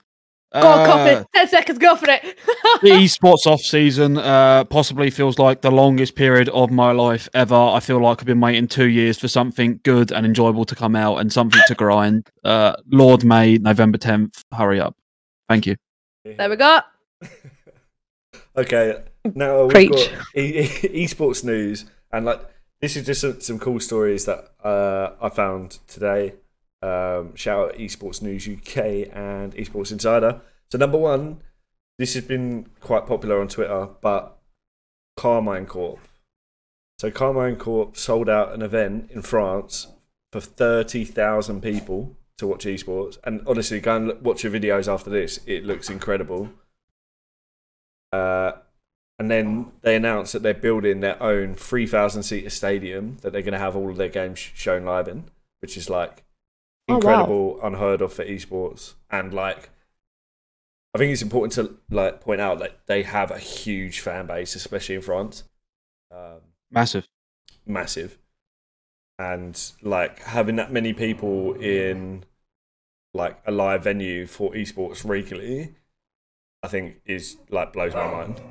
Go 0.53 0.59
on, 0.59 0.79
Uh, 0.79 0.85
copy. 0.85 1.27
Ten 1.35 1.47
seconds. 1.47 1.77
Go 1.79 1.95
for 1.95 2.09
it. 2.09 2.21
the 2.81 2.89
esports 2.91 3.45
off 3.45 3.61
season 3.61 4.17
uh, 4.17 4.63
possibly 4.65 5.09
feels 5.09 5.37
like 5.39 5.61
the 5.61 5.71
longest 5.71 6.15
period 6.15 6.49
of 6.49 6.71
my 6.71 6.91
life 6.91 7.27
ever. 7.33 7.55
I 7.55 7.79
feel 7.79 8.01
like 8.01 8.19
I've 8.19 8.25
been 8.25 8.39
waiting 8.41 8.67
two 8.67 8.87
years 8.87 9.19
for 9.19 9.27
something 9.27 9.79
good 9.83 10.11
and 10.11 10.25
enjoyable 10.25 10.65
to 10.65 10.75
come 10.75 10.95
out 10.95 11.17
and 11.17 11.31
something 11.31 11.61
to 11.67 11.75
grind. 11.75 12.27
Uh, 12.43 12.73
Lord 12.91 13.23
May, 13.23 13.57
November 13.57 13.97
10th. 13.97 14.41
Hurry 14.53 14.79
up. 14.79 14.95
Thank 15.49 15.65
you. 15.65 15.75
there 16.23 16.49
we 16.49 16.55
go. 16.55 16.79
Okay, 18.55 19.03
now 19.35 19.63
we've 19.65 19.69
Preach. 19.71 19.91
got 19.91 20.09
e- 20.35 20.59
e- 20.61 21.05
esports 21.05 21.43
news, 21.43 21.85
and 22.11 22.25
like 22.25 22.41
this 22.81 22.95
is 22.95 23.05
just 23.05 23.21
some, 23.21 23.39
some 23.39 23.59
cool 23.59 23.79
stories 23.79 24.25
that 24.25 24.49
uh, 24.63 25.11
I 25.21 25.29
found 25.29 25.77
today. 25.87 26.33
Um, 26.81 27.35
shout 27.35 27.69
out 27.69 27.77
Esports 27.77 28.21
News 28.21 28.47
UK 28.47 29.09
and 29.15 29.53
Esports 29.55 29.91
Insider. 29.91 30.41
So 30.71 30.77
number 30.77 30.97
one, 30.97 31.41
this 31.97 32.13
has 32.13 32.23
been 32.23 32.67
quite 32.79 33.07
popular 33.07 33.41
on 33.41 33.47
Twitter, 33.47 33.89
but 34.01 34.37
Karmine 35.17 35.67
Corp. 35.67 35.99
So 36.99 37.09
Karmine 37.09 37.57
Corp 37.57 37.97
sold 37.97 38.29
out 38.29 38.53
an 38.53 38.61
event 38.61 39.09
in 39.11 39.21
France 39.21 39.87
for 40.31 40.39
thirty 40.39 41.03
thousand 41.03 41.61
people 41.61 42.15
to 42.37 42.45
watch 42.45 42.65
esports, 42.65 43.17
and 43.23 43.41
honestly, 43.47 43.79
go 43.79 43.95
and 43.95 44.21
watch 44.21 44.43
your 44.43 44.53
videos 44.53 44.91
after 44.91 45.09
this. 45.09 45.39
It 45.47 45.65
looks 45.65 45.89
incredible. 45.89 46.49
Uh, 48.13 48.53
and 49.19 49.31
then 49.31 49.71
they 49.81 49.95
announced 49.95 50.33
that 50.33 50.43
they're 50.43 50.53
building 50.53 50.99
their 50.99 51.21
own 51.21 51.55
three 51.55 51.87
thousand 51.87 52.23
seater 52.23 52.51
stadium 52.51 53.17
that 53.21 53.33
they're 53.33 53.41
going 53.41 53.53
to 53.53 53.59
have 53.59 53.75
all 53.75 53.89
of 53.89 53.97
their 53.97 54.09
games 54.09 54.37
shown 54.39 54.85
live 54.85 55.07
in, 55.07 55.25
which 55.61 55.75
is 55.77 55.89
like 55.89 56.23
Oh, 56.89 56.97
wow. 56.99 56.99
incredible, 56.99 57.59
unheard 57.63 58.01
of 58.01 58.13
for 58.13 58.25
esports, 58.25 58.93
and 59.09 59.33
like 59.33 59.69
I 60.93 60.97
think 60.97 61.11
it's 61.11 61.21
important 61.21 61.53
to 61.53 61.77
like 61.95 62.21
point 62.21 62.41
out 62.41 62.59
that 62.59 62.79
they 62.87 63.03
have 63.03 63.31
a 63.31 63.39
huge 63.39 63.99
fan 63.99 64.25
base, 64.25 64.55
especially 64.55 64.95
in 64.95 65.01
France, 65.01 65.43
um, 66.11 66.41
Massive. 66.71 67.07
massive, 67.65 68.17
and 69.19 69.71
like 69.81 70.19
having 70.19 70.55
that 70.57 70.71
many 70.71 70.93
people 70.93 71.53
in 71.55 72.23
like 73.13 73.39
a 73.45 73.51
live 73.51 73.83
venue 73.83 74.25
for 74.27 74.53
esports 74.53 75.05
regularly, 75.07 75.75
I 76.63 76.67
think 76.69 77.01
is 77.05 77.37
like 77.49 77.73
blows 77.73 77.93
my 77.95 78.07
mind. 78.11 78.41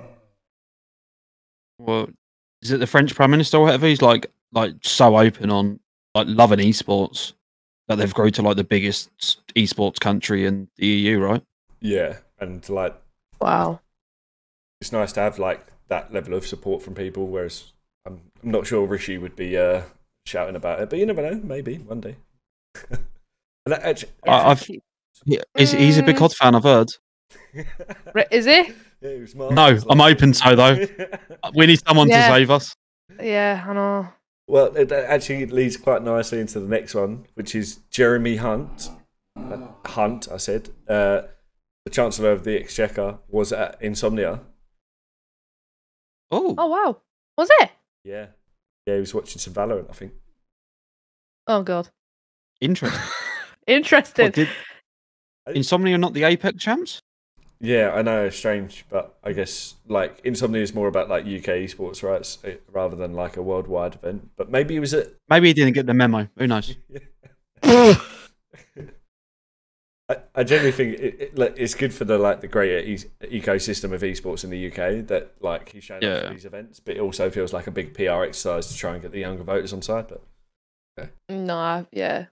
Well, 1.78 2.09
is 2.62 2.70
it 2.70 2.78
the 2.78 2.87
French 2.87 3.14
Prime 3.14 3.30
Minister 3.30 3.59
or 3.59 3.64
whatever? 3.64 3.87
He's 3.87 4.03
like 4.03 4.26
like 4.53 4.74
so 4.82 5.18
open 5.18 5.51
on 5.51 5.80
like 6.14 6.26
loving 6.28 6.59
esports 6.61 7.32
that 7.89 7.97
they've 7.97 8.12
grown 8.14 8.32
to 8.32 8.43
like 8.43 8.57
the 8.57 8.64
biggest 8.64 9.11
esports 9.55 10.01
country 10.01 10.45
in 10.47 10.68
the 10.76 10.87
EU, 10.87 11.18
right? 11.20 11.43
Yeah, 11.80 12.18
and 12.41 12.66
like 12.68 12.95
Wow. 13.41 13.80
it's 14.80 14.93
nice 14.93 15.12
to 15.12 15.20
have 15.20 15.39
like 15.39 15.64
that 15.89 16.12
level 16.12 16.34
of 16.34 16.47
support 16.47 16.82
from 16.82 16.95
people. 16.95 17.26
Whereas 17.28 17.72
I'm, 18.07 18.20
I'm 18.43 18.51
not 18.51 18.66
sure 18.66 18.87
Rishi 18.87 19.18
would 19.18 19.37
be 19.37 19.57
uh, 19.57 19.82
shouting 20.26 20.57
about 20.57 20.80
it, 20.80 20.91
but 20.91 20.99
you 20.99 21.07
never 21.07 21.22
know. 21.22 21.41
Maybe 21.43 21.76
one 21.78 22.01
day. 22.01 22.16
and 22.91 23.01
that 23.66 23.82
actually, 23.82 24.12
I, 24.26 24.51
I've 24.51 24.62
he- 24.62 24.82
he's, 25.57 25.72
he's 25.72 25.99
a 25.99 26.03
big 26.03 26.16
Mm. 26.16 26.18
COD 26.18 26.34
fan. 26.34 26.55
I've 26.55 26.62
heard. 26.64 26.89
Is 28.30 28.45
he? 28.45 28.72
Yeah, 29.01 29.11
he 29.24 29.26
No, 29.34 29.78
I'm 29.91 30.01
open 30.01 30.32
to 30.32 30.57
though. 30.57 31.09
We 31.55 31.66
need 31.66 31.80
someone 31.87 32.09
Yeah. 32.09 32.28
to 32.28 32.34
save 32.34 32.51
us. 32.51 32.74
Yeah, 33.20 33.64
I 33.66 33.72
know. 33.72 34.09
Well, 34.47 34.76
it 34.76 34.92
actually 34.92 35.47
leads 35.47 35.76
quite 35.76 36.03
nicely 36.03 36.40
into 36.40 36.61
the 36.61 36.68
next 36.68 36.94
one, 36.94 37.26
which 37.34 37.55
is 37.55 37.76
Jeremy 37.90 38.36
Hunt. 38.36 38.88
Uh, 39.36 39.68
Hunt, 39.84 40.28
I 40.32 40.36
said. 40.38 40.70
Uh, 40.88 41.22
the 41.84 41.90
Chancellor 41.90 42.32
of 42.32 42.44
the 42.44 42.59
Exchequer 42.59 43.18
was 43.28 43.53
at 43.53 43.80
Insomnia. 43.80 44.40
Oh, 46.30 46.55
Oh 46.59 46.66
wow. 46.66 47.01
Was 47.38 47.49
it? 47.61 47.70
Yeah. 48.05 48.26
Yeah, 48.86 48.94
he 48.94 49.01
was 49.01 49.14
watching 49.14 49.38
some 49.38 49.53
Valorant, 49.55 49.90
I 49.90 49.92
think. 49.92 50.12
Oh 51.47 51.62
god. 51.62 51.88
interesting. 52.61 53.01
Interesting. 53.66 54.26
What, 54.26 54.34
did 54.34 54.49
Insomnia 55.49 55.99
not 55.99 56.12
the 56.14 56.22
Apex 56.22 56.62
champs? 56.62 57.03
Yeah, 57.61 57.93
I 57.95 58.03
know, 58.03 58.27
it's 58.27 58.37
strange, 58.37 58.85
but 58.91 59.17
I 59.25 59.33
guess 59.33 59.75
like 59.89 60.21
Insomnia 60.25 60.63
is 60.63 60.75
more 60.75 60.89
about 60.89 61.09
like 61.09 61.25
UK 61.25 61.65
esports, 61.65 62.03
rights 62.03 62.39
eh, 62.45 62.57
Rather 62.71 62.97
than 62.97 63.15
like 63.15 63.37
a 63.37 63.43
worldwide 63.43 63.95
event. 63.95 64.31
But 64.37 64.51
maybe 64.51 64.75
he 64.75 64.81
was 64.81 64.93
at. 64.93 65.09
Maybe 65.29 65.49
he 65.49 65.55
didn't 65.55 65.73
get 65.73 65.87
the 65.87 65.95
memo. 65.95 66.29
Who 66.37 66.47
knows? 66.47 66.77
I, 70.09 70.19
I 70.37 70.45
generally 70.45 70.71
think 70.71 70.99
it, 71.01 71.17
it, 71.21 71.39
like, 71.39 71.55
it's 71.57 71.75
good 71.75 71.93
for 71.93 72.05
the 72.05 72.17
like 72.19 72.41
the 72.41 72.47
greater 72.47 72.79
e- 72.79 72.99
ecosystem 73.41 73.93
of 73.93 74.03
esports 74.03 74.45
in 74.45 74.51
the 74.51 74.67
UK 74.69 75.07
that 75.09 75.33
like 75.41 75.71
he's 75.71 75.83
showing 75.83 76.05
up 76.05 76.09
Yeah. 76.09 76.29
for 76.29 76.35
these 76.35 76.45
events, 76.45 76.79
but 76.79 76.97
it 76.97 77.01
also 77.01 77.29
feels 77.31 77.53
like 77.53 77.67
a 77.67 77.73
big 77.73 77.93
PR 77.95 78.23
exercise 78.23 78.69
to 78.69 78.77
try 78.77 78.93
and 78.93 79.03
get 79.03 79.11
the 79.13 79.21
younger 79.21 79.43
voters 79.43 79.73
on 79.73 79.83
side. 79.83 80.07
But 80.09 81.11
no, 81.29 81.87
yeah. 81.91 82.27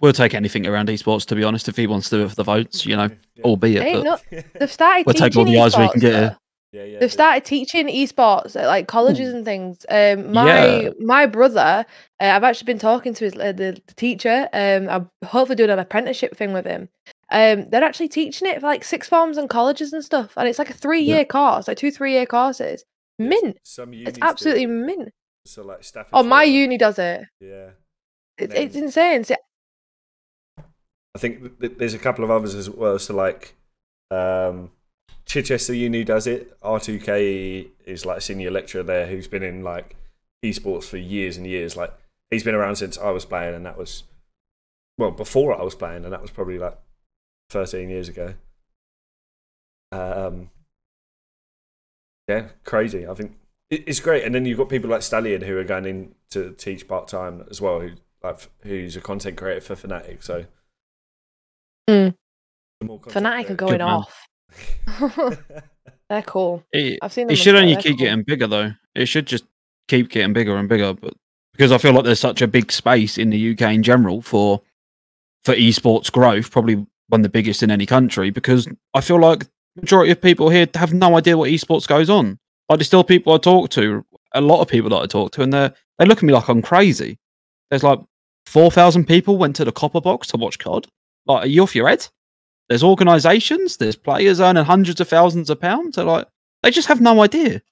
We'll 0.00 0.12
take 0.12 0.34
anything 0.34 0.66
around 0.66 0.88
esports, 0.88 1.26
to 1.26 1.34
be 1.34 1.44
honest. 1.44 1.68
If 1.68 1.76
he 1.76 1.86
wants 1.86 2.08
to 2.10 2.16
do 2.18 2.24
it 2.24 2.28
for 2.30 2.34
the 2.36 2.42
votes, 2.44 2.86
you 2.86 2.96
know, 2.96 3.08
Yeah. 3.36 3.44
albeit. 3.44 3.82
Ain't 3.82 4.04
But 4.04 4.22
no, 4.32 4.42
they've 4.58 4.72
started 4.72 5.06
We'll 5.06 5.14
take 5.14 5.36
all 5.36 5.44
teaching 5.44 5.54
the 5.54 5.60
eyes 5.60 5.76
we 5.76 5.88
can 5.88 5.98
esports, 5.98 6.00
get 6.00 6.12
here. 6.14 6.36
yeah, 6.72 6.84
yeah, 6.84 6.98
They've 7.00 7.12
started 7.12 7.44
teaching 7.44 7.86
esports 7.88 8.56
at 8.56 8.66
like 8.66 8.86
colleges 8.88 9.34
and 9.34 9.44
things. 9.44 9.84
Um, 9.90 10.32
my 10.32 10.80
Yeah. 10.80 10.90
my 11.00 11.26
brother, 11.26 11.84
uh, 12.20 12.24
I've 12.24 12.44
actually 12.44 12.66
been 12.66 12.78
talking 12.78 13.12
to 13.14 13.24
his 13.24 13.34
uh, 13.34 13.52
the, 13.52 13.78
the 13.86 13.94
teacher. 13.94 14.48
Um, 14.52 14.88
I'm 14.88 15.10
hopefully 15.26 15.56
doing 15.56 15.70
an 15.70 15.78
apprenticeship 15.78 16.34
thing 16.36 16.52
with 16.54 16.64
him. 16.64 16.88
Um, 17.32 17.68
they're 17.70 17.84
actually 17.84 18.08
teaching 18.08 18.48
it 18.48 18.60
for 18.60 18.66
like 18.66 18.82
six 18.84 19.06
forms 19.08 19.36
and 19.36 19.48
colleges 19.50 19.92
and 19.92 20.04
stuff, 20.04 20.32
and 20.36 20.48
it's 20.48 20.58
like 20.58 20.70
a 20.70 20.74
three 20.74 21.02
year 21.02 21.24
course, 21.24 21.68
like 21.68 21.76
two 21.76 21.90
three 21.90 22.12
year 22.12 22.26
courses. 22.26 22.84
Mint. 23.18 23.58
Some 23.64 23.92
It's 23.92 24.18
absolutely 24.22 24.62
it. 24.64 24.68
mint. 24.68 25.10
so 25.44 25.62
like 25.62 25.84
Staffordshire. 25.84 26.10
Oh, 26.18 26.22
my 26.22 26.42
uni 26.44 26.78
does 26.78 26.98
it. 26.98 27.24
Yeah. 27.40 27.70
It's, 28.38 28.54
Then- 28.54 28.62
it's 28.62 28.76
insane. 28.76 29.24
So, 29.24 29.34
I 31.14 31.18
think 31.18 31.40
th- 31.40 31.58
th- 31.60 31.78
there's 31.78 31.94
a 31.94 31.98
couple 31.98 32.24
of 32.24 32.30
others 32.30 32.54
as 32.54 32.70
well. 32.70 32.98
So 32.98 33.14
like, 33.14 33.54
um, 34.10 34.70
Chichester 35.24 35.74
Uni 35.74 36.04
does 36.04 36.26
it. 36.26 36.58
R2K 36.60 37.68
is 37.86 38.06
like 38.06 38.18
a 38.18 38.20
senior 38.20 38.50
lecturer 38.50 38.82
there 38.82 39.06
who's 39.06 39.28
been 39.28 39.42
in 39.42 39.62
like 39.62 39.96
esports 40.44 40.84
for 40.84 40.96
years 40.96 41.36
and 41.36 41.46
years. 41.46 41.76
Like 41.76 41.92
he's 42.30 42.44
been 42.44 42.54
around 42.54 42.76
since 42.76 42.98
I 42.98 43.10
was 43.10 43.24
playing, 43.24 43.54
and 43.54 43.66
that 43.66 43.78
was 43.78 44.04
well 44.98 45.10
before 45.10 45.58
I 45.58 45.62
was 45.62 45.74
playing, 45.74 46.04
and 46.04 46.12
that 46.12 46.22
was 46.22 46.30
probably 46.30 46.58
like 46.58 46.78
13 47.50 47.88
years 47.88 48.08
ago. 48.08 48.34
Um, 49.92 50.50
yeah, 52.28 52.48
crazy. 52.64 53.06
I 53.06 53.14
think 53.14 53.36
it's 53.70 54.00
great, 54.00 54.24
and 54.24 54.34
then 54.34 54.46
you've 54.46 54.58
got 54.58 54.68
people 54.68 54.90
like 54.90 55.02
Stallion 55.02 55.42
who 55.42 55.56
are 55.58 55.64
going 55.64 55.86
in 55.86 56.14
to 56.30 56.52
teach 56.52 56.88
part 56.88 57.08
time 57.08 57.44
as 57.50 57.60
well. 57.60 57.80
Who 57.80 57.90
like 58.22 58.48
who's 58.62 58.96
a 58.96 59.00
content 59.00 59.36
creator 59.36 59.60
for 59.60 59.74
Fnatic. 59.74 60.22
So 60.22 60.46
Mm. 61.88 62.14
the 62.80 62.86
more 62.86 63.00
content 63.00 63.26
Fnatic 63.26 63.50
are 63.50 63.56
creators- 63.56 63.56
going 63.56 63.78
man. 63.78 63.88
off. 63.88 64.26
They're 66.08 66.22
cool. 66.22 66.64
It, 66.72 66.98
I've 67.02 67.12
seen 67.12 67.28
them. 67.28 67.34
it 67.34 67.36
should 67.36 67.52
Twitter, 67.52 67.58
only 67.62 67.74
they're 67.74 67.82
keep 67.82 67.98
cool. 67.98 68.06
getting 68.06 68.22
bigger, 68.24 68.46
though. 68.48 68.72
It 68.96 69.06
should 69.06 69.26
just 69.26 69.44
keep 69.86 70.10
getting 70.10 70.32
bigger 70.32 70.56
and 70.56 70.68
bigger. 70.68 70.92
But 70.92 71.14
because 71.52 71.70
I 71.70 71.78
feel 71.78 71.92
like 71.92 72.04
there's 72.04 72.18
such 72.18 72.42
a 72.42 72.48
big 72.48 72.72
space 72.72 73.16
in 73.16 73.30
the 73.30 73.52
UK 73.52 73.60
in 73.74 73.82
general 73.84 74.20
for 74.20 74.60
for 75.44 75.54
esports 75.54 76.10
growth, 76.10 76.50
probably 76.50 76.74
one 77.08 77.20
of 77.20 77.22
the 77.22 77.28
biggest 77.28 77.62
in 77.62 77.70
any 77.70 77.86
country. 77.86 78.30
Because 78.30 78.66
I 78.92 79.00
feel 79.00 79.20
like 79.20 79.46
majority 79.76 80.10
of 80.10 80.20
people 80.20 80.48
here 80.50 80.66
have 80.74 80.92
no 80.92 81.16
idea 81.16 81.38
what 81.38 81.50
esports 81.50 81.86
goes 81.86 82.10
on. 82.10 82.38
Like 82.68 82.78
there's 82.80 82.88
still 82.88 83.04
people 83.04 83.32
I 83.32 83.38
talk 83.38 83.70
to, 83.70 84.04
a 84.34 84.40
lot 84.40 84.60
of 84.60 84.66
people 84.68 84.90
that 84.90 84.96
I 85.02 85.06
talk 85.06 85.30
to, 85.32 85.42
and 85.42 85.52
they 85.52 85.70
they 86.00 86.06
look 86.06 86.18
at 86.18 86.24
me 86.24 86.32
like 86.32 86.48
I'm 86.48 86.60
crazy. 86.62 87.18
There's 87.70 87.84
like 87.84 88.00
four 88.46 88.72
thousand 88.72 89.04
people 89.06 89.38
went 89.38 89.54
to 89.56 89.64
the 89.64 89.70
Copper 89.72 90.00
Box 90.00 90.26
to 90.28 90.36
watch 90.38 90.58
COD. 90.58 90.88
Like, 91.30 91.44
are 91.44 91.48
you 91.48 91.62
off 91.62 91.74
your 91.76 91.88
head? 91.88 92.06
There's 92.68 92.84
organisations, 92.84 93.76
there's 93.78 93.96
players 93.96 94.40
earning 94.40 94.64
hundreds 94.64 95.00
of 95.00 95.08
thousands 95.08 95.50
of 95.50 95.60
pounds. 95.60 95.96
They're 95.96 96.04
like, 96.04 96.28
they 96.62 96.70
just 96.70 96.88
have 96.88 97.00
no 97.00 97.22
idea, 97.22 97.62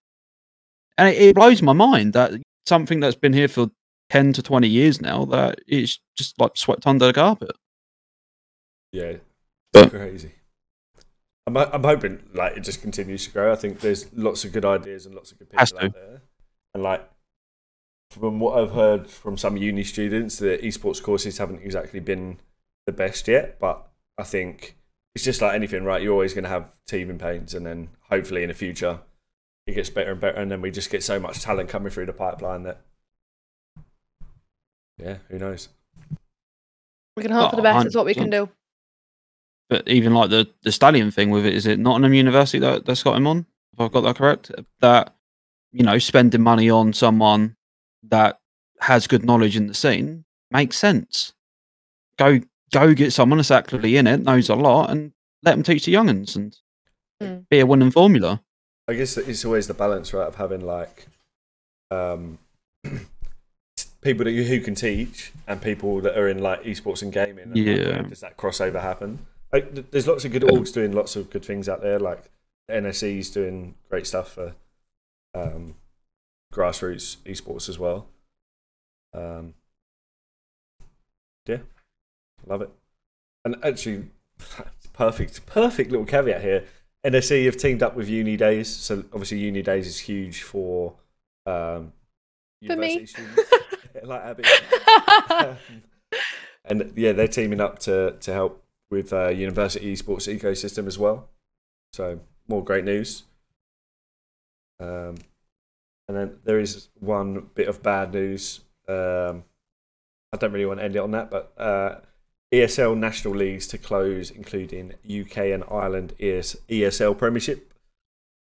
and 0.97 1.09
it, 1.09 1.21
it 1.21 1.35
blows 1.35 1.63
my 1.63 1.73
mind 1.73 2.15
that 2.15 2.33
something 2.67 3.01
that's 3.01 3.15
been 3.17 3.33
here 3.33 3.49
for 3.49 3.71
ten 4.11 4.33
to 4.33 4.43
twenty 4.43 4.69
years 4.69 5.01
now 5.01 5.25
that 5.27 5.61
it's 5.67 6.01
just 6.17 6.41
like 6.41 6.57
swept 6.57 6.87
under 6.87 7.07
the 7.07 7.13
carpet. 7.13 7.53
Yeah, 8.93 9.15
But- 9.73 9.91
crazy. 9.91 10.33
I'm, 11.47 11.57
I'm 11.57 11.85
hoping 11.85 12.23
like 12.35 12.57
it 12.57 12.61
just 12.61 12.83
continues 12.83 13.25
to 13.25 13.31
grow. 13.31 13.53
I 13.53 13.57
think 13.57 13.81
there's 13.81 14.13
lots 14.13 14.45
of 14.45 14.53
good 14.53 14.65
ideas 14.67 15.07
and 15.07 15.15
lots 15.15 15.33
of 15.33 15.39
good 15.39 15.49
people 15.51 15.79
out 15.81 15.95
there. 15.95 16.23
And 16.75 16.83
like 16.83 17.09
from 18.11 18.39
what 18.41 18.59
I've 18.59 18.73
heard 18.73 19.09
from 19.09 19.37
some 19.39 19.57
uni 19.57 19.83
students, 19.85 20.39
the 20.39 20.59
esports 20.59 21.03
courses 21.03 21.39
haven't 21.39 21.63
exactly 21.63 22.01
been 22.01 22.39
the 22.89 22.93
best 22.93 23.29
yet. 23.29 23.61
But 23.61 23.87
I 24.17 24.25
think 24.25 24.77
it's 25.15 25.25
just 25.25 25.43
like 25.43 25.55
anything, 25.55 25.85
right? 25.85 26.03
You're 26.03 26.13
always 26.15 26.35
going 26.35 26.45
to 26.45 26.51
have 26.51 26.71
teething 26.87 27.19
pains, 27.19 27.55
and 27.55 27.65
then 27.65 27.91
hopefully 28.11 28.43
in 28.43 28.49
the 28.49 28.55
future 28.55 29.01
it 29.67 29.75
gets 29.75 29.91
better 29.91 30.13
and 30.13 30.21
better, 30.21 30.39
and 30.39 30.51
then 30.51 30.63
we 30.63 30.71
just 30.71 30.91
get 30.91 31.03
so 31.05 31.21
much 31.21 31.41
talent 31.41 31.69
coming 31.69 31.91
through 31.91 32.07
the 32.07 32.13
pipeline 32.13 32.63
that 32.63 32.81
yeah, 34.99 35.19
who 35.29 35.39
knows? 35.39 35.69
We 37.17 37.23
can 37.23 37.33
hope 37.33 37.51
for 37.51 37.57
the 37.57 37.63
Oh, 37.63 37.65
best. 37.65 37.87
It's 37.87 37.97
what 37.97 38.07
we 38.07 38.15
can 38.15 38.31
do. 38.31 38.49
But 39.69 39.87
even 39.87 40.15
like 40.15 40.31
the 40.31 40.49
the 40.63 40.73
stallion 40.73 41.11
thing 41.11 41.31
with 41.31 41.45
it, 41.45 41.55
is 41.55 41.67
it 41.67 41.79
Nottingham 41.79 42.15
University 42.15 42.59
that 42.61 42.87
that's 42.87 43.03
got 43.03 43.17
him 43.17 43.27
on? 43.27 43.47
If 43.75 43.81
I've 43.81 43.93
got 43.93 44.01
that 44.01 44.17
correct, 44.17 44.51
that 44.81 45.15
you 45.73 45.85
know 45.85 45.99
spending 45.99 46.43
money 46.43 46.71
on 46.71 46.93
someone 46.93 47.55
that 48.05 48.41
has 48.81 49.07
good 49.07 49.25
knowledge 49.25 49.57
in 49.57 49.67
the 49.67 49.75
scene 49.75 50.25
makes 50.51 50.79
sense. 50.79 51.35
Go 52.17 52.41
go 52.73 52.95
get 52.95 53.13
someone 53.13 53.39
that's 53.39 53.51
actively 53.51 53.97
in 53.97 54.07
it, 54.07 54.21
knows 54.23 54.49
a 54.49 54.55
lot, 54.55 54.91
and 54.91 55.13
let 55.43 55.53
them 55.53 55.63
teach 55.63 55.85
the 55.87 55.95
younguns 55.95 56.37
and 56.37 56.57
Mm. 57.21 57.49
be 57.49 57.59
a 57.59 57.67
winning 57.67 57.91
formula. 57.91 58.43
I 58.87 58.95
guess 58.95 59.17
it's 59.17 59.45
always 59.45 59.67
the 59.67 59.75
balance, 59.75 60.13
right, 60.15 60.29
of 60.29 60.37
having 60.37 60.61
like 60.61 61.09
um, 61.91 62.39
people 64.03 64.25
that 64.25 64.31
you, 64.31 64.45
who 64.45 64.61
can 64.61 64.75
teach 64.75 65.33
and 65.47 65.61
people 65.61 66.01
that 66.03 66.17
are 66.17 66.29
in 66.29 66.39
like 66.39 66.63
esports 66.63 67.03
and 67.03 67.13
gaming. 67.13 67.45
And 67.53 67.57
Yeah. 67.57 67.75
where 67.75 68.03
does 68.05 68.21
that 68.21 68.37
crossover 68.37 68.81
happen? 68.81 69.27
Like, 69.53 69.91
there's 69.91 70.07
lots 70.07 70.25
of 70.25 70.33
good 70.33 70.43
orgs 70.43 70.73
doing 70.73 70.93
lots 70.93 71.17
of 71.17 71.31
good 71.31 71.45
things 71.45 71.69
out 71.69 71.81
there. 71.83 71.99
Like 71.99 72.31
the 72.69 72.75
NSE's 72.75 73.31
doing 73.31 73.75
great 73.89 74.07
stuff 74.07 74.33
for 74.35 74.55
um, 75.35 75.75
grassroots 76.53 77.17
esports 77.27 77.69
as 77.69 77.79
well. 77.79 78.07
Um, 79.15 79.55
yeah, 81.47 81.59
love 82.47 82.63
it. 82.63 82.71
And 83.45 83.57
actually, 83.63 84.11
perfect, 84.93 85.47
perfect 85.47 85.91
little 85.91 86.07
caveat 86.07 86.43
here. 86.43 86.65
NSE 87.07 87.45
have 87.45 87.57
teamed 87.57 87.83
up 87.83 87.95
with 87.95 88.09
UNiDAYS, 88.09 88.67
so 88.67 89.05
obviously 89.13 89.41
UNiDAYS 89.41 89.87
is 89.87 89.99
huge 90.01 90.43
for 90.43 90.95
um, 91.47 91.93
For 92.67 92.77
me. 92.77 93.07
like 94.03 94.23
Abby. 94.23 94.45
Um, 95.31 95.57
and 96.65 96.93
yeah, 96.97 97.13
they're 97.13 97.29
teaming 97.29 97.61
up 97.61 97.79
to 97.81 98.17
to 98.21 98.33
help 98.33 98.65
with 98.91 99.13
uh, 99.13 99.29
university 99.29 99.95
esports 99.95 100.33
ecosystem 100.33 100.87
as 100.87 100.99
well. 100.99 101.29
So 101.93 102.21
more 102.49 102.65
great 102.65 102.85
news. 102.85 103.25
Um, 104.81 105.17
and 106.09 106.17
then 106.17 106.39
there 106.45 106.59
is 106.59 106.89
one 106.99 107.51
bit 107.55 107.69
of 107.69 107.83
bad 107.83 108.15
news. 108.15 108.61
Um, 108.89 109.45
I 110.33 110.37
don't 110.39 110.53
really 110.53 110.67
want 110.67 110.81
to 110.81 110.85
end 110.85 110.97
it 110.97 111.01
on 111.01 111.11
that, 111.13 111.31
but 111.31 111.53
uh, 111.59 112.01
ESL 112.53 112.97
national 112.97 113.35
leagues 113.35 113.67
to 113.69 113.79
close, 113.79 114.31
including 114.31 114.95
UK 115.05 115.53
and 115.53 115.65
Ireland 115.71 116.15
ES- 116.19 116.57
ESL 116.69 117.17
Premiership. 117.17 117.73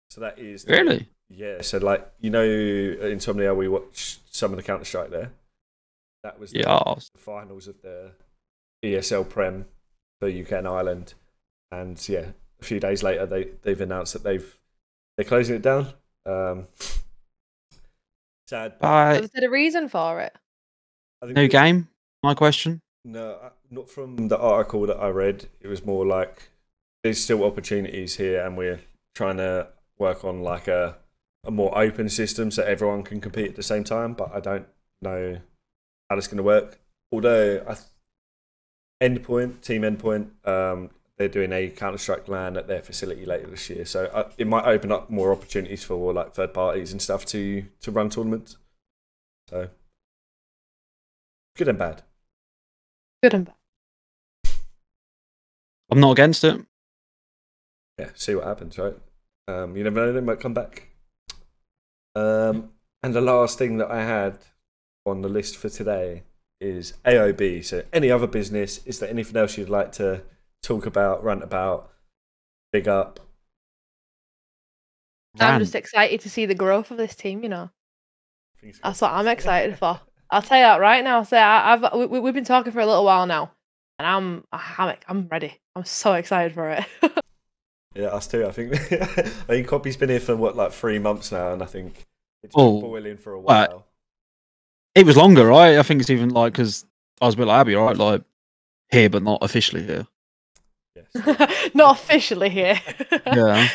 So 0.10 0.22
that 0.22 0.38
is 0.38 0.66
Really? 0.68 1.10
yeah. 1.30 1.62
So 1.62 1.78
like 1.78 2.08
you 2.20 2.30
know, 2.30 2.44
in 2.44 3.14
Insomnia 3.14 3.54
we 3.54 3.68
watched 3.68 4.20
some 4.36 4.52
of 4.52 4.58
the 4.58 4.64
Counter 4.64 4.86
Strike 4.86 5.10
there. 5.10 5.32
That 6.24 6.40
was 6.40 6.52
the- 6.52 6.60
Yeah. 6.60 6.82
the 7.14 7.20
finals 7.20 7.68
of 7.68 7.82
the 7.82 8.12
ESL 8.84 9.24
Prem 9.30 9.66
for 10.20 10.28
UK 10.30 10.52
and 10.60 10.68
Ireland, 10.68 11.14
and 11.72 11.98
yeah, 12.10 12.32
a 12.60 12.64
few 12.66 12.80
days 12.80 13.04
later 13.04 13.26
they 13.26 13.46
they've 13.64 13.80
announced 13.82 14.14
that 14.14 14.24
they've 14.24 14.58
they're 15.18 15.26
closing 15.26 15.56
it 15.56 15.62
down. 15.62 15.94
Um, 16.26 16.68
sad. 18.48 18.78
Bye. 18.80 19.20
Was 19.22 19.30
there 19.32 19.48
a 19.48 19.52
reason 19.52 19.88
for 19.90 20.20
it? 20.22 20.36
I 21.22 21.26
think 21.26 21.38
New 21.38 21.44
it- 21.44 21.52
game. 21.52 21.88
My 22.22 22.34
question. 22.34 22.82
No, 23.06 23.52
not 23.74 23.90
from 23.90 24.28
the 24.28 24.38
article 24.38 24.86
that 24.88 24.98
I 24.98 25.10
read. 25.10 25.48
It 25.62 25.68
was 25.68 25.86
more 25.86 26.06
like 26.06 26.50
there's 27.04 27.22
still 27.22 27.44
opportunities 27.44 28.16
here, 28.16 28.46
and 28.46 28.58
we're 28.58 28.82
trying 29.16 29.38
to 29.38 29.68
work 29.98 30.24
on 30.24 30.42
like 30.42 30.68
a 30.68 30.98
a 31.46 31.52
more 31.52 31.78
open 31.78 32.08
system 32.08 32.52
so 32.52 32.64
everyone 32.64 33.04
can 33.04 33.20
compete 33.20 33.50
at 33.50 33.56
the 33.56 33.64
same 33.64 33.84
time. 33.84 34.14
But 34.14 34.34
I 34.34 34.40
don't 34.40 34.68
know 35.02 35.40
how 36.10 36.16
that's 36.16 36.28
going 36.28 36.38
to 36.38 36.44
work. 36.44 36.80
Although 37.12 37.64
I 37.68 37.74
th- 37.74 37.88
Endpoint, 39.02 39.62
Team 39.62 39.82
Endpoint, 39.82 40.30
um, 40.48 40.90
they're 41.18 41.28
doing 41.28 41.52
a 41.52 41.70
Counter 41.70 41.98
Strike 41.98 42.28
LAN 42.28 42.56
at 42.56 42.68
their 42.68 42.82
facility 42.82 43.26
later 43.26 43.48
this 43.48 43.70
year, 43.70 43.86
so 43.86 44.06
uh, 44.14 44.32
it 44.38 44.48
might 44.48 44.66
open 44.66 44.92
up 44.92 45.10
more 45.10 45.32
opportunities 45.32 45.84
for 45.84 46.14
like 46.14 46.34
third 46.34 46.54
parties 46.54 46.92
and 46.92 47.02
stuff 47.02 47.26
to 47.26 47.66
to 47.82 47.92
run 47.92 48.10
tournaments. 48.10 48.58
So 49.50 49.70
good 51.58 51.68
and 51.68 51.78
bad. 51.78 52.04
Good 53.22 53.34
and 53.34 53.46
bad. 53.46 53.56
I'm 55.94 56.00
not 56.02 56.12
against 56.12 56.44
it. 56.44 56.60
yeah, 58.00 58.10
see 58.16 58.36
what 58.36 58.46
happens, 58.46 58.78
right? 58.78 58.96
Um, 59.48 59.76
you 59.78 59.84
never 59.84 59.98
know, 60.06 60.14
they 60.14 60.22
might 60.22 60.40
come 60.40 60.54
back. 60.54 60.90
Um, 62.16 62.72
and 63.02 63.14
the 63.14 63.22
last 63.22 63.58
thing 63.58 63.78
that 63.78 63.92
I 63.92 64.04
had 64.04 64.40
on 65.06 65.22
the 65.22 65.30
list 65.30 65.58
for 65.58 65.70
today 65.70 66.24
is 66.62 66.94
AOB. 67.06 67.64
So, 67.66 67.84
any 67.92 68.10
other 68.10 68.28
business? 68.28 68.80
Is 68.86 69.00
there 69.00 69.10
anything 69.10 69.36
else 69.36 69.58
you'd 69.58 69.70
like 69.70 69.92
to 69.94 70.22
talk 70.62 70.86
about, 70.86 71.24
rant 71.24 71.44
about, 71.44 71.92
big 72.72 72.88
up? 72.88 73.20
I'm 75.40 75.60
just 75.60 75.76
excited 75.76 76.22
to 76.22 76.30
see 76.30 76.46
the 76.46 76.56
growth 76.56 76.92
of 76.92 76.98
this 76.98 77.16
team. 77.16 77.44
You 77.44 77.50
know, 77.50 77.70
that's 78.84 79.02
what 79.02 79.12
I'm 79.12 79.28
excited 79.28 79.78
for. 79.78 80.00
I'll 80.30 80.42
tell 80.42 80.58
you 80.58 80.64
that 80.64 80.80
right 80.80 81.04
now. 81.04 81.24
So 81.24 81.38
I, 81.38 81.74
I've 81.74 81.94
we, 81.94 82.06
we- 82.06 82.20
we've 82.20 82.34
been 82.34 82.46
talking 82.46 82.72
for 82.72 82.80
a 82.80 82.86
little 82.86 83.04
while 83.06 83.26
now, 83.26 83.52
and 84.00 84.08
I'm 84.08 84.44
I'm 84.52 84.96
I'm 85.08 85.28
ready. 85.28 85.60
I'm 85.76 85.86
so 85.86 86.14
excited 86.14 86.54
for 86.54 86.70
it. 86.70 86.86
Yeah, 87.96 88.08
us 88.08 88.26
too. 88.26 88.48
I 88.48 88.52
think. 88.52 88.74
I 88.92 89.06
think 89.06 89.68
Copy's 89.68 89.98
been 89.98 90.10
here 90.10 90.20
for 90.20 90.36
what, 90.36 90.56
like 90.56 90.72
three 90.72 90.98
months 90.98 91.32
now, 91.32 91.54
and 91.54 91.62
I 91.62 91.68
think 91.68 91.94
it's 92.42 92.52
Oh, 92.58 92.82
been 92.82 92.90
boiling 92.90 93.18
for 93.18 93.34
a 93.34 93.36
right. 93.36 93.70
while. 93.70 93.86
It 94.96 95.06
was 95.06 95.16
longer, 95.16 95.46
right? 95.46 95.78
I 95.78 95.84
think 95.84 96.02
it's 96.02 96.10
even 96.10 96.30
like 96.30 96.54
because 96.54 96.88
I 97.22 97.28
was 97.28 97.36
a 97.36 97.38
bit 97.38 97.46
like 97.46 97.60
Abby, 97.62 97.76
right? 97.76 97.96
Like 97.96 98.24
here, 98.90 99.12
but 99.12 99.22
not 99.22 99.44
officially 99.44 99.84
here. 99.84 100.08
Yes. 100.96 101.70
Not 101.76 101.98
officially 102.00 102.50
here. 102.50 102.80
Yeah, 103.12 103.22
You 103.28 103.36
know 103.36 103.70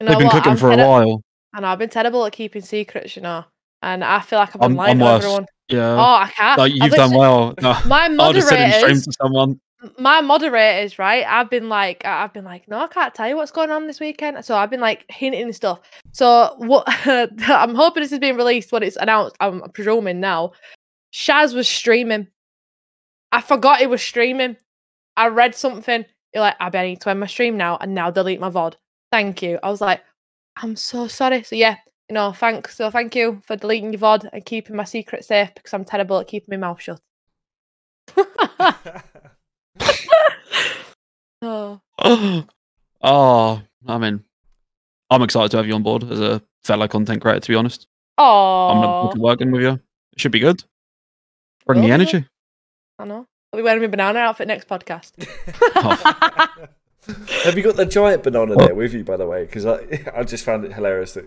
they've 0.00 0.16
been 0.18 0.26
what? 0.28 0.32
cooking 0.32 0.52
I'm 0.52 0.56
for 0.56 0.72
a 0.72 0.76
while. 0.78 1.22
And 1.54 1.66
I've 1.66 1.78
been 1.78 1.90
terrible 1.90 2.24
at 2.24 2.32
keeping 2.32 2.62
secrets, 2.62 3.16
you 3.16 3.22
know, 3.22 3.44
and 3.82 4.02
I 4.02 4.20
feel 4.20 4.38
like 4.38 4.54
I've 4.56 4.62
been 4.62 4.70
I'm, 4.72 4.76
lying 4.76 4.92
I'm 4.92 4.98
to 5.00 5.04
worse. 5.04 5.24
everyone. 5.24 5.46
Yeah, 5.68 5.92
Oh, 5.92 6.14
I 6.22 6.30
can't. 6.34 6.58
like 6.58 6.72
I've 6.72 6.78
you've 6.78 6.94
done 6.94 7.14
well. 7.14 7.52
No, 7.60 7.78
My 7.86 8.08
I'll 8.18 8.32
just 8.32 8.48
sit 8.48 8.58
in 8.60 8.72
stream 8.72 8.96
to 8.96 9.12
someone. 9.20 9.60
My 9.98 10.20
moderators, 10.20 10.98
right? 10.98 11.24
I've 11.26 11.50
been 11.50 11.68
like, 11.68 12.04
I've 12.04 12.32
been 12.32 12.44
like, 12.44 12.68
no, 12.68 12.78
I 12.78 12.86
can't 12.86 13.14
tell 13.14 13.28
you 13.28 13.36
what's 13.36 13.50
going 13.50 13.70
on 13.70 13.86
this 13.86 14.00
weekend. 14.00 14.44
So 14.44 14.56
I've 14.56 14.70
been 14.70 14.80
like 14.80 15.04
hinting 15.10 15.42
and 15.42 15.54
stuff. 15.54 15.80
So 16.12 16.54
what? 16.58 16.84
I'm 17.06 17.74
hoping 17.74 18.02
this 18.02 18.12
is 18.12 18.18
being 18.18 18.36
released 18.36 18.72
when 18.72 18.82
it's 18.82 18.96
announced. 18.96 19.36
I'm 19.40 19.62
presuming 19.72 20.20
now. 20.20 20.52
Shaz 21.12 21.54
was 21.54 21.68
streaming. 21.68 22.28
I 23.32 23.40
forgot 23.40 23.80
he 23.80 23.86
was 23.86 24.02
streaming. 24.02 24.56
I 25.16 25.28
read 25.28 25.54
something. 25.54 26.04
You're 26.34 26.42
like, 26.42 26.56
I 26.60 26.70
bet 26.70 26.84
I 26.84 26.88
need 26.88 27.00
to 27.02 27.10
end 27.10 27.20
my 27.20 27.26
stream 27.26 27.56
now 27.56 27.78
and 27.80 27.94
now 27.94 28.10
delete 28.10 28.40
my 28.40 28.50
VOD. 28.50 28.74
Thank 29.10 29.42
you. 29.42 29.58
I 29.62 29.70
was 29.70 29.80
like, 29.80 30.02
I'm 30.56 30.76
so 30.76 31.08
sorry. 31.08 31.42
So 31.42 31.56
yeah, 31.56 31.76
you 32.08 32.14
know, 32.14 32.32
thanks. 32.32 32.76
So 32.76 32.90
thank 32.90 33.14
you 33.14 33.42
for 33.46 33.56
deleting 33.56 33.92
your 33.92 34.00
VOD 34.00 34.28
and 34.32 34.44
keeping 34.44 34.76
my 34.76 34.84
secret 34.84 35.24
safe 35.24 35.54
because 35.54 35.74
I'm 35.74 35.84
terrible 35.84 36.18
at 36.18 36.28
keeping 36.28 36.58
my 36.58 36.68
mouth 36.68 36.80
shut. 36.80 37.00
oh. 41.42 41.80
oh, 43.02 43.62
I 43.86 43.98
mean, 43.98 44.24
I'm 45.10 45.22
excited 45.22 45.50
to 45.52 45.56
have 45.58 45.66
you 45.66 45.74
on 45.74 45.82
board 45.82 46.04
as 46.04 46.20
a 46.20 46.42
fellow 46.64 46.88
content 46.88 47.20
creator. 47.22 47.40
To 47.40 47.48
be 47.48 47.54
honest, 47.54 47.86
oh, 48.18 48.68
I'm 48.68 48.76
looking 48.78 48.90
forward 48.90 49.10
Oh, 49.10 49.14
to 49.14 49.20
working 49.20 49.50
with 49.52 49.62
you. 49.62 49.80
It 50.12 50.20
should 50.20 50.32
be 50.32 50.40
good. 50.40 50.62
Bring 51.66 51.80
Will 51.80 51.88
the 51.88 51.88
be. 51.88 51.92
energy. 51.92 52.26
I 52.98 53.04
know. 53.04 53.26
I'll 53.52 53.58
be 53.58 53.62
wearing 53.62 53.82
my 53.82 53.88
banana 53.88 54.20
outfit 54.20 54.48
next 54.48 54.68
podcast. 54.68 55.12
Oh. 55.74 56.68
Have 57.42 57.56
you 57.56 57.64
got 57.64 57.74
the 57.74 57.84
giant 57.84 58.22
banana 58.22 58.54
oh. 58.54 58.64
there 58.64 58.74
with 58.76 58.94
you, 58.94 59.02
by 59.02 59.16
the 59.16 59.26
way? 59.26 59.44
Because 59.44 59.66
I, 59.66 59.80
I 60.14 60.22
just 60.22 60.44
found 60.44 60.64
it 60.64 60.72
hilarious 60.72 61.14
that 61.14 61.24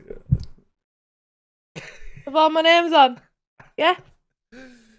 With 1.75 2.33
all 2.35 2.49
my 2.49 2.61
names 2.61 2.93
on. 2.93 3.19
Yeah. 3.75 3.97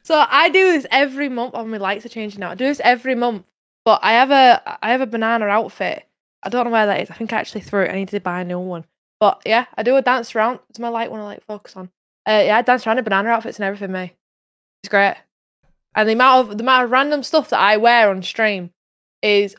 So 0.07 0.15
I 0.15 0.51
do 0.51 0.71
this 0.71 0.87
every 0.93 1.29
month. 1.29 1.55
Oh, 1.55 1.65
my 1.65 1.79
lights 1.79 2.07
are 2.07 2.09
changing 2.09 2.39
now. 2.39 2.51
I 2.51 2.55
do 2.55 2.65
this 2.65 2.81
every 2.85 3.17
month. 3.17 3.45
But 3.85 3.99
I 4.05 4.13
have 4.13 4.31
a 4.31 4.79
I 4.81 4.93
have 4.93 5.01
a 5.01 5.07
banana 5.07 5.47
outfit. 5.47 6.07
I 6.45 6.49
don't 6.49 6.65
know 6.65 6.71
where 6.71 6.87
that 6.87 7.01
is. 7.01 7.11
I 7.11 7.15
think 7.15 7.33
I 7.33 7.41
actually 7.41 7.63
threw 7.63 7.83
it. 7.83 7.91
I 7.91 7.97
need 7.97 8.11
to 8.11 8.21
buy 8.21 8.41
a 8.41 8.45
new 8.45 8.61
one. 8.61 8.85
But 9.19 9.43
yeah, 9.45 9.67
I 9.77 9.83
do 9.83 9.97
a 9.97 10.03
dance 10.03 10.33
around. 10.37 10.61
It's 10.71 10.79
my 10.79 10.91
light 10.91 11.11
one 11.11 11.19
I 11.19 11.25
like 11.25 11.45
focus 11.45 11.77
on. 11.77 11.91
Uh, 12.25 12.43
yeah, 12.47 12.57
I 12.57 12.63
dance 12.63 12.87
around 12.87 12.99
in 12.99 13.05
banana 13.05 13.31
outfits 13.31 13.59
and 13.59 13.65
everything, 13.65 13.91
mate. 13.91 14.13
It's 14.85 14.91
great. 14.91 15.17
And 15.97 16.09
the 16.09 16.13
amount 16.13 16.51
of 16.51 16.57
the 16.57 16.63
amount 16.63 16.85
of 16.85 16.93
random 16.93 17.25
stuff 17.25 17.51
that 17.51 17.59
I 17.59 17.77
wear 17.77 18.09
on 18.09 18.23
stream 18.23 18.71
is 19.23 19.57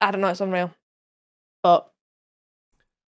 I 0.00 0.10
don't 0.10 0.20
know, 0.20 0.28
it's 0.28 0.40
unreal. 0.40 0.74
But 1.62 1.88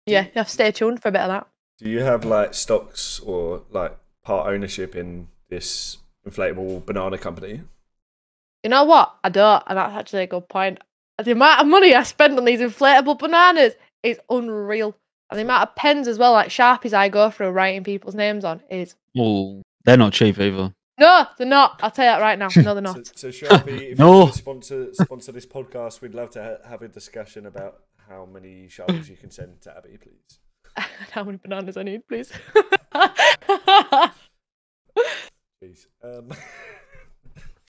yeah, 0.06 0.22
you 0.22 0.32
have 0.36 0.47
to 0.47 0.53
stay 0.53 0.72
tuned 0.72 1.01
for 1.01 1.10
a 1.10 1.12
bit 1.12 1.22
of 1.22 1.28
that. 1.28 1.47
Do 1.80 1.89
you 1.89 1.99
have 1.99 2.24
like 2.24 2.53
stocks 2.53 3.20
or 3.20 3.64
like 3.72 3.97
part 4.24 4.47
ownership 4.47 4.95
in 4.95 5.28
this 5.49 5.97
inflatable 6.28 6.86
banana 6.86 7.17
company? 7.17 7.61
You 8.63 8.69
know 8.69 8.84
what? 8.84 9.15
I 9.23 9.30
don't, 9.30 9.63
and 9.67 9.78
that's 9.78 9.93
actually 9.95 10.23
a 10.23 10.28
good 10.28 10.49
point. 10.49 10.80
The 11.23 11.32
amount 11.32 11.61
of 11.61 11.67
money 11.67 11.93
I 11.93 12.03
spend 12.03 12.38
on 12.38 12.45
these 12.45 12.59
inflatable 12.59 13.19
bananas 13.19 13.73
is 14.03 14.19
unreal. 14.30 14.95
And 15.30 15.39
the 15.39 15.43
amount 15.43 15.69
of 15.69 15.76
pens 15.76 16.07
as 16.07 16.17
well, 16.19 16.34
like 16.34 16.49
Sharpies 16.49 16.93
I 16.93 17.09
go 17.09 17.30
through 17.32 17.49
writing 17.49 17.84
people's 17.84 18.15
names 18.15 18.43
on 18.45 18.61
is 18.69 18.95
Oh, 19.17 19.61
they're 19.86 19.97
not 19.97 20.13
cheap 20.13 20.38
either. 20.39 20.73
no, 20.99 21.26
they're 21.38 21.47
not. 21.47 21.80
I'll 21.82 21.89
tell 21.91 22.05
you 22.05 22.11
that 22.11 22.21
right 22.21 22.38
now. 22.38 22.49
No, 22.55 22.73
they're 22.73 22.82
not. 22.82 23.17
so 23.17 23.30
Sharpie, 23.30 23.91
if 23.93 23.99
No. 23.99 24.11
you 24.13 24.19
want 24.19 24.32
to 24.34 24.38
sponsor 24.38 24.93
sponsor 24.93 25.32
this 25.32 25.45
podcast, 25.45 26.01
we'd 26.01 26.13
love 26.13 26.30
to 26.32 26.43
ha- 26.43 26.69
have 26.69 26.82
a 26.82 26.88
discussion 26.88 27.45
about 27.45 27.82
how 28.09 28.26
many 28.26 28.67
sharpies 28.67 29.09
you 29.09 29.15
can 29.17 29.32
send 29.32 29.61
to 29.61 29.76
Abby, 29.76 29.97
please. 29.97 30.39
How 31.11 31.23
many 31.23 31.38
bananas 31.38 31.78
I 31.78 31.84
need, 31.84 32.05
please? 32.07 32.32
Please. 35.66 35.88
Um, 36.03 36.30